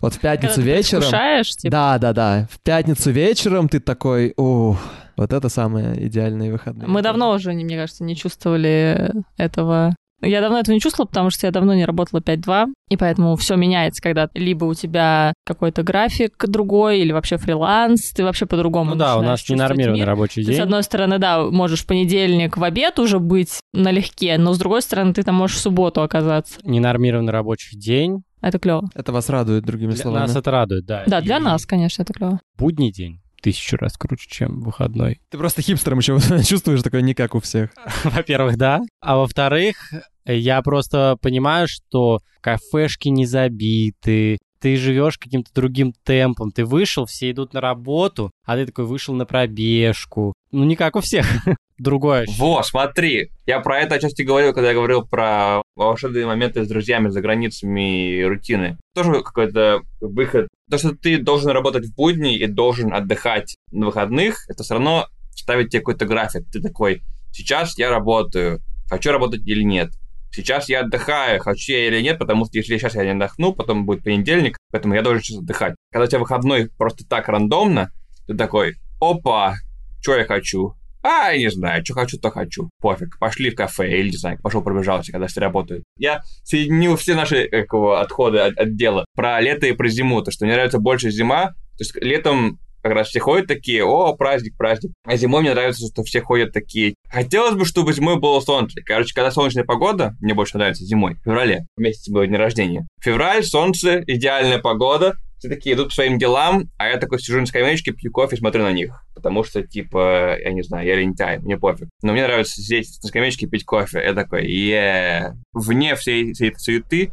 Вот 0.02 0.14
в 0.14 0.20
пятницу 0.20 0.56
Когда 0.56 0.72
ты 0.72 0.78
вечером... 0.78 1.02
предвкушаешь, 1.02 1.50
типа, 1.56 1.72
Да, 1.72 1.98
да, 1.98 2.14
да. 2.14 2.48
В 2.52 2.60
пятницу 2.62 3.12
вечером 3.12 3.70
ты 3.70 3.80
такой, 3.80 4.34
ух, 4.38 4.78
вот 5.18 5.34
это 5.34 5.50
самые 5.50 6.08
идеальные 6.08 6.52
выходные. 6.52 6.88
Мы 6.88 7.02
давно 7.02 7.32
уже, 7.32 7.54
не- 7.54 7.64
мне 7.66 7.78
кажется, 7.78 8.04
не 8.04 8.16
чувствовали 8.16 9.12
этого. 9.38 9.96
Я 10.22 10.42
давно 10.42 10.60
этого 10.60 10.74
не 10.74 10.82
чувствовала, 10.82 11.08
потому 11.08 11.30
что 11.30 11.48
я 11.48 11.52
давно 11.52 11.74
не 11.74 11.86
работала 11.86 12.20
5-2, 12.20 12.66
и 12.90 12.98
поэтому 12.98 13.38
все 13.38 13.56
меняется, 13.56 14.02
когда 14.02 14.28
либо 14.34 14.66
у 14.66 14.74
тебя 14.74 15.32
какой-то 15.46 15.82
график 15.82 16.34
другой, 16.46 17.00
или 17.00 17.14
вообще 17.14 17.38
фриланс, 17.38 18.12
ты 18.12 18.26
вообще 18.26 18.46
по-другому 18.46 18.92
Ну 18.92 18.96
да, 18.98 19.16
у 19.18 19.22
нас 19.22 19.48
ненормированный 19.48 20.00
мир. 20.02 20.08
рабочий 20.08 20.44
Ты, 20.44 20.52
с 20.52 20.56
день. 20.56 20.60
одной 20.64 20.84
стороны, 20.84 21.20
да, 21.20 21.44
можешь 21.46 21.84
в 21.84 21.86
понедельник 21.86 22.58
в 22.58 22.64
обед 22.66 23.00
уже 23.00 23.20
быть 23.20 23.62
налегке, 23.74 24.38
но 24.38 24.54
с 24.54 24.58
другой 24.60 24.82
стороны, 24.82 25.14
ты 25.14 25.24
там 25.24 25.36
можешь 25.36 25.56
в 25.56 25.62
субботу 25.62 26.02
оказаться. 26.02 26.60
Ненормированный 26.64 27.32
рабочий 27.32 27.78
день. 27.78 28.24
Это 28.42 28.60
клево. 28.60 28.90
Это 28.94 29.12
вас 29.12 29.30
радует, 29.30 29.66
другими 29.66 29.92
Для 29.92 30.02
словами. 30.02 30.22
нас 30.28 30.36
это 30.36 30.52
радует, 30.52 30.86
да. 30.86 31.04
Да, 31.08 31.22
для 31.22 31.38
И 31.38 31.42
нас, 31.42 31.66
конечно, 31.66 32.04
это 32.04 32.14
клево. 32.14 32.40
Будний 32.58 32.92
день 32.92 33.20
тысячу 33.42 33.78
раз 33.78 33.98
круче, 33.98 34.28
чем 34.30 34.62
выходной. 34.62 35.22
Ты 35.30 35.38
просто 35.38 35.62
хипстером 35.62 36.00
еще 36.00 36.20
чувствуешь 36.44 36.82
такой 36.82 37.02
не 37.02 37.14
как 37.14 37.36
у 37.36 37.40
всех. 37.40 37.72
Во-первых, 38.04 38.58
да. 38.58 38.82
А 39.00 39.18
во-вторых, 39.18 39.78
я 40.26 40.62
просто 40.62 41.18
понимаю, 41.22 41.68
что 41.70 42.20
кафешки 42.42 43.08
не 43.08 43.26
забиты, 43.26 44.38
ты 44.60 44.76
живешь 44.76 45.18
каким-то 45.18 45.52
другим 45.54 45.94
темпом. 46.04 46.52
Ты 46.52 46.66
вышел, 46.66 47.06
все 47.06 47.32
идут 47.32 47.54
на 47.54 47.62
работу, 47.62 48.32
а 48.46 48.56
ты 48.56 48.66
такой 48.66 48.86
вышел 48.86 49.14
на 49.14 49.26
пробежку. 49.26 50.34
Ну, 50.52 50.64
не 50.64 50.76
как 50.76 50.96
у 50.96 51.02
всех. 51.02 51.26
Другое. 51.78 52.26
Во, 52.38 52.62
смотри, 52.64 53.32
я 53.46 53.62
про 53.62 53.80
это 53.80 53.96
отчасти 53.96 54.24
говорил, 54.24 54.54
когда 54.54 54.70
я 54.70 54.76
говорил 54.76 55.08
про 55.08 55.62
волшебные 55.76 56.26
моменты 56.26 56.66
с 56.66 56.68
друзьями 56.68 57.08
за 57.10 57.22
границами 57.22 58.18
и 58.18 58.24
рутины. 58.24 58.78
Тоже 58.94 59.24
какой-то 59.24 59.82
выход. 60.02 60.50
То, 60.70 60.78
что 60.78 60.94
ты 60.94 61.18
должен 61.20 61.52
работать 61.52 61.86
в 61.86 61.96
будни 61.96 62.38
и 62.38 62.48
должен 62.48 62.94
отдыхать 62.94 63.56
на 63.72 63.86
выходных, 63.86 64.44
это 64.50 64.64
все 64.64 64.74
равно 64.74 65.08
ставит 65.32 65.70
тебе 65.70 65.80
какой-то 65.80 66.06
график. 66.06 66.44
Ты 66.52 66.62
такой, 66.62 67.02
сейчас 67.32 67.78
я 67.78 67.90
работаю, 67.90 68.60
хочу 68.90 69.12
работать 69.12 69.48
или 69.48 69.64
нет. 69.64 69.92
Сейчас 70.32 70.70
я 70.70 70.82
отдыхаю, 70.82 71.40
хочу 71.40 71.74
я 71.74 71.88
или 71.88 72.02
нет, 72.02 72.20
потому 72.20 72.46
что 72.46 72.58
если 72.58 72.78
сейчас 72.78 72.96
я 72.96 73.04
не 73.04 73.12
отдохну, 73.12 73.54
потом 73.54 73.86
будет 73.86 74.04
понедельник, 74.04 74.58
поэтому 74.72 74.94
я 74.94 75.02
должен 75.02 75.22
сейчас 75.22 75.40
отдыхать. 75.40 75.76
Когда 75.92 76.06
у 76.06 76.08
тебя 76.08 76.20
выходной 76.20 76.70
просто 76.78 77.06
так 77.08 77.28
рандомно, 77.28 77.92
ты 78.28 78.36
такой, 78.36 78.76
опа, 79.02 79.56
что 80.02 80.16
я 80.16 80.26
хочу? 80.26 80.76
А, 81.02 81.32
я 81.32 81.38
не 81.38 81.50
знаю, 81.50 81.84
что 81.86 81.94
хочу, 81.94 82.18
то 82.18 82.30
хочу. 82.30 82.70
Пофиг. 82.82 83.18
Пошли 83.20 83.50
в 83.52 83.56
кафе 83.56 84.00
или, 84.00 84.10
не 84.12 84.18
знаю, 84.18 84.38
пошел 84.42 84.62
пробежался, 84.62 85.12
когда 85.12 85.28
все 85.28 85.40
работают. 85.40 85.84
Я 85.98 86.22
соединил 86.44 86.98
все 86.98 87.16
наши 87.16 87.48
как 87.48 87.72
его, 87.72 87.96
отходы 87.96 88.40
от, 88.40 88.58
от 88.58 88.76
дела. 88.76 89.06
Про 89.16 89.40
лето 89.40 89.66
и 89.68 89.72
про 89.72 89.88
зиму. 89.88 90.22
То, 90.22 90.32
что 90.32 90.46
мне 90.46 90.56
нравится 90.56 90.80
больше 90.80 91.10
зима. 91.10 91.52
То 91.78 91.84
есть 91.84 91.96
летом 91.96 92.60
как 92.82 92.94
раз 92.94 93.10
все 93.10 93.20
ходят 93.20 93.48
такие, 93.48 93.84
о, 93.84 94.14
праздник, 94.16 94.58
праздник. 94.58 94.92
А 95.06 95.16
зимой 95.18 95.42
мне 95.42 95.54
нравится, 95.54 95.88
что 95.88 96.04
все 96.04 96.22
ходят 96.22 96.54
такие. 96.54 96.96
Хотелось 97.10 97.56
бы, 97.56 97.66
чтобы 97.66 97.94
зимой 97.94 98.20
было 98.20 98.40
солнце. 98.40 98.82
Короче, 98.84 99.14
когда 99.14 99.32
солнечная 99.32 99.64
погода, 99.64 100.16
мне 100.22 100.34
больше 100.34 100.58
нравится 100.58 100.86
зимой, 100.86 101.16
в 101.16 101.24
феврале, 101.24 101.66
в 101.76 101.82
месяце 101.82 102.12
моего 102.12 102.26
дня 102.26 102.38
рождения. 102.38 102.88
Февраль, 103.02 103.44
солнце, 103.44 104.04
идеальная 104.08 104.60
погода. 104.60 105.14
Все 105.40 105.48
такие 105.48 105.74
идут 105.74 105.88
по 105.88 105.94
своим 105.94 106.20
делам, 106.20 106.66
а 106.78 106.90
я 106.90 106.98
такой 106.98 107.20
сижу 107.20 107.40
на 107.40 107.46
скамеечке, 107.46 107.94
пью 107.94 108.12
кофе, 108.12 108.36
смотрю 108.36 108.64
на 108.64 108.74
них. 108.74 109.06
Потому 109.16 109.46
что, 109.46 109.66
типа, 109.66 110.38
я 110.38 110.52
не 110.52 110.64
знаю, 110.64 110.86
я 110.86 110.96
лентяй, 110.96 111.40
мне 111.40 111.58
пофиг. 111.58 111.88
Но 112.02 112.12
мне 112.12 112.24
нравится 112.24 112.62
сидеть 112.62 112.90
на 113.02 113.08
скамеечке 113.08 113.46
и 113.46 113.50
пить 113.50 113.64
кофе. 113.64 114.04
Я 114.04 114.14
такой, 114.14 114.46
е 114.46 115.34
Вне 115.54 115.96
всей, 115.96 116.34
всей 116.34 116.50
этой 116.50 116.60
суеты, 116.60 117.12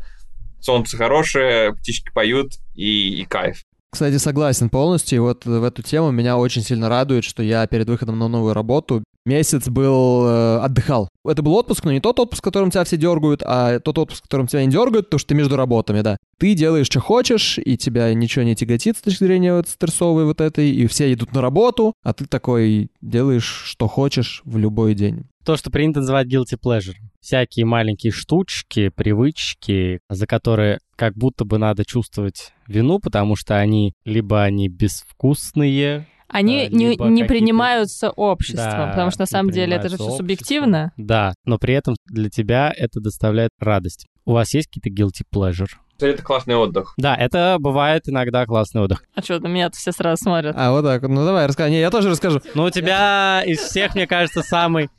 солнце 0.60 0.96
хорошее, 0.96 1.74
птички 1.74 2.10
поют 2.12 2.54
и, 2.74 3.20
и 3.20 3.24
кайф. 3.24 3.62
Кстати, 3.96 4.18
согласен 4.18 4.68
полностью. 4.68 5.16
И 5.16 5.20
вот 5.20 5.46
в 5.46 5.64
эту 5.64 5.80
тему 5.80 6.10
меня 6.10 6.36
очень 6.36 6.60
сильно 6.60 6.90
радует, 6.90 7.24
что 7.24 7.42
я 7.42 7.66
перед 7.66 7.88
выходом 7.88 8.18
на 8.18 8.28
новую 8.28 8.52
работу 8.52 9.02
месяц 9.26 9.68
был, 9.68 10.26
э, 10.26 10.58
отдыхал. 10.58 11.08
Это 11.24 11.42
был 11.42 11.54
отпуск, 11.54 11.84
но 11.84 11.92
не 11.92 12.00
тот 12.00 12.18
отпуск, 12.18 12.42
которым 12.42 12.70
тебя 12.70 12.84
все 12.84 12.96
дергают, 12.96 13.42
а 13.44 13.80
тот 13.80 13.98
отпуск, 13.98 14.22
которым 14.22 14.46
тебя 14.46 14.64
не 14.64 14.70
дергают, 14.70 15.06
потому 15.06 15.18
что 15.18 15.28
ты 15.28 15.34
между 15.34 15.56
работами, 15.56 16.00
да. 16.00 16.16
Ты 16.38 16.54
делаешь, 16.54 16.86
что 16.86 17.00
хочешь, 17.00 17.58
и 17.58 17.76
тебя 17.76 18.12
ничего 18.14 18.44
не 18.44 18.54
тяготит 18.54 18.96
с 18.96 19.02
точки 19.02 19.24
зрения 19.24 19.54
вот 19.54 19.68
стрессовой 19.68 20.24
вот 20.24 20.40
этой, 20.40 20.70
и 20.70 20.86
все 20.86 21.12
идут 21.12 21.32
на 21.32 21.42
работу, 21.42 21.94
а 22.02 22.14
ты 22.14 22.26
такой 22.26 22.88
делаешь, 23.00 23.62
что 23.66 23.88
хочешь 23.88 24.42
в 24.44 24.56
любой 24.56 24.94
день. 24.94 25.24
То, 25.44 25.56
что 25.56 25.70
принято 25.70 26.00
называть 26.00 26.26
guilty 26.26 26.58
pleasure. 26.62 26.94
Всякие 27.20 27.66
маленькие 27.66 28.12
штучки, 28.12 28.88
привычки, 28.88 30.00
за 30.08 30.26
которые 30.26 30.80
как 30.96 31.14
будто 31.14 31.44
бы 31.44 31.58
надо 31.58 31.84
чувствовать 31.84 32.52
вину, 32.66 32.98
потому 32.98 33.36
что 33.36 33.56
они 33.56 33.92
либо 34.04 34.42
они 34.42 34.68
безвкусные, 34.68 36.08
Они 36.28 36.64
э, 36.64 36.68
не, 36.68 36.96
не 36.96 37.24
принимаются 37.24 38.10
обществом, 38.10 38.64
Да, 38.70 38.88
потому 38.88 39.10
что 39.10 39.20
на 39.22 39.26
самом 39.26 39.50
деле 39.50 39.76
это 39.76 39.88
же 39.88 39.94
все 39.96 40.04
обществом. 40.04 40.18
субъективно. 40.24 40.92
Да, 40.96 41.34
но 41.44 41.58
при 41.58 41.74
этом 41.74 41.94
для 42.06 42.30
тебя 42.30 42.72
это 42.76 43.00
доставляет 43.00 43.50
радость. 43.60 44.06
У 44.24 44.32
вас 44.32 44.52
есть 44.54 44.68
какие-то 44.68 44.90
guilty 44.90 45.22
pleasure? 45.32 45.68
Это 45.98 46.22
классный 46.22 46.56
отдых. 46.56 46.92
Да, 46.98 47.14
это 47.14 47.56
бывает 47.58 48.02
иногда 48.06 48.44
классный 48.44 48.82
отдых. 48.82 49.02
А 49.14 49.22
что, 49.22 49.40
на 49.40 49.46
меня 49.46 49.70
все 49.70 49.92
сразу 49.92 50.24
смотрят. 50.24 50.54
А, 50.58 50.70
вот 50.72 50.82
так. 50.82 51.00
Ну, 51.02 51.24
давай, 51.24 51.46
расскажи. 51.46 51.70
Не, 51.70 51.80
я 51.80 51.90
тоже 51.90 52.10
расскажу. 52.10 52.42
Но 52.54 52.64
у 52.64 52.70
тебя 52.70 53.42
из 53.46 53.60
всех, 53.60 53.94
мне 53.94 54.06
кажется, 54.06 54.42
самый... 54.42 54.90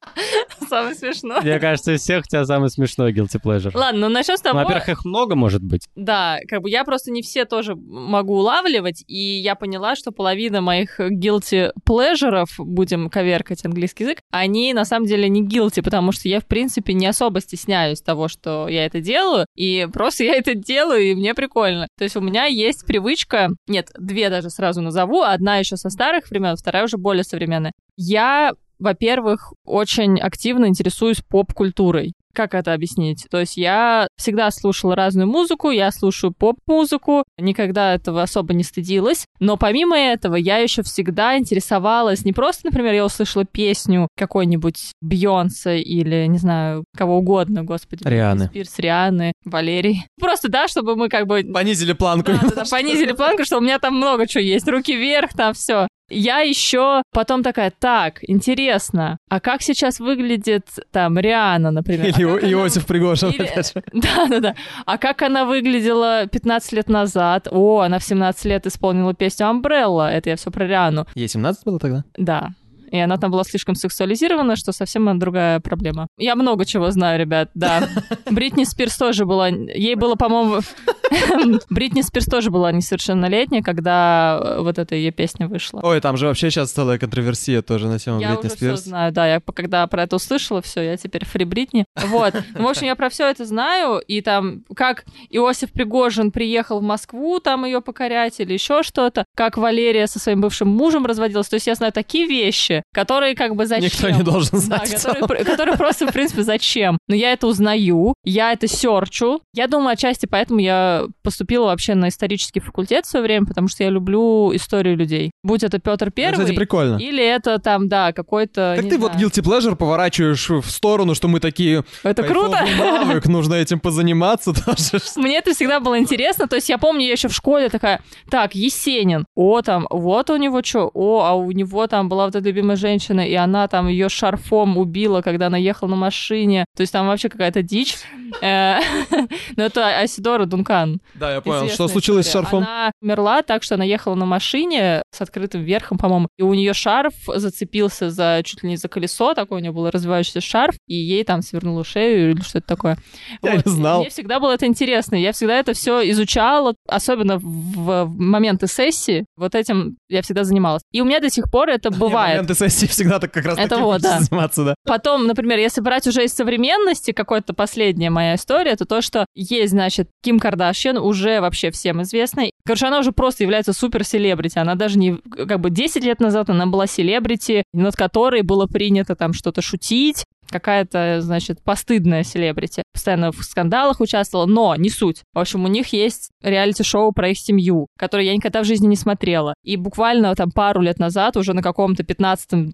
Самое 0.70 0.96
смешное. 0.96 1.42
Мне 1.42 1.60
кажется, 1.60 1.94
из 1.94 2.02
всех 2.02 2.26
у 2.26 2.28
тебя 2.28 2.46
самый 2.46 2.70
смешной 2.70 3.14
guilty 3.14 3.42
pleasure. 3.44 3.72
Ладно, 3.74 4.02
ну 4.08 4.10
начнем 4.10 4.38
с 4.38 4.44
Ну, 4.44 4.50
того. 4.52 4.60
Во-первых, 4.64 4.90
их 4.90 5.06
много 5.06 5.36
может 5.36 5.64
быть. 5.64 5.88
Да, 5.96 6.38
как 6.48 6.62
бы 6.62 6.70
я 6.70 6.84
просто 6.84 7.12
не 7.12 7.22
все 7.22 7.46
тоже 7.46 7.76
могу 7.76 8.38
улавливать, 8.38 9.04
и 9.08 9.18
я 9.18 9.56
поняла, 9.56 9.96
что 9.96 10.12
половина 10.12 10.62
моих 10.62 11.00
guilty 11.00 11.72
pleasure'ов, 11.88 12.48
будем 12.58 13.10
коверкать 13.10 13.64
английский 13.66 14.04
язык, 14.04 14.20
они 14.32 14.74
на 14.74 14.86
самом 14.86 15.06
деле 15.08 15.30
не 15.30 15.44
guilty, 15.46 15.82
потому 15.82 16.12
что 16.12 16.28
я, 16.28 16.40
в 16.40 16.46
принципе, 16.46 16.94
не 16.94 17.08
особо 17.08 17.42
стесняюсь 17.42 18.02
того, 18.02 18.28
что 18.28 18.68
я 18.68 18.86
это 18.86 19.02
делаю, 19.02 19.46
и 19.56 19.88
просто 19.92 20.24
я 20.24 20.36
это 20.36 20.56
делаю, 20.56 21.04
и 21.04 21.16
мне 21.16 21.34
прикольно. 21.34 21.88
То 21.98 22.04
есть 22.04 22.16
у 22.16 22.22
меня 22.22 22.46
есть 22.46 22.86
привычка, 22.86 23.50
нет, 23.68 23.90
две 23.98 24.30
даже 24.30 24.50
сразу 24.50 24.82
назову, 24.82 25.22
одна 25.22 25.58
еще 25.58 25.78
со 25.78 25.90
старых 25.90 26.30
времен, 26.30 26.56
вторая 26.56 26.84
уже 26.86 26.98
более 26.98 27.24
современная. 27.24 27.72
Я 27.96 28.52
во-первых, 28.80 29.54
очень 29.66 30.20
активно 30.20 30.66
интересуюсь 30.66 31.22
поп-культурой. 31.28 32.14
Как 32.34 32.54
это 32.54 32.74
объяснить? 32.74 33.26
То 33.32 33.40
есть 33.40 33.58
я 33.58 34.08
всегда 34.16 34.52
слушала 34.52 34.96
разную 34.96 35.28
музыку, 35.28 35.72
я 35.72 35.92
слушаю 35.92 36.32
поп-музыку, 36.38 37.24
никогда 37.40 37.96
этого 37.96 38.22
особо 38.22 38.54
не 38.54 38.64
стыдилась. 38.64 39.26
Но 39.40 39.58
помимо 39.58 39.98
этого, 39.98 40.36
я 40.36 40.58
еще 40.58 40.84
всегда 40.84 41.36
интересовалась 41.40 42.26
не 42.26 42.34
просто, 42.34 42.68
например, 42.68 42.94
я 42.94 43.06
услышала 43.06 43.44
песню 43.44 44.08
какой-нибудь 44.16 44.92
Бьонсе 45.02 45.80
или, 45.82 46.28
не 46.28 46.38
знаю, 46.38 46.84
кого 46.96 47.18
угодно, 47.18 47.64
господи. 47.64 48.04
Рианы. 48.08 48.46
Спирс, 48.46 48.78
Рианы, 48.78 49.32
Валерий. 49.44 50.06
Просто, 50.20 50.48
да, 50.48 50.68
чтобы 50.68 50.96
мы 50.96 51.10
как 51.10 51.26
бы 51.26 51.44
Понизили 51.52 51.94
планку. 51.94 52.34
да, 52.34 52.40
да, 52.44 52.56
да, 52.58 52.64
понизили 52.70 53.14
планку, 53.14 53.46
что 53.46 53.58
у 53.58 53.62
меня 53.62 53.80
там 53.80 53.96
много 53.96 54.28
чего 54.28 54.42
есть. 54.44 54.68
Руки 54.68 54.96
вверх, 54.96 55.34
там 55.34 55.56
все. 55.56 55.88
Я 56.10 56.40
еще 56.40 57.02
потом 57.12 57.44
такая, 57.44 57.72
так, 57.78 58.20
интересно, 58.22 59.18
а 59.30 59.40
как 59.40 59.62
сейчас 59.62 60.00
выглядит 60.00 60.68
там 60.92 61.18
Риана, 61.20 61.72
например? 61.72 62.06
А 62.06 62.10
Или 62.10 62.24
она- 62.24 62.52
Иосиф 62.52 62.86
Пригожин. 62.86 63.30
Или- 63.32 63.44
опять 63.44 63.74
же. 63.74 63.84
Да, 63.94 64.28
да, 64.28 64.40
да. 64.40 64.56
А 64.86 64.98
как 64.98 65.22
она 65.22 65.46
выглядела 65.46 66.28
15 66.28 66.72
лет 66.72 66.88
назад? 66.90 67.48
О, 67.52 67.82
она 67.82 68.00
в 68.00 68.04
17 68.04 68.46
лет 68.46 68.66
исполнила 68.66 69.14
песню 69.14 69.48
Umbrella. 69.48 70.08
Это 70.10 70.30
я 70.30 70.36
все 70.38 70.50
про 70.52 70.66
Риану. 70.66 71.06
Ей 71.16 71.28
17 71.28 71.66
было 71.66 71.80
тогда? 71.80 72.04
Да. 72.18 72.50
И 72.92 72.98
она 72.98 73.18
там 73.18 73.32
была 73.32 73.44
слишком 73.44 73.76
сексуализирована, 73.76 74.56
что 74.56 74.72
совсем 74.72 75.18
другая 75.20 75.60
проблема. 75.60 76.08
Я 76.18 76.36
много 76.36 76.66
чего 76.66 76.92
знаю, 76.92 77.20
ребят, 77.20 77.50
да. 77.54 77.88
Бритни 78.32 78.64
Спирс 78.64 78.98
тоже 78.98 79.26
была... 79.26 79.48
Ей 79.48 79.96
было, 79.96 80.16
по-моему... 80.16 80.62
Бритни 81.70 82.02
Спирс 82.02 82.26
тоже 82.26 82.52
была 82.52 82.72
несовершеннолетняя, 82.72 83.62
когда 83.62 84.40
э, 84.42 84.62
вот 84.62 84.78
эта 84.78 84.96
ее 84.96 85.12
песня 85.12 85.48
вышла. 85.48 85.80
Ой, 85.84 86.02
там 86.02 86.18
же 86.18 86.28
вообще 86.28 86.50
сейчас 86.50 86.72
целая 86.72 86.98
контроверсия 86.98 87.62
тоже 87.62 87.88
на 87.88 88.00
тему 88.00 88.20
Я 88.20 88.30
Бритни 88.32 88.48
уже 88.48 88.56
все 88.56 88.66
Спирс. 88.68 88.84
знаю, 88.84 89.12
да, 89.14 89.28
я 89.28 89.40
когда 89.40 89.88
про 89.88 90.04
это 90.04 90.18
услышала, 90.18 90.62
все, 90.62 90.82
я 90.82 90.98
теперь 90.98 91.26
фри 91.26 91.46
Бритни. 91.46 91.86
Вот. 91.96 92.34
Ну, 92.56 92.66
в 92.66 92.70
общем, 92.70 92.88
я 92.88 92.96
про 92.96 93.10
все 93.10 93.30
это 93.30 93.46
знаю, 93.46 94.00
и 94.00 94.22
там, 94.22 94.64
как 94.76 95.06
Иосиф 95.30 95.72
Пригожин 95.72 96.32
приехал 96.32 96.80
в 96.80 96.84
Москву 96.84 97.40
там 97.40 97.66
ее 97.66 97.82
покорять 97.82 98.40
или 98.40 98.54
еще 98.54 98.84
что-то, 98.84 99.26
как 99.36 99.58
Валерия 99.58 100.08
со 100.08 100.20
своим 100.20 100.42
бывшим 100.42 100.68
мужем 100.68 101.06
разводилась. 101.06 101.48
То 101.48 101.56
есть 101.56 101.68
я 101.68 101.76
знаю 101.76 101.94
такие 101.94 102.28
вещи, 102.28 102.77
которые 102.94 103.36
как 103.36 103.56
бы 103.56 103.66
зачем? 103.66 103.86
Никто 103.86 104.10
не 104.10 104.24
должен 104.24 104.52
Да, 104.52 104.86
знать. 104.86 105.04
в 105.04 105.14
которые, 105.20 105.46
которые 105.46 105.78
просто, 105.78 106.08
в 106.08 106.14
принципе, 106.14 106.44
зачем? 106.44 106.98
Но 107.08 107.16
я 107.16 107.34
это 107.34 107.48
узнаю, 107.48 108.14
я 108.24 108.52
это 108.54 108.68
серчу. 108.68 109.42
Я 109.54 109.68
думаю, 109.68 109.94
отчасти 109.94 110.26
поэтому 110.26 110.60
я 110.60 111.06
поступила 111.24 111.66
вообще 111.66 111.96
на 111.96 112.10
исторический 112.10 112.60
факультет 112.60 113.06
в 113.06 113.10
свое 113.10 113.24
время, 113.24 113.46
потому 113.46 113.68
что 113.68 113.84
я 113.84 113.90
люблю 113.90 114.56
историю 114.56 114.96
людей. 114.98 115.32
Будь 115.44 115.64
это 115.64 115.80
Петр 115.80 116.12
Первый, 116.12 116.42
Кстати, 116.44 116.56
прикольно. 116.56 116.98
или 116.98 117.24
это 117.24 117.60
там, 117.60 117.88
да, 117.88 118.12
какой-то... 118.14 118.76
Как 118.80 118.90
ты 118.90 118.98
вот 118.98 119.14
знаю. 119.14 119.28
guilty 119.28 119.44
pleasure 119.44 119.76
поворачиваешь 119.76 120.50
в 120.50 120.70
сторону, 120.70 121.16
что 121.16 121.28
мы 121.28 121.40
такие... 121.40 121.84
Это 122.04 122.24
круто! 122.24 122.58
«Кайфовый 122.58 123.06
навык, 123.06 123.26
нужно 123.28 123.56
этим 123.56 123.80
позаниматься 123.80 124.54
тоже. 124.54 125.02
Мне 125.16 125.38
это 125.38 125.54
всегда 125.54 125.80
было 125.80 125.98
интересно. 126.00 126.48
То 126.48 126.56
есть 126.58 126.70
я 126.70 126.78
помню, 126.78 127.06
я 127.06 127.12
еще 127.14 127.28
в 127.28 127.34
школе 127.34 127.70
такая, 127.70 128.02
так, 128.30 128.56
Есенин, 128.56 129.26
о, 129.36 129.62
там, 129.62 129.88
вот 129.90 130.30
у 130.30 130.36
него 130.38 130.62
что, 130.64 130.90
о, 130.94 131.24
а 131.24 131.34
у 131.36 131.52
него 131.52 131.88
там 131.88 132.10
была 132.10 132.26
вот 132.26 132.36
эта 132.36 132.46
любимая 132.48 132.67
женщина, 132.76 133.22
и 133.22 133.34
она 133.34 133.68
там 133.68 133.88
ее 133.88 134.10
шарфом 134.10 134.78
убила, 134.78 135.22
когда 135.22 135.48
она 135.48 135.58
ехала 135.58 135.90
на 135.90 135.96
машине. 135.96 136.66
То 136.76 136.82
есть 136.82 136.94
там 136.94 137.08
вообще 137.08 137.30
какая-то 137.30 137.62
дичь. 137.62 137.96
Э, 138.42 138.80
Но 139.56 139.64
это 139.64 140.00
Асидора 140.00 140.46
Дункан. 140.46 141.00
Да, 141.16 141.34
я 141.34 141.42
понял. 141.42 141.70
Что 141.70 141.88
случилось 141.88 142.28
с 142.28 142.32
шарфом? 142.32 142.60
Она 142.64 142.92
умерла 143.02 143.42
так, 143.42 143.64
что 143.64 143.76
она 143.76 143.84
ехала 143.84 144.16
на 144.16 144.26
машине 144.26 145.02
с 145.12 145.22
открытым 145.22 145.64
верхом, 145.64 145.98
по-моему, 145.98 146.28
и 146.38 146.44
у 146.44 146.54
нее 146.54 146.74
шарф 146.74 147.14
зацепился 147.28 148.10
за 148.10 148.42
чуть 148.44 148.64
ли 148.64 148.70
не 148.70 148.78
за 148.78 148.88
колесо, 148.88 149.34
такой 149.34 149.58
у 149.60 149.62
нее 149.62 149.72
был 149.72 149.90
развивающийся 149.90 150.42
шарф, 150.42 150.76
и 150.88 150.96
ей 150.96 151.24
там 151.24 151.42
свернуло 151.42 151.84
шею 151.84 152.32
или 152.32 152.42
что-то 152.42 152.68
такое. 152.68 152.98
Я 153.42 153.56
не 153.56 153.62
И 153.66 153.70
знал. 153.70 154.02
Мне 154.02 154.10
всегда 154.10 154.40
было 154.40 154.54
это 154.54 154.66
интересно. 154.66 155.16
Я 155.16 155.32
всегда 155.32 155.58
это 155.60 155.74
все 155.74 156.10
изучала, 156.12 156.76
особенно 156.88 157.38
в, 157.38 157.44
в 157.44 158.10
моменты 158.18 158.68
сессии. 158.68 159.26
Вот 159.36 159.56
этим 159.56 159.98
я 160.10 160.22
всегда 160.22 160.44
занималась. 160.44 160.84
И 160.92 161.02
у 161.02 161.06
меня 161.06 161.20
до 161.20 161.30
сих 161.30 161.50
пор 161.50 161.70
это 161.70 161.90
бывает. 161.92 162.38
моменты 162.38 162.56
сессии 162.58 162.86
всегда 162.88 163.20
так 163.20 163.32
как 163.32 163.46
раз 163.46 163.58
Это 163.58 163.78
вот, 163.78 164.02
да. 164.02 164.20
заниматься, 164.20 164.64
да. 164.64 164.76
Потом, 164.86 165.28
например, 165.28 165.60
если 165.60 165.82
брать 165.82 166.08
уже 166.08 166.26
из 166.26 166.34
современности, 166.34 167.12
какая-то 167.12 167.54
последняя 167.54 168.10
моя 168.10 168.36
история, 168.36 168.72
это 168.72 168.86
то, 168.86 169.02
что 169.02 169.26
есть, 169.36 169.72
значит, 169.72 170.10
Ким 170.24 170.40
Кардашьян, 170.40 170.98
уже 170.98 171.40
вообще 171.42 171.72
всем 171.72 172.02
известная. 172.02 172.52
Короче, 172.66 172.88
она 172.88 173.00
уже 173.00 173.12
просто 173.12 173.44
является 173.44 173.74
супер-селебрити. 173.74 174.60
Она 174.60 174.76
даже 174.76 174.98
не... 174.98 175.18
Как 175.18 175.60
бы 175.60 175.70
10 175.70 176.04
лет 176.04 176.20
назад 176.20 176.50
она 176.50 176.66
была 176.66 176.88
селебрити, 176.88 177.64
над 177.74 177.96
которой 177.96 178.42
было 178.42 178.66
принято 178.66 179.16
там 179.16 179.34
что-то 179.34 179.62
шутить, 179.62 180.26
какая-то, 180.50 181.22
значит, 181.22 181.62
постыдная 181.64 182.24
селебрити. 182.24 182.84
Постоянно 182.94 183.32
в 183.32 183.44
скандалах 183.44 184.00
участвовала, 184.00 184.46
но 184.46 184.76
не 184.76 184.90
суть. 184.90 185.24
В 185.34 185.40
общем, 185.40 185.66
у 185.66 185.68
них 185.68 185.88
есть 185.94 186.30
реалити-шоу 186.42 187.12
про 187.12 187.30
их 187.30 187.40
семью, 187.40 187.88
которое 187.98 188.26
я 188.26 188.36
никогда 188.36 188.62
в 188.62 188.66
жизни 188.66 188.88
не 188.88 188.96
смотрела. 188.96 189.54
И 189.64 189.78
буквально 189.78 190.34
там 190.36 190.52
пару 190.52 190.82
лет 190.82 191.00
назад, 191.00 191.38
уже 191.38 191.54
на 191.54 191.62
каком-то 191.62 192.04
15-17 192.04 192.74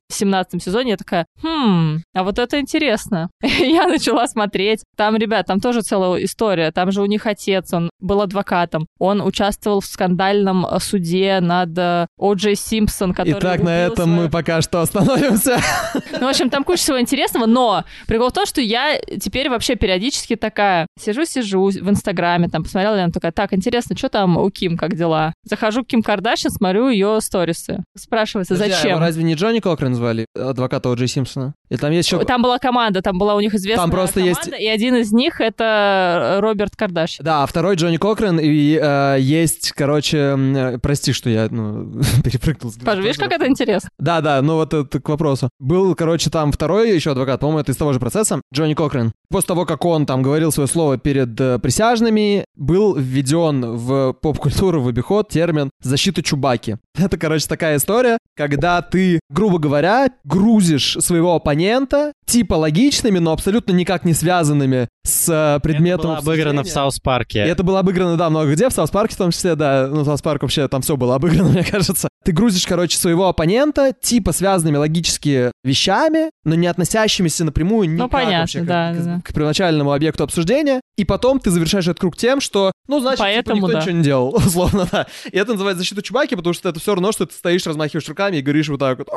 сезоне, 0.59 0.91
я 0.91 0.97
такая, 0.97 1.25
хм, 1.41 2.01
а 2.13 2.23
вот 2.23 2.39
это 2.39 2.59
интересно. 2.59 3.29
я 3.41 3.87
начала 3.87 4.27
смотреть. 4.27 4.83
Там, 4.95 5.15
ребят, 5.15 5.47
там 5.47 5.59
тоже 5.59 5.81
целая 5.81 6.23
история. 6.23 6.71
Там 6.71 6.91
же 6.91 7.01
у 7.01 7.05
них 7.05 7.25
отец, 7.25 7.73
он 7.73 7.89
был 8.03 8.21
адвокатом. 8.21 8.87
Он 8.99 9.21
участвовал 9.21 9.79
в 9.81 9.85
скандальном 9.85 10.65
э, 10.65 10.79
суде 10.79 11.39
над 11.41 11.77
э, 11.77 12.07
О. 12.17 12.33
Джей 12.33 12.55
Симпсон, 12.55 13.13
который 13.13 13.39
Итак, 13.39 13.63
на 13.63 13.85
этом 13.85 14.05
свою- 14.05 14.21
мы 14.23 14.29
пока 14.29 14.61
что 14.61 14.81
остановимся. 14.81 15.57
ну, 16.11 16.27
в 16.27 16.29
общем, 16.29 16.49
там 16.49 16.63
куча 16.63 16.79
всего 16.81 16.99
интересного, 17.01 17.45
но 17.45 17.83
прикол 18.07 18.29
в 18.29 18.33
том, 18.33 18.45
что 18.45 18.61
я 18.61 18.97
теперь 19.19 19.49
вообще 19.49 19.75
периодически 19.75 20.35
такая 20.35 20.87
сижу-сижу 20.99 21.63
в 21.65 21.89
Инстаграме, 21.89 22.49
там 22.49 22.63
посмотрела, 22.63 22.95
я 22.95 23.09
такая, 23.09 23.31
так, 23.31 23.53
интересно, 23.53 23.95
что 23.97 24.09
там 24.09 24.37
у 24.37 24.49
Ким, 24.49 24.77
как 24.77 24.95
дела? 24.95 25.33
Захожу 25.43 25.83
к 25.83 25.87
Ким 25.87 26.03
Кардашьян, 26.03 26.51
смотрю 26.51 26.89
ее 26.89 27.19
сторисы. 27.21 27.83
Спрашивается, 27.97 28.53
Подожди, 28.55 28.73
а 28.73 28.77
зачем? 28.77 28.99
разве 28.99 29.23
не 29.23 29.35
Джонни 29.35 29.59
Кокрен 29.59 29.95
звали, 29.95 30.25
адвоката 30.37 30.89
О. 30.89 30.95
Джей 30.95 31.07
Симпсона? 31.07 31.53
И 31.69 31.77
там 31.77 31.91
есть 31.91 32.07
еще... 32.11 32.23
Там 32.25 32.41
была 32.41 32.59
команда, 32.59 33.01
там 33.01 33.17
была 33.17 33.35
у 33.35 33.39
них 33.39 33.53
известная 33.55 33.83
Там 33.83 33.91
просто 33.91 34.19
команда, 34.19 34.39
есть- 34.49 34.61
и 34.61 34.67
один 34.67 34.95
из 34.95 35.11
них 35.11 35.41
это 35.41 36.37
Роберт 36.41 36.75
Кардашьян. 36.75 37.23
Да, 37.25 37.43
а 37.43 37.45
второй 37.45 37.75
Джонни 37.75 37.92
Кокрен, 37.97 38.39
и 38.39 38.79
э, 38.81 39.17
есть, 39.19 39.71
короче, 39.71 40.35
э, 40.37 40.77
прости, 40.79 41.13
что 41.13 41.29
я 41.29 41.47
ну, 41.49 42.01
перепрыгнул. 42.23 42.71
с 42.71 42.75
Паш, 42.75 42.97
видишь, 42.99 43.17
как 43.17 43.31
это 43.31 43.47
интересно? 43.47 43.89
Да, 43.97 44.21
да, 44.21 44.41
ну 44.41 44.55
вот 44.55 44.73
это 44.73 44.99
к 44.99 45.09
вопросу. 45.09 45.49
Был, 45.59 45.95
короче, 45.95 46.29
там 46.29 46.51
второй 46.51 46.93
еще 46.93 47.11
адвокат, 47.11 47.39
по-моему, 47.39 47.59
это 47.59 47.71
из 47.71 47.77
того 47.77 47.93
же 47.93 47.99
процесса, 47.99 48.41
Джонни 48.53 48.73
Кокрен. 48.73 49.13
После 49.29 49.47
того, 49.47 49.65
как 49.65 49.85
он 49.85 50.05
там 50.05 50.21
говорил 50.21 50.51
свое 50.51 50.67
слово 50.67 50.97
перед 50.97 51.39
э, 51.39 51.59
присяжными, 51.59 52.45
был 52.55 52.95
введен 52.95 53.75
в 53.75 54.13
поп-культуру, 54.13 54.81
в 54.81 54.87
обиход 54.87 55.29
термин 55.29 55.71
«защита 55.81 56.21
Чубаки». 56.21 56.77
Это, 56.97 57.17
короче, 57.17 57.47
такая 57.47 57.77
история, 57.77 58.17
когда 58.35 58.81
ты, 58.81 59.19
грубо 59.29 59.57
говоря, 59.57 60.09
грузишь 60.23 60.97
своего 60.99 61.35
оппонента 61.35 62.13
типа 62.25 62.55
логичными, 62.55 63.19
но 63.19 63.31
абсолютно 63.31 63.71
никак 63.73 64.05
не 64.05 64.13
связанными 64.13 64.87
с 65.05 65.29
э, 65.29 65.59
предметом 65.61 66.11
Это 66.11 66.21
было 66.21 66.33
обыграно 66.33 66.63
в. 66.63 66.67
Саус 66.67 66.99
Парке. 66.99 67.39
Это 67.39 67.63
было 67.63 67.79
обыграно, 67.83 68.17
да, 68.17 68.29
много 68.29 68.53
где, 68.53 68.69
в 68.69 68.73
Саус 68.73 68.89
Парке 68.89 69.13
в 69.13 69.17
том 69.17 69.31
числе, 69.31 69.55
да. 69.55 69.87
Ну, 69.87 70.03
Саус 70.05 70.21
Парк 70.21 70.41
вообще, 70.41 70.67
там 70.67 70.81
все 70.81 70.95
было 70.95 71.15
обыграно, 71.15 71.49
мне 71.49 71.63
кажется. 71.63 72.07
Ты 72.23 72.31
грузишь, 72.31 72.65
короче, 72.65 72.97
своего 72.97 73.27
оппонента 73.27 73.93
типа 73.93 74.31
связанными 74.31 74.77
логически 74.77 75.51
вещами, 75.63 76.31
но 76.45 76.55
не 76.55 76.67
относящимися 76.67 77.43
напрямую 77.43 77.89
никак 77.89 78.09
понятно, 78.09 78.39
вообще 78.39 78.61
к- 78.61 78.65
да, 78.65 78.93
к, 78.93 78.97
да, 78.97 79.03
да. 79.03 79.21
к 79.23 79.33
первоначальному 79.33 79.91
объекту 79.91 80.23
обсуждения. 80.23 80.79
И 80.97 81.03
потом 81.03 81.39
ты 81.39 81.51
завершаешь 81.51 81.85
этот 81.85 81.99
круг 81.99 82.15
тем, 82.15 82.39
что, 82.39 82.71
ну, 82.87 82.99
значит, 82.99 83.17
типа, 83.17 83.25
Поэтому 83.25 83.57
никто 83.57 83.73
да. 83.73 83.79
ничего 83.79 83.91
не 83.97 84.03
делал, 84.03 84.35
условно, 84.35 84.87
да. 84.91 85.07
И 85.31 85.37
это 85.37 85.51
называется 85.51 85.79
защита 85.79 86.01
Чубаки, 86.01 86.35
потому 86.35 86.53
что 86.53 86.69
это 86.69 86.79
все 86.79 86.95
равно, 86.95 87.11
что 87.11 87.25
ты 87.25 87.33
стоишь, 87.33 87.65
размахиваешь 87.67 88.07
руками 88.07 88.37
и 88.37 88.41
говоришь 88.41 88.69
вот 88.69 88.79
так 88.79 88.99
вот. 88.99 89.09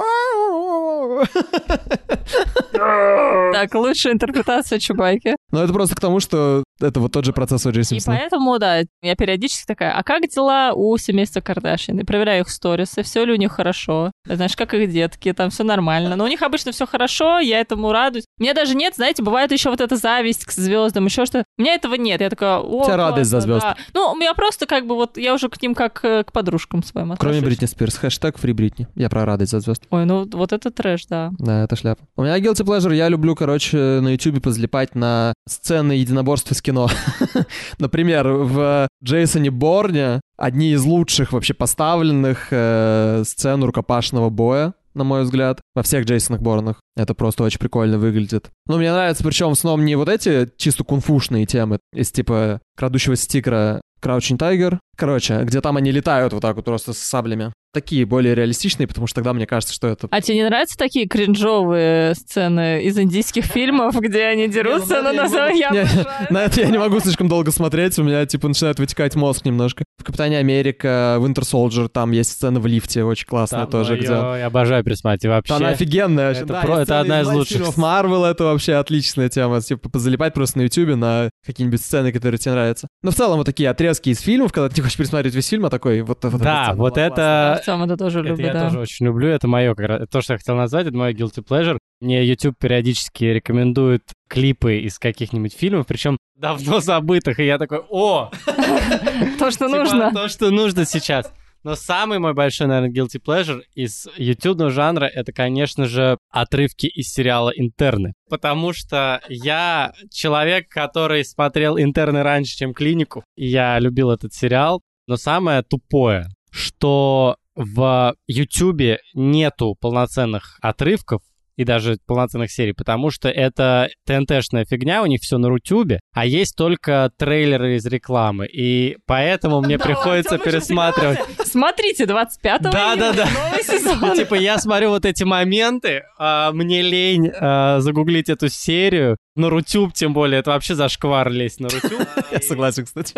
Так, 2.73 3.75
лучшая 3.75 4.13
интерпретация 4.15 4.79
Чубайки. 4.79 5.37
Но 5.53 5.63
это 5.63 5.73
просто 5.73 5.95
к 5.95 6.01
тому, 6.01 6.21
что 6.21 6.65
это 6.81 7.01
вот 7.01 7.13
тот 7.13 7.25
же 7.25 7.33
процесс 7.33 7.67
О. 7.67 7.71
Джей 7.71 7.85
И 7.97 8.01
поэтому, 8.05 8.59
да, 8.59 8.83
я 9.03 9.17
периодически 9.17 9.67
такая, 9.67 9.93
а 9.93 10.03
как 10.03 10.29
дела 10.29 10.73
у 10.75 10.97
семейства 10.99 11.41
Кардашьян? 11.41 11.99
И 11.99 12.05
проверяю 12.05 12.43
их 12.43 12.51
сторисы, 12.51 13.03
все 13.03 13.25
ли 13.25 13.33
у 13.33 13.37
них 13.37 13.53
хорошо. 13.53 14.13
Знаешь, 14.25 14.57
как 14.57 14.75
их 14.75 14.91
детки, 14.91 15.33
там 15.33 15.51
все 15.51 15.65
нормально. 15.65 16.17
Но 16.17 16.25
у 16.25 16.29
них 16.29 16.43
обычно 16.43 16.73
все 16.73 16.87
хорошо, 16.87 17.39
я 17.39 17.61
этому 17.61 17.93
радуюсь. 17.93 18.25
У 18.39 18.43
меня 18.43 18.55
даже 18.55 18.75
нет, 18.75 18.95
знаете, 18.97 19.23
бывает 19.23 19.53
еще 19.53 19.71
вот 19.71 19.81
эта 19.81 19.97
зависть 19.97 20.45
к 20.45 20.53
звездам, 20.53 21.07
еще 21.07 21.25
что. 21.27 21.45
У 21.59 21.63
меня 21.63 21.75
этого 21.75 21.95
нет. 21.95 22.21
Я 22.21 22.31
такая, 22.31 22.59
о, 22.59 22.85
тебя 22.85 22.97
радость 22.97 23.31
за 23.31 23.41
звезд. 23.41 23.63
да». 23.63 23.77
Ну, 23.95 24.13
у 24.13 24.17
меня 24.17 24.35
просто 24.35 24.67
как 24.67 24.87
бы 24.87 24.95
вот, 24.95 25.17
я 25.17 25.35
уже 25.35 25.49
к 25.49 25.61
ним 25.63 25.75
как 25.75 26.05
э, 26.05 26.25
к 26.25 26.33
подружкам 26.33 26.83
своим 26.83 27.17
Кроме 27.17 27.39
отношусь. 27.39 27.59
Бритни 27.59 27.67
Спирс. 27.67 27.97
Хэштег 27.97 28.39
фри 28.39 28.53
Бритни. 28.53 28.89
Я 28.95 29.09
про 29.09 29.25
радость 29.25 29.53
за 29.53 29.61
звезд. 29.61 29.85
Ой, 29.91 30.05
ну 30.05 30.29
вот 30.31 30.53
это 30.53 30.71
трэш, 30.71 31.07
да. 31.07 31.31
Да, 31.39 31.65
это 31.65 31.77
шляпа. 31.77 32.03
У 32.17 32.23
меня 32.23 32.39
guilty 32.39 32.65
pleasure, 32.65 32.95
я 32.95 33.09
люблю, 33.09 33.35
короче, 33.35 33.77
на 33.77 34.09
ютубе 34.11 34.41
позлипать 34.41 34.95
на 34.95 35.33
сцены 35.49 35.93
единоборств 35.93 36.51
из 36.53 36.61
кино. 36.67 36.89
Например, 37.79 38.29
в 38.29 38.89
Джейсоне 39.03 39.51
Борне 39.51 40.21
одни 40.37 40.73
из 40.73 40.85
лучших 40.85 41.33
вообще 41.33 41.55
поставленных 41.55 42.49
э, 42.51 43.23
сцен 43.25 43.63
рукопашного 43.63 44.31
боя, 44.31 44.75
на 44.95 45.05
мой 45.05 45.23
взгляд, 45.23 45.61
во 45.75 45.83
всех 45.83 46.05
Джейсонах 46.07 46.41
Борнах. 46.43 46.81
Это 46.97 47.15
просто 47.15 47.45
очень 47.45 47.59
прикольно 47.59 47.99
выглядит. 47.99 48.51
Ну, 48.67 48.79
мне 48.79 48.93
нравится, 48.93 49.23
причем 49.23 49.55
сном 49.55 49.85
не 49.85 49.95
вот 49.95 50.09
эти 50.09 50.51
чисто 50.57 50.85
кунфушные 50.85 51.47
темы, 51.47 51.79
из 51.93 52.11
типа 52.11 52.61
крадущегося 52.77 53.29
тигра 53.29 53.81
Crouching 54.03 54.39
Tiger. 54.39 54.79
Короче, 54.97 55.43
где 55.43 55.61
там 55.61 55.77
они 55.77 55.91
летают 55.93 56.33
вот 56.33 56.43
так 56.43 56.57
вот 56.57 56.65
просто 56.65 56.93
с 56.93 56.99
саблями. 56.99 57.53
Такие 57.77 58.07
более 58.07 58.35
реалистичные, 58.35 58.89
потому 58.89 59.07
что 59.07 59.17
тогда 59.17 59.35
мне 59.35 59.47
кажется, 59.47 59.75
что 59.75 59.87
это 59.89 60.09
А 60.11 60.23
тебе 60.23 60.39
не 60.39 60.45
нравятся 60.45 60.79
такие 60.79 61.07
кринжовые 61.07 62.15
сцены 62.15 62.83
из 62.83 62.99
индийских 62.99 63.45
фильмов, 63.45 64.01
где 64.01 64.25
они 64.25 64.49
дерутся? 64.49 65.03
ну, 65.03 65.13
Ну, 65.13 65.17
на 65.19 65.27
это 65.27 65.31
на 65.37 65.49
я 65.51 65.71
не 65.71 65.87
самом. 65.87 66.07
На 66.31 66.45
это 66.45 66.61
я 66.63 66.69
не 66.69 66.79
могу 66.79 66.99
слишком 67.01 67.29
долго 67.29 67.51
смотреть, 67.51 67.99
у 67.99 68.03
меня, 68.03 68.25
типа, 68.25 68.49
начинает 68.49 68.79
вытекать 68.79 69.15
мозг 69.15 69.45
немножко. 69.45 69.85
В 69.99 70.05
«Капитане 70.05 70.39
Америка», 70.39 71.19
Winter 71.21 71.43
Soldier, 71.43 71.89
там 71.89 72.13
есть 72.13 72.31
сцена 72.33 72.61
в 72.61 72.67
лифте, 72.67 73.05
очень 73.05 73.27
классная 73.27 73.67
тоже, 73.67 73.97
где... 73.97 74.07
я 74.07 74.47
обожаю 74.47 74.83
пересматривать 74.83 75.37
вообще. 75.37 75.55
Она 75.55 75.69
офигенная. 75.69 76.31
это 76.33 77.01
одна 77.01 77.21
из 77.21 77.29
лучших. 77.29 77.59
фильмов 77.59 77.77
Марвел, 77.77 78.25
это 78.25 78.45
вообще 78.45 78.77
отличная 78.77 79.29
тема. 79.29 79.61
Типа, 79.61 79.91
позалипать 79.91 80.33
просто 80.33 80.59
на 80.59 80.63
Ютубе 80.63 80.97
на 80.97 81.29
какие-нибудь 81.45 81.83
сцены, 81.83 82.11
которые 82.11 82.39
тебе 82.39 82.53
нравятся. 82.53 82.89
Но 83.03 83.11
в 83.11 83.15
целом 83.15 83.37
вот 83.37 83.45
такие 83.45 83.69
отрезки 83.69 84.09
из 84.09 84.21
фильмов, 84.21 84.53
когда 84.53 84.71
ты 84.71 84.77
не 84.77 84.83
хочешь 84.83 84.97
пересматривать 84.97 85.35
весь 85.35 85.49
фильм, 85.49 85.67
а 85.67 85.71
такой 85.71 86.01
вот, 86.01 86.21
Да, 86.23 86.73
вот 86.75 86.97
это- 86.97 87.61
целом 87.67 87.83
это 87.83 87.97
тоже 87.97 88.21
Это 88.21 88.29
люблю, 88.29 88.47
я 88.47 88.53
да. 88.53 88.65
тоже 88.65 88.81
очень 88.81 89.07
люблю, 89.07 89.29
это 89.29 89.47
мое 89.49 89.75
то, 89.75 90.21
что 90.21 90.35
я 90.35 90.39
хотел 90.39 90.57
назвать, 90.57 90.87
это 90.87 90.97
мой 90.97 91.13
guilty 91.13 91.45
pleasure. 91.45 91.79
Мне 92.01 92.25
YouTube 92.25 92.57
периодически 92.59 93.25
рекомендует 93.25 94.03
клипы 94.29 94.79
из 94.79 94.99
каких-нибудь 94.99 95.55
фильмов, 95.55 95.87
причем 95.87 96.17
давно 96.37 96.81
забытых, 96.81 97.39
и 97.41 97.47
я 97.47 97.59
такой, 97.59 97.81
о, 97.89 98.31
То, 99.39 99.51
что 99.51 99.67
типа, 99.67 99.79
нужно. 99.79 100.13
то, 100.13 100.29
что 100.29 100.51
нужно 100.51 100.85
сейчас. 100.85 101.33
Но 101.65 101.75
самый 101.75 102.21
мой 102.21 102.33
большой, 102.33 102.69
наверное, 102.69 102.91
guilty 102.91 103.21
pleasure 103.21 103.61
из 103.75 104.07
ютубного 104.17 104.71
жанра 104.71 105.07
это, 105.07 105.33
конечно 105.33 105.87
же, 105.87 106.17
отрывки 106.31 106.87
из 106.87 107.09
сериала 107.09 107.51
«Интерны». 107.51 108.13
Потому 108.29 108.73
что 108.73 109.21
я 109.29 109.93
человек, 110.13 110.69
который 110.69 111.25
смотрел 111.25 111.77
«Интерны» 111.77 112.23
раньше, 112.23 112.57
чем 112.57 112.73
«Клинику», 112.73 113.25
и 113.37 113.49
я 113.49 113.81
любил 113.81 114.13
этот 114.13 114.33
сериал. 114.33 114.81
Но 115.09 115.17
самое 115.17 115.63
тупое, 115.63 116.29
что 116.53 117.37
в 117.57 118.15
Ютубе 118.27 119.01
нету 119.15 119.75
полноценных 119.81 120.59
отрывков 120.61 121.23
и 121.57 121.65
даже 121.65 121.97
полноценных 122.07 122.51
серий, 122.51 122.73
потому 122.73 123.11
что 123.11 123.29
это 123.29 123.89
ТНТшная 124.07 124.65
фигня, 124.65 125.03
у 125.03 125.07
них 125.07 125.21
все 125.23 125.39
на 125.39 125.49
Рутюбе, 125.49 126.01
а 126.15 126.27
есть 126.27 126.57
только 126.57 127.11
трейлеры 127.17 127.77
из 127.77 127.87
рекламы, 127.87 128.47
и 128.47 128.97
поэтому 129.07 129.61
мне 129.61 129.79
приходится 129.79 130.39
пересматривать. 130.39 131.19
Смотрите, 131.45 132.05
25-го 132.05 132.71
Да, 132.71 132.97
да, 132.97 133.13
да. 133.13 133.27
новый 133.27 133.63
сезон. 133.63 134.15
типа, 134.17 134.35
я 134.35 134.59
смотрю 134.59 134.91
вот 134.91 135.05
эти 135.05 135.25
моменты, 135.25 136.03
а, 136.19 136.53
мне 136.53 136.83
лень 136.83 137.31
а, 137.35 137.81
загуглить 137.81 138.29
эту 138.29 138.49
серию, 138.49 139.17
на 139.37 139.51
Рутюб 139.51 139.93
тем 139.93 140.15
более, 140.15 140.41
это 140.41 140.51
вообще 140.51 140.75
зашквар 140.75 141.31
лезть 141.31 141.61
на 141.61 141.69
Рутюб. 141.69 142.01
Я 142.33 142.41
согласен, 142.41 142.85
кстати. 142.85 143.15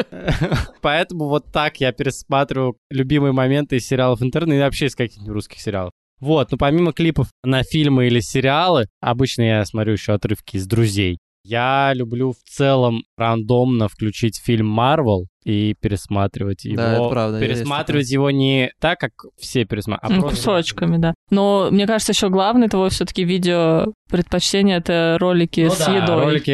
Поэтому 0.80 1.28
вот 1.28 1.52
так 1.52 1.80
я 1.80 1.92
пересматриваю 1.92 2.76
любимые 2.90 3.32
моменты 3.32 3.76
из 3.76 3.86
сериалов 3.86 4.20
интернета 4.20 4.58
и 4.58 4.62
вообще 4.62 4.86
из 4.86 4.96
каких-нибудь 4.96 5.32
русских 5.32 5.60
сериалов. 5.60 5.92
Вот, 6.20 6.50
но 6.50 6.58
помимо 6.58 6.92
клипов 6.92 7.28
на 7.44 7.62
фильмы 7.62 8.06
или 8.06 8.20
сериалы, 8.20 8.86
обычно 9.00 9.42
я 9.42 9.64
смотрю 9.64 9.92
еще 9.92 10.12
отрывки 10.12 10.56
из 10.56 10.66
«Друзей». 10.66 11.18
Я 11.44 11.92
люблю 11.94 12.32
в 12.32 12.42
целом 12.48 13.04
рандомно 13.16 13.88
включить 13.88 14.38
фильм 14.38 14.66
«Марвел» 14.66 15.28
и 15.44 15.74
пересматривать 15.80 16.64
его. 16.64 16.76
Да, 16.76 16.92
это 16.94 17.08
правда, 17.08 17.40
Пересматривать 17.40 18.10
его 18.10 18.30
не 18.30 18.70
так, 18.80 18.98
как 18.98 19.12
все 19.38 19.64
пересматривают, 19.64 20.12
а 20.12 20.16
Ну, 20.16 20.28
просто... 20.28 20.36
Кусочками, 20.38 20.96
да. 20.98 21.14
Но 21.30 21.68
мне 21.70 21.86
кажется, 21.86 22.12
еще 22.12 22.28
главное 22.28 22.68
твое 22.68 22.90
все-таки 22.90 23.24
видео 23.24 23.92
предпочтение 24.10 24.78
это 24.78 25.16
ролики 25.20 25.60
Ну 25.62 25.70
с 25.70 25.78
да, 25.78 25.96
едой. 25.96 26.24
ролики, 26.24 26.50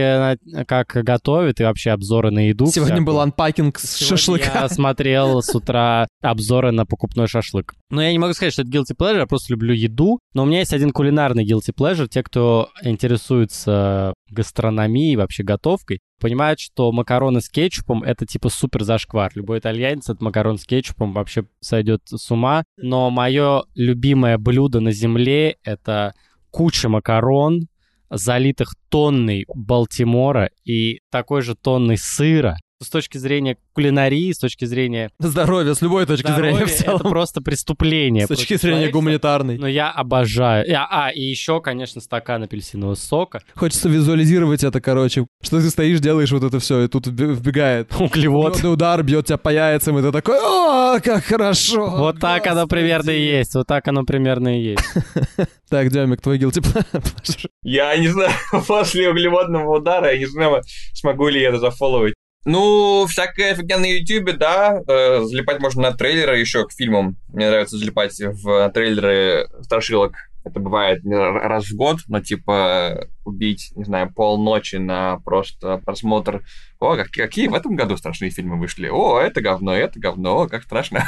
на- 0.54 0.64
как 0.64 0.88
готовят, 0.88 1.60
и 1.60 1.64
вообще 1.64 1.90
обзоры 1.90 2.30
на 2.30 2.48
еду. 2.48 2.66
Сегодня 2.66 2.94
всякую. 2.96 3.06
был 3.06 3.20
анпакинг 3.20 3.78
с 3.78 3.96
Сегодня 3.96 4.16
шашлыка. 4.16 4.60
Я 4.62 4.68
смотрел 4.68 5.40
с 5.42 5.54
утра 5.54 6.06
обзоры 6.20 6.72
на 6.72 6.84
покупной 6.84 7.26
шашлык. 7.28 7.74
Но 7.90 8.02
я 8.02 8.10
не 8.12 8.18
могу 8.18 8.34
сказать, 8.34 8.52
что 8.52 8.62
это 8.62 8.70
guilty 8.70 8.96
pleasure, 8.98 9.18
я 9.18 9.26
просто 9.26 9.52
люблю 9.52 9.72
еду. 9.72 10.18
Но 10.34 10.42
у 10.42 10.46
меня 10.46 10.60
есть 10.60 10.72
один 10.72 10.90
кулинарный 10.90 11.44
guilty 11.46 11.72
pleasure. 11.76 12.08
Те, 12.08 12.22
кто 12.22 12.70
интересуется 12.82 14.14
гастрономией, 14.30 15.16
вообще 15.16 15.42
готовкой, 15.44 16.00
понимают, 16.20 16.60
что 16.60 16.90
макароны 16.92 17.40
с 17.40 17.48
кетчупом— 17.48 18.02
это 18.04 18.26
типа 18.26 18.48
супер 18.48 18.84
зашквар. 18.84 19.32
Любой 19.34 19.58
итальянец 19.58 20.08
от 20.10 20.20
макарон 20.20 20.58
с 20.58 20.64
кетчупом 20.64 21.12
вообще 21.12 21.46
сойдет 21.60 22.02
с 22.06 22.30
ума. 22.30 22.64
Но 22.76 23.10
мое 23.10 23.64
любимое 23.74 24.38
блюдо 24.38 24.80
на 24.80 24.92
земле— 24.92 25.56
это 25.64 26.14
куча 26.50 26.88
макарон, 26.88 27.68
залитых 28.10 28.74
тонной 28.88 29.44
Балтимора 29.54 30.50
и 30.64 31.00
такой 31.10 31.42
же 31.42 31.54
тонной 31.54 31.98
сыра. 31.98 32.56
С 32.84 32.88
точки 32.90 33.18
зрения 33.18 33.56
кулинарии, 33.72 34.30
с 34.32 34.38
точки 34.38 34.64
зрения 34.64 35.10
Здоровье, 35.18 35.74
с 35.74 35.82
любой 35.82 36.06
точки 36.06 36.26
зрения 36.30 36.52
здоровья, 36.54 36.66
в 36.66 36.70
целом. 36.76 37.00
это 37.00 37.08
просто 37.08 37.40
преступление. 37.40 38.24
С 38.26 38.28
точки 38.28 38.56
зрения 38.56 38.88
гуманитарной. 38.90 39.58
Но 39.58 39.66
я 39.66 39.90
обожаю. 39.90 40.66
И- 40.66 40.72
А, 40.72 41.10
и 41.12 41.20
еще, 41.22 41.60
конечно, 41.60 42.00
стакан 42.00 42.42
апельсинового 42.44 42.94
сока. 42.94 43.42
Хочется 43.54 43.88
визуализировать 43.88 44.62
это, 44.64 44.80
короче. 44.80 45.26
Что 45.42 45.60
ты 45.60 45.70
стоишь, 45.70 46.00
делаешь 46.00 46.30
вот 46.30 46.44
это 46.44 46.58
все, 46.60 46.82
и 46.84 46.88
тут 46.88 47.06
вбегает. 47.08 47.92
Углевод. 47.94 48.10
Углеводный 48.54 48.72
удар 48.72 49.02
бьет 49.02 49.26
тебя 49.26 49.38
по 49.38 49.48
яйцам, 49.48 49.98
и 49.98 50.02
ты 50.02 50.12
такой, 50.12 50.38
о, 50.38 51.00
как 51.00 51.24
хорошо. 51.24 51.86
Вот 51.90 52.20
так 52.20 52.46
оно 52.46 52.62
Господи». 52.62 52.80
примерно 52.80 53.10
и 53.10 53.22
есть. 53.24 53.54
Вот 53.54 53.66
так 53.66 53.88
оно 53.88 54.04
примерно 54.04 54.58
и 54.60 54.62
есть. 54.62 54.84
Так, 55.70 55.90
Демик, 55.90 56.20
твой 56.20 56.38
guilty 56.38 56.60
pleasure. 56.60 57.48
Я 57.62 57.96
не 57.96 58.08
знаю, 58.08 58.30
после 58.68 59.08
углеводного 59.10 59.78
удара, 59.78 60.12
я 60.12 60.18
не 60.18 60.26
знаю, 60.26 60.60
смогу 60.92 61.28
ли 61.28 61.40
я 61.40 61.48
это 61.48 61.58
зафолловить. 61.58 62.14
Ну, 62.44 63.06
всякая 63.08 63.54
фигня 63.54 63.78
на 63.78 63.86
Ютубе, 63.86 64.34
да. 64.34 64.82
э, 64.86 65.22
залипать 65.22 65.60
можно 65.60 65.82
на 65.82 65.92
трейлеры 65.92 66.38
еще 66.38 66.66
к 66.66 66.72
фильмам. 66.72 67.16
Мне 67.28 67.48
нравится 67.48 67.78
залипать 67.78 68.20
в 68.20 68.70
трейлеры 68.70 69.48
страшилок 69.62 70.14
Это 70.44 70.60
бывает 70.60 71.00
раз 71.04 71.64
в 71.66 71.76
год, 71.76 72.00
но 72.06 72.20
типа 72.20 73.08
убить, 73.24 73.72
не 73.76 73.84
знаю, 73.84 74.12
полночи 74.12 74.76
на 74.76 75.20
просто 75.20 75.78
просмотр. 75.78 76.44
О, 76.80 76.96
какие, 76.96 77.24
какие 77.24 77.48
в 77.48 77.54
этом 77.54 77.76
году 77.76 77.96
страшные 77.96 78.30
фильмы 78.30 78.58
вышли. 78.58 78.88
О, 78.88 79.18
это 79.18 79.40
говно, 79.40 79.74
это 79.74 79.98
говно, 79.98 80.42
о, 80.42 80.48
как 80.48 80.64
страшно. 80.64 81.06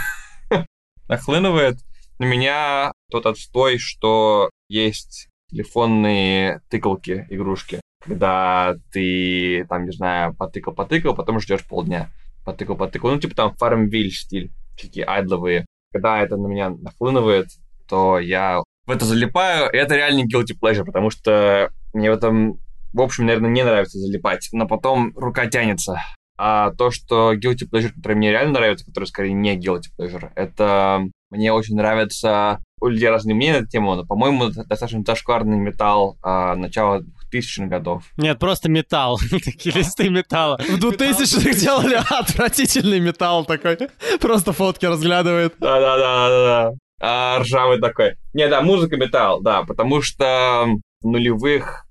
Нахлынывает 1.08 1.76
на 2.18 2.24
меня 2.24 2.92
тот 3.10 3.26
отстой, 3.26 3.76
что 3.76 4.48
есть 4.68 5.28
телефонные 5.50 6.62
тыкалки, 6.70 7.26
игрушки, 7.28 7.80
когда 8.06 8.76
ты, 8.92 9.66
там, 9.68 9.84
не 9.84 9.92
знаю, 9.92 10.34
потыкал-потыкал, 10.34 11.14
потом 11.14 11.40
ждешь 11.40 11.64
полдня. 11.64 12.10
Потыкал-потыкал. 12.44 13.10
Ну, 13.10 13.18
типа 13.18 13.34
там 13.34 13.54
Farmville 13.60 14.10
стиль, 14.10 14.50
такие 14.80 15.06
айдловые. 15.06 15.66
Когда 15.92 16.20
это 16.20 16.36
на 16.36 16.46
меня 16.46 16.70
нахлынывает, 16.70 17.48
то 17.88 18.18
я 18.18 18.62
в 18.86 18.90
это 18.90 19.04
залипаю, 19.04 19.70
и 19.72 19.76
это 19.76 19.96
реально 19.96 20.26
guilty 20.26 20.54
pleasure, 20.60 20.84
потому 20.84 21.10
что 21.10 21.70
мне 21.92 22.10
в 22.10 22.14
этом, 22.14 22.60
в 22.92 23.00
общем, 23.00 23.26
наверное, 23.26 23.50
не 23.50 23.64
нравится 23.64 23.98
залипать, 23.98 24.48
но 24.52 24.66
потом 24.66 25.12
рука 25.16 25.46
тянется. 25.46 26.00
А 26.38 26.72
то, 26.72 26.90
что 26.90 27.34
guilty 27.34 27.68
pleasure, 27.70 27.92
который 27.94 28.16
мне 28.16 28.30
реально 28.30 28.54
нравится, 28.54 28.84
который 28.84 29.06
скорее 29.06 29.32
не 29.32 29.58
guilty 29.58 29.86
pleasure, 29.98 30.30
это 30.34 31.02
мне 31.30 31.52
очень 31.52 31.76
нравится... 31.76 32.60
У 32.78 32.88
людей 32.88 33.08
разные 33.08 33.34
мнения 33.34 33.54
на 33.54 33.62
эту 33.62 33.68
тему, 33.68 33.94
но, 33.94 34.04
по-моему, 34.04 34.50
достаточно 34.50 35.02
зашкварный 35.04 35.56
металл 35.56 36.18
а, 36.22 36.54
начала 36.56 37.02
2000-х 37.38 37.66
годов. 37.66 38.04
Нет, 38.16 38.38
просто 38.38 38.70
металл. 38.70 39.18
Такие 39.30 39.74
листы 39.74 40.08
металла. 40.08 40.58
В 40.58 40.78
2000-х 40.78 41.52
делали 41.58 41.98
отвратительный 42.08 43.00
металл 43.00 43.44
такой. 43.44 43.78
Просто 44.20 44.52
фотки 44.52 44.86
разглядывает. 44.86 45.54
Да-да-да-да-да 45.58 46.74
а, 47.00 47.38
ржавый 47.40 47.80
такой. 47.80 48.14
Не, 48.32 48.48
да, 48.48 48.62
музыка 48.62 48.96
металл, 48.96 49.40
да, 49.40 49.62
потому 49.64 50.02
что 50.02 50.66
в 51.02 51.06
нулевых 51.06 51.86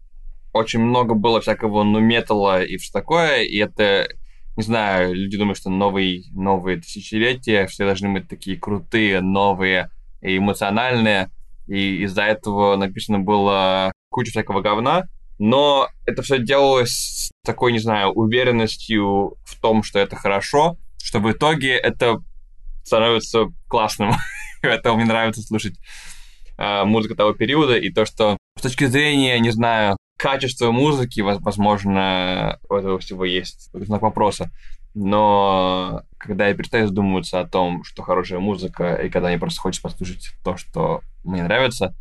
очень 0.54 0.80
много 0.80 1.16
было 1.16 1.41
всякого 1.41 1.84
ну 1.84 2.00
металла 2.00 2.64
и 2.64 2.78
все 2.78 2.91
такое, 2.91 3.41
и 3.43 3.58
это, 3.58 4.08
не 4.56 4.64
знаю, 4.64 5.14
люди 5.14 5.38
думают, 5.38 5.58
что 5.58 5.70
новый, 5.70 6.26
новые 6.32 6.78
тысячелетия 6.78 7.68
все 7.68 7.86
должны 7.86 8.14
быть 8.14 8.30
такие 8.30 8.58
крутые, 8.58 9.22
новые 9.22 9.89
и 10.22 10.38
эмоциональные, 10.38 11.30
и 11.68 12.04
из-за 12.04 12.24
этого 12.24 12.76
написано 12.78 13.20
было 13.20 13.91
куча 14.10 14.32
всякого 14.32 14.62
говна, 14.62 15.04
но 15.38 15.90
это 16.06 16.22
все 16.22 16.40
делалось 16.40 16.92
с 16.92 17.32
такой, 17.46 17.72
не 17.72 17.80
знаю, 17.80 18.12
уверенностью 18.12 19.38
в 19.44 19.60
том, 19.62 19.84
что 19.84 20.00
это 20.00 20.16
хорошо, 20.16 20.78
что 21.02 21.20
в 21.20 21.32
итоге 21.32 21.72
это 21.76 22.22
становится 22.84 23.48
классным. 23.68 24.14
Поэтому 24.62 24.98
мне 24.98 25.06
нравится 25.06 25.42
слушать 25.42 25.76
э, 26.58 26.84
музыку 26.86 27.16
того 27.16 27.34
периода, 27.34 27.78
и 27.78 27.92
то, 27.92 28.06
что 28.06 28.38
с 28.58 28.62
точки 28.62 28.86
зрения, 28.86 29.40
не 29.40 29.52
знаю, 29.52 29.98
качества 30.18 30.72
музыки, 30.72 31.20
возможно, 31.22 32.60
у 32.70 32.76
этого 32.76 33.00
всего 33.00 33.26
есть 33.26 33.70
знак 33.74 34.02
вопроса. 34.02 34.52
Но 34.94 36.04
когда 36.18 36.48
я 36.48 36.54
перестаю 36.54 36.88
задумываться 36.88 37.42
о 37.42 37.48
том, 37.48 37.84
что 37.84 38.02
хорошая 38.02 38.40
музыка, 38.40 38.96
и 38.96 39.10
когда 39.10 39.28
мне 39.28 39.38
просто 39.38 39.60
хочется 39.60 39.84
послушать 39.84 40.30
то, 40.44 40.56
что 40.56 41.02
мне 41.26 41.44
нравится, 41.44 41.94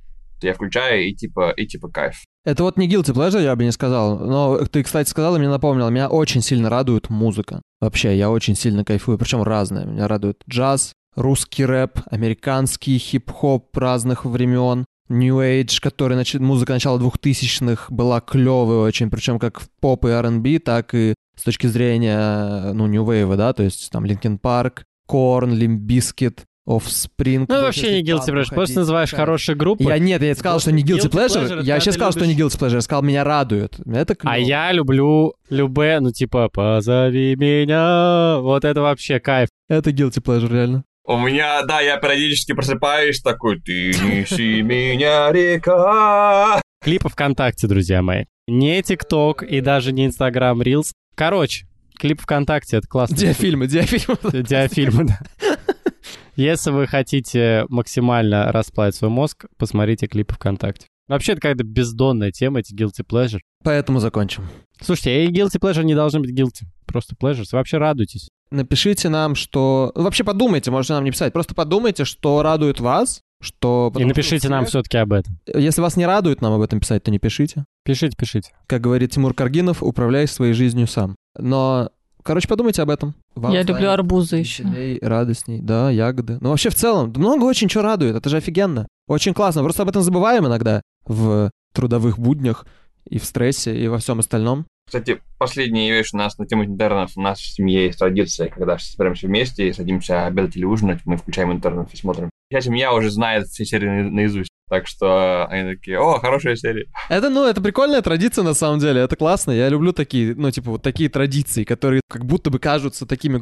я 0.42 0.54
включаю 0.54 1.08
и 1.08 1.14
типа, 1.14 1.52
и 1.56 1.66
типа 1.66 1.88
кайф. 1.88 2.16
Это 2.44 2.62
вот 2.62 2.76
не 2.76 2.88
guilty 2.88 3.14
pleasure, 3.14 3.42
я 3.42 3.56
бы 3.56 3.64
не 3.64 3.72
сказал. 3.72 4.18
Но 4.18 4.58
ты, 4.66 4.82
кстати, 4.82 5.08
сказал 5.08 5.36
и 5.36 5.38
мне 5.38 5.48
напомнил. 5.48 5.88
Меня 5.90 6.08
очень 6.08 6.42
сильно 6.42 6.68
радует 6.68 7.08
музыка. 7.08 7.62
Вообще, 7.80 8.16
я 8.16 8.30
очень 8.30 8.54
сильно 8.54 8.84
кайфую. 8.84 9.18
Причем 9.18 9.42
разная. 9.42 9.86
Меня 9.86 10.08
радует 10.08 10.42
джаз, 10.48 10.92
русский 11.16 11.64
рэп, 11.64 12.00
американский 12.10 12.98
хип-хоп 12.98 13.76
разных 13.76 14.24
времен, 14.24 14.84
New 15.08 15.38
Age, 15.40 15.80
который 15.80 16.16
нач... 16.16 16.34
музыка 16.34 16.72
начала 16.72 16.98
2000-х 16.98 17.86
была 17.90 18.20
клевой 18.20 18.78
очень, 18.78 19.10
причем 19.10 19.38
как 19.38 19.60
в 19.60 19.68
поп 19.80 20.06
и 20.06 20.08
R&B, 20.08 20.58
так 20.60 20.94
и 20.94 21.14
с 21.36 21.42
точки 21.42 21.66
зрения, 21.66 22.72
ну, 22.72 22.86
New 22.86 23.04
Wave, 23.04 23.36
да, 23.36 23.52
то 23.52 23.62
есть 23.62 23.90
там 23.90 24.04
Linkin 24.04 24.40
Park, 24.40 24.82
Korn, 25.08 25.50
Limp 25.50 25.80
Bizkit, 25.80 26.40
Offspring. 26.66 27.44
Ну, 27.46 27.60
вообще 27.60 28.00
не 28.00 28.02
guilty 28.02 28.28
pleasure, 28.28 28.54
просто 28.54 28.80
называешь 28.80 29.10
хорошие 29.12 29.54
группы. 29.54 29.84
Я 29.84 29.98
нет, 29.98 30.22
я 30.22 30.34
сказал, 30.34 30.60
что 30.60 30.72
не 30.72 30.82
guilty 30.82 31.10
pleasure, 31.10 31.62
я 31.62 31.78
сейчас 31.78 31.94
сказал, 31.94 32.12
что 32.12 32.26
не 32.26 32.34
guilty 32.34 32.58
pleasure, 32.58 32.74
я 32.74 32.80
сказал, 32.80 33.02
меня 33.02 33.22
радует. 33.22 33.78
Это 33.86 34.14
клево. 34.14 34.34
А 34.34 34.38
я 34.38 34.72
люблю 34.72 35.34
любые, 35.50 36.00
ну, 36.00 36.10
типа, 36.10 36.48
позови 36.48 37.36
меня, 37.36 38.38
вот 38.40 38.64
это 38.64 38.80
вообще 38.80 39.20
кайф. 39.20 39.48
Это 39.68 39.90
guilty 39.90 40.22
pleasure, 40.22 40.50
реально. 40.50 40.84
У 41.06 41.18
меня, 41.18 41.62
да, 41.64 41.82
я 41.82 41.98
периодически 41.98 42.54
просыпаюсь 42.54 43.20
такой, 43.20 43.60
ты 43.60 43.90
неси 43.90 44.62
меня, 44.62 45.30
река. 45.32 46.62
Клипы 46.82 47.10
ВКонтакте, 47.10 47.66
друзья 47.66 48.00
мои. 48.00 48.24
Не 48.46 48.82
ТикТок 48.82 49.42
и 49.42 49.60
даже 49.60 49.92
не 49.92 50.06
Инстаграм 50.06 50.60
Reels. 50.62 50.92
Короче, 51.14 51.66
клип 51.98 52.22
ВКонтакте, 52.22 52.78
это 52.78 52.88
классно. 52.88 53.16
Диафильмы, 53.16 53.66
диафильмы. 53.66 54.16
Диафильмы, 54.42 55.04
да. 55.04 55.18
Если 56.36 56.70
вы 56.70 56.86
хотите 56.86 57.64
максимально 57.68 58.50
расплавить 58.50 58.94
свой 58.94 59.10
мозг, 59.10 59.46
посмотрите 59.56 60.06
клипы 60.06 60.34
ВКонтакте. 60.34 60.86
Вообще, 61.06 61.32
это 61.32 61.42
какая-то 61.42 61.64
бездонная 61.64 62.32
тема, 62.32 62.60
эти 62.60 62.74
guilty 62.74 63.04
pleasure. 63.06 63.40
Поэтому 63.62 64.00
закончим. 64.00 64.44
Слушайте, 64.80 65.24
и 65.24 65.28
guilty 65.28 65.60
pleasure 65.60 65.84
не 65.84 65.94
должны 65.94 66.20
быть 66.20 66.32
guilty. 66.32 66.64
Просто 66.86 67.14
pleasures. 67.14 67.48
Вообще 67.52 67.78
радуйтесь. 67.78 68.28
Напишите 68.50 69.08
нам, 69.08 69.34
что... 69.34 69.92
Вообще 69.94 70.24
подумайте, 70.24 70.70
можете 70.70 70.94
нам 70.94 71.04
не 71.04 71.10
писать. 71.10 71.32
Просто 71.32 71.54
подумайте, 71.54 72.04
что 72.04 72.42
радует 72.42 72.80
вас, 72.80 73.20
что... 73.40 73.92
И 73.96 74.04
напишите 74.04 74.48
нам 74.48 74.64
все-таки 74.64 74.96
об 74.96 75.12
этом. 75.12 75.38
Если 75.46 75.80
вас 75.80 75.96
не 75.96 76.06
радует 76.06 76.40
нам 76.40 76.54
об 76.54 76.62
этом 76.62 76.80
писать, 76.80 77.02
то 77.02 77.10
не 77.10 77.18
пишите. 77.18 77.64
Пишите, 77.84 78.16
пишите. 78.16 78.52
Как 78.66 78.80
говорит 78.80 79.10
Тимур 79.10 79.34
Каргинов, 79.34 79.82
управляй 79.82 80.26
своей 80.26 80.54
жизнью 80.54 80.86
сам. 80.86 81.16
Но 81.36 81.90
Короче, 82.24 82.48
подумайте 82.48 82.80
об 82.80 82.88
этом. 82.88 83.14
Вам 83.34 83.52
Я 83.52 83.62
люблю 83.62 83.90
арбузы 83.90 84.36
еще. 84.36 84.64
радостней, 85.02 85.60
да, 85.60 85.90
ягоды. 85.90 86.38
Ну, 86.40 86.48
вообще, 86.50 86.70
в 86.70 86.74
целом, 86.74 87.12
много 87.14 87.44
очень 87.44 87.68
чего 87.68 87.82
радует, 87.82 88.16
это 88.16 88.30
же 88.30 88.38
офигенно. 88.38 88.88
Очень 89.06 89.34
классно, 89.34 89.62
просто 89.62 89.82
об 89.82 89.90
этом 89.90 90.02
забываем 90.02 90.46
иногда 90.46 90.80
в 91.04 91.50
трудовых 91.74 92.18
буднях 92.18 92.66
и 93.06 93.18
в 93.18 93.24
стрессе, 93.24 93.76
и 93.76 93.88
во 93.88 93.98
всем 93.98 94.20
остальном. 94.20 94.64
Кстати, 94.86 95.20
последняя 95.38 95.90
вещь 95.92 96.10
у 96.14 96.16
нас 96.16 96.38
на 96.38 96.46
тему 96.46 96.64
интернет. 96.64 97.10
У 97.16 97.20
нас 97.20 97.40
в 97.40 97.54
семье 97.54 97.86
есть 97.86 97.98
традиция, 97.98 98.48
когда 98.48 98.78
собираемся 98.78 99.26
вместе 99.26 99.68
и 99.68 99.72
садимся 99.72 100.26
обедать 100.26 100.56
или 100.56 100.64
ужинать, 100.64 101.00
мы 101.04 101.16
включаем 101.18 101.52
интернет 101.52 101.88
и 101.92 101.96
смотрим. 101.96 102.30
Вся 102.50 102.60
семья 102.62 102.92
уже 102.94 103.10
знает 103.10 103.46
все 103.48 103.64
серии 103.64 104.02
наизусть. 104.02 104.50
Так 104.68 104.86
что 104.86 105.46
они 105.46 105.74
такие, 105.74 105.98
о, 105.98 106.18
хорошая 106.18 106.56
серия. 106.56 106.86
Это, 107.08 107.28
ну, 107.28 107.44
это 107.46 107.60
прикольная 107.60 108.00
традиция 108.00 108.44
на 108.44 108.54
самом 108.54 108.78
деле, 108.78 109.02
это 109.02 109.14
классно. 109.14 109.52
Я 109.52 109.68
люблю 109.68 109.92
такие, 109.92 110.34
ну, 110.34 110.50
типа, 110.50 110.70
вот 110.72 110.82
такие 110.82 111.08
традиции, 111.08 111.64
которые 111.64 112.00
как 112.08 112.24
будто 112.24 112.50
бы 112.50 112.58
кажутся 112.58 113.06
такими 113.06 113.40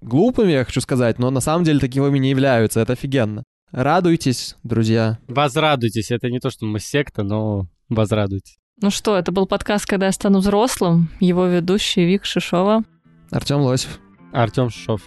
глупыми, 0.00 0.52
я 0.52 0.64
хочу 0.64 0.80
сказать, 0.80 1.18
но 1.18 1.30
на 1.30 1.40
самом 1.40 1.64
деле 1.64 1.80
таковыми 1.80 2.18
не 2.18 2.30
являются. 2.30 2.80
Это 2.80 2.92
офигенно. 2.92 3.42
Радуйтесь, 3.72 4.56
друзья. 4.62 5.18
Возрадуйтесь. 5.28 6.10
Это 6.10 6.28
не 6.30 6.40
то, 6.40 6.50
что 6.50 6.66
мы 6.66 6.78
секта, 6.78 7.22
но 7.22 7.66
возрадуйтесь. 7.88 8.58
Ну 8.80 8.90
что, 8.90 9.16
это 9.16 9.32
был 9.32 9.46
подкаст 9.46 9.86
«Когда 9.86 10.06
я 10.06 10.12
стану 10.12 10.40
взрослым». 10.40 11.08
Его 11.20 11.46
ведущий 11.46 12.04
Вик 12.04 12.24
Шишова. 12.24 12.84
Артем 13.30 13.60
Лосев. 13.60 13.98
Артем 14.32 14.70
Шишов. 14.70 15.02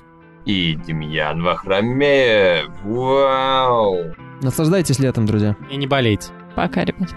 И 0.46 0.76
Демьян 0.76 1.42
Вахрамеев. 1.42 2.70
Вау! 2.84 4.14
Наслаждайтесь 4.42 5.00
летом, 5.00 5.26
друзья. 5.26 5.56
И 5.72 5.76
не 5.76 5.88
болейте. 5.88 6.32
Пока, 6.56 6.86
ребят. 6.86 7.10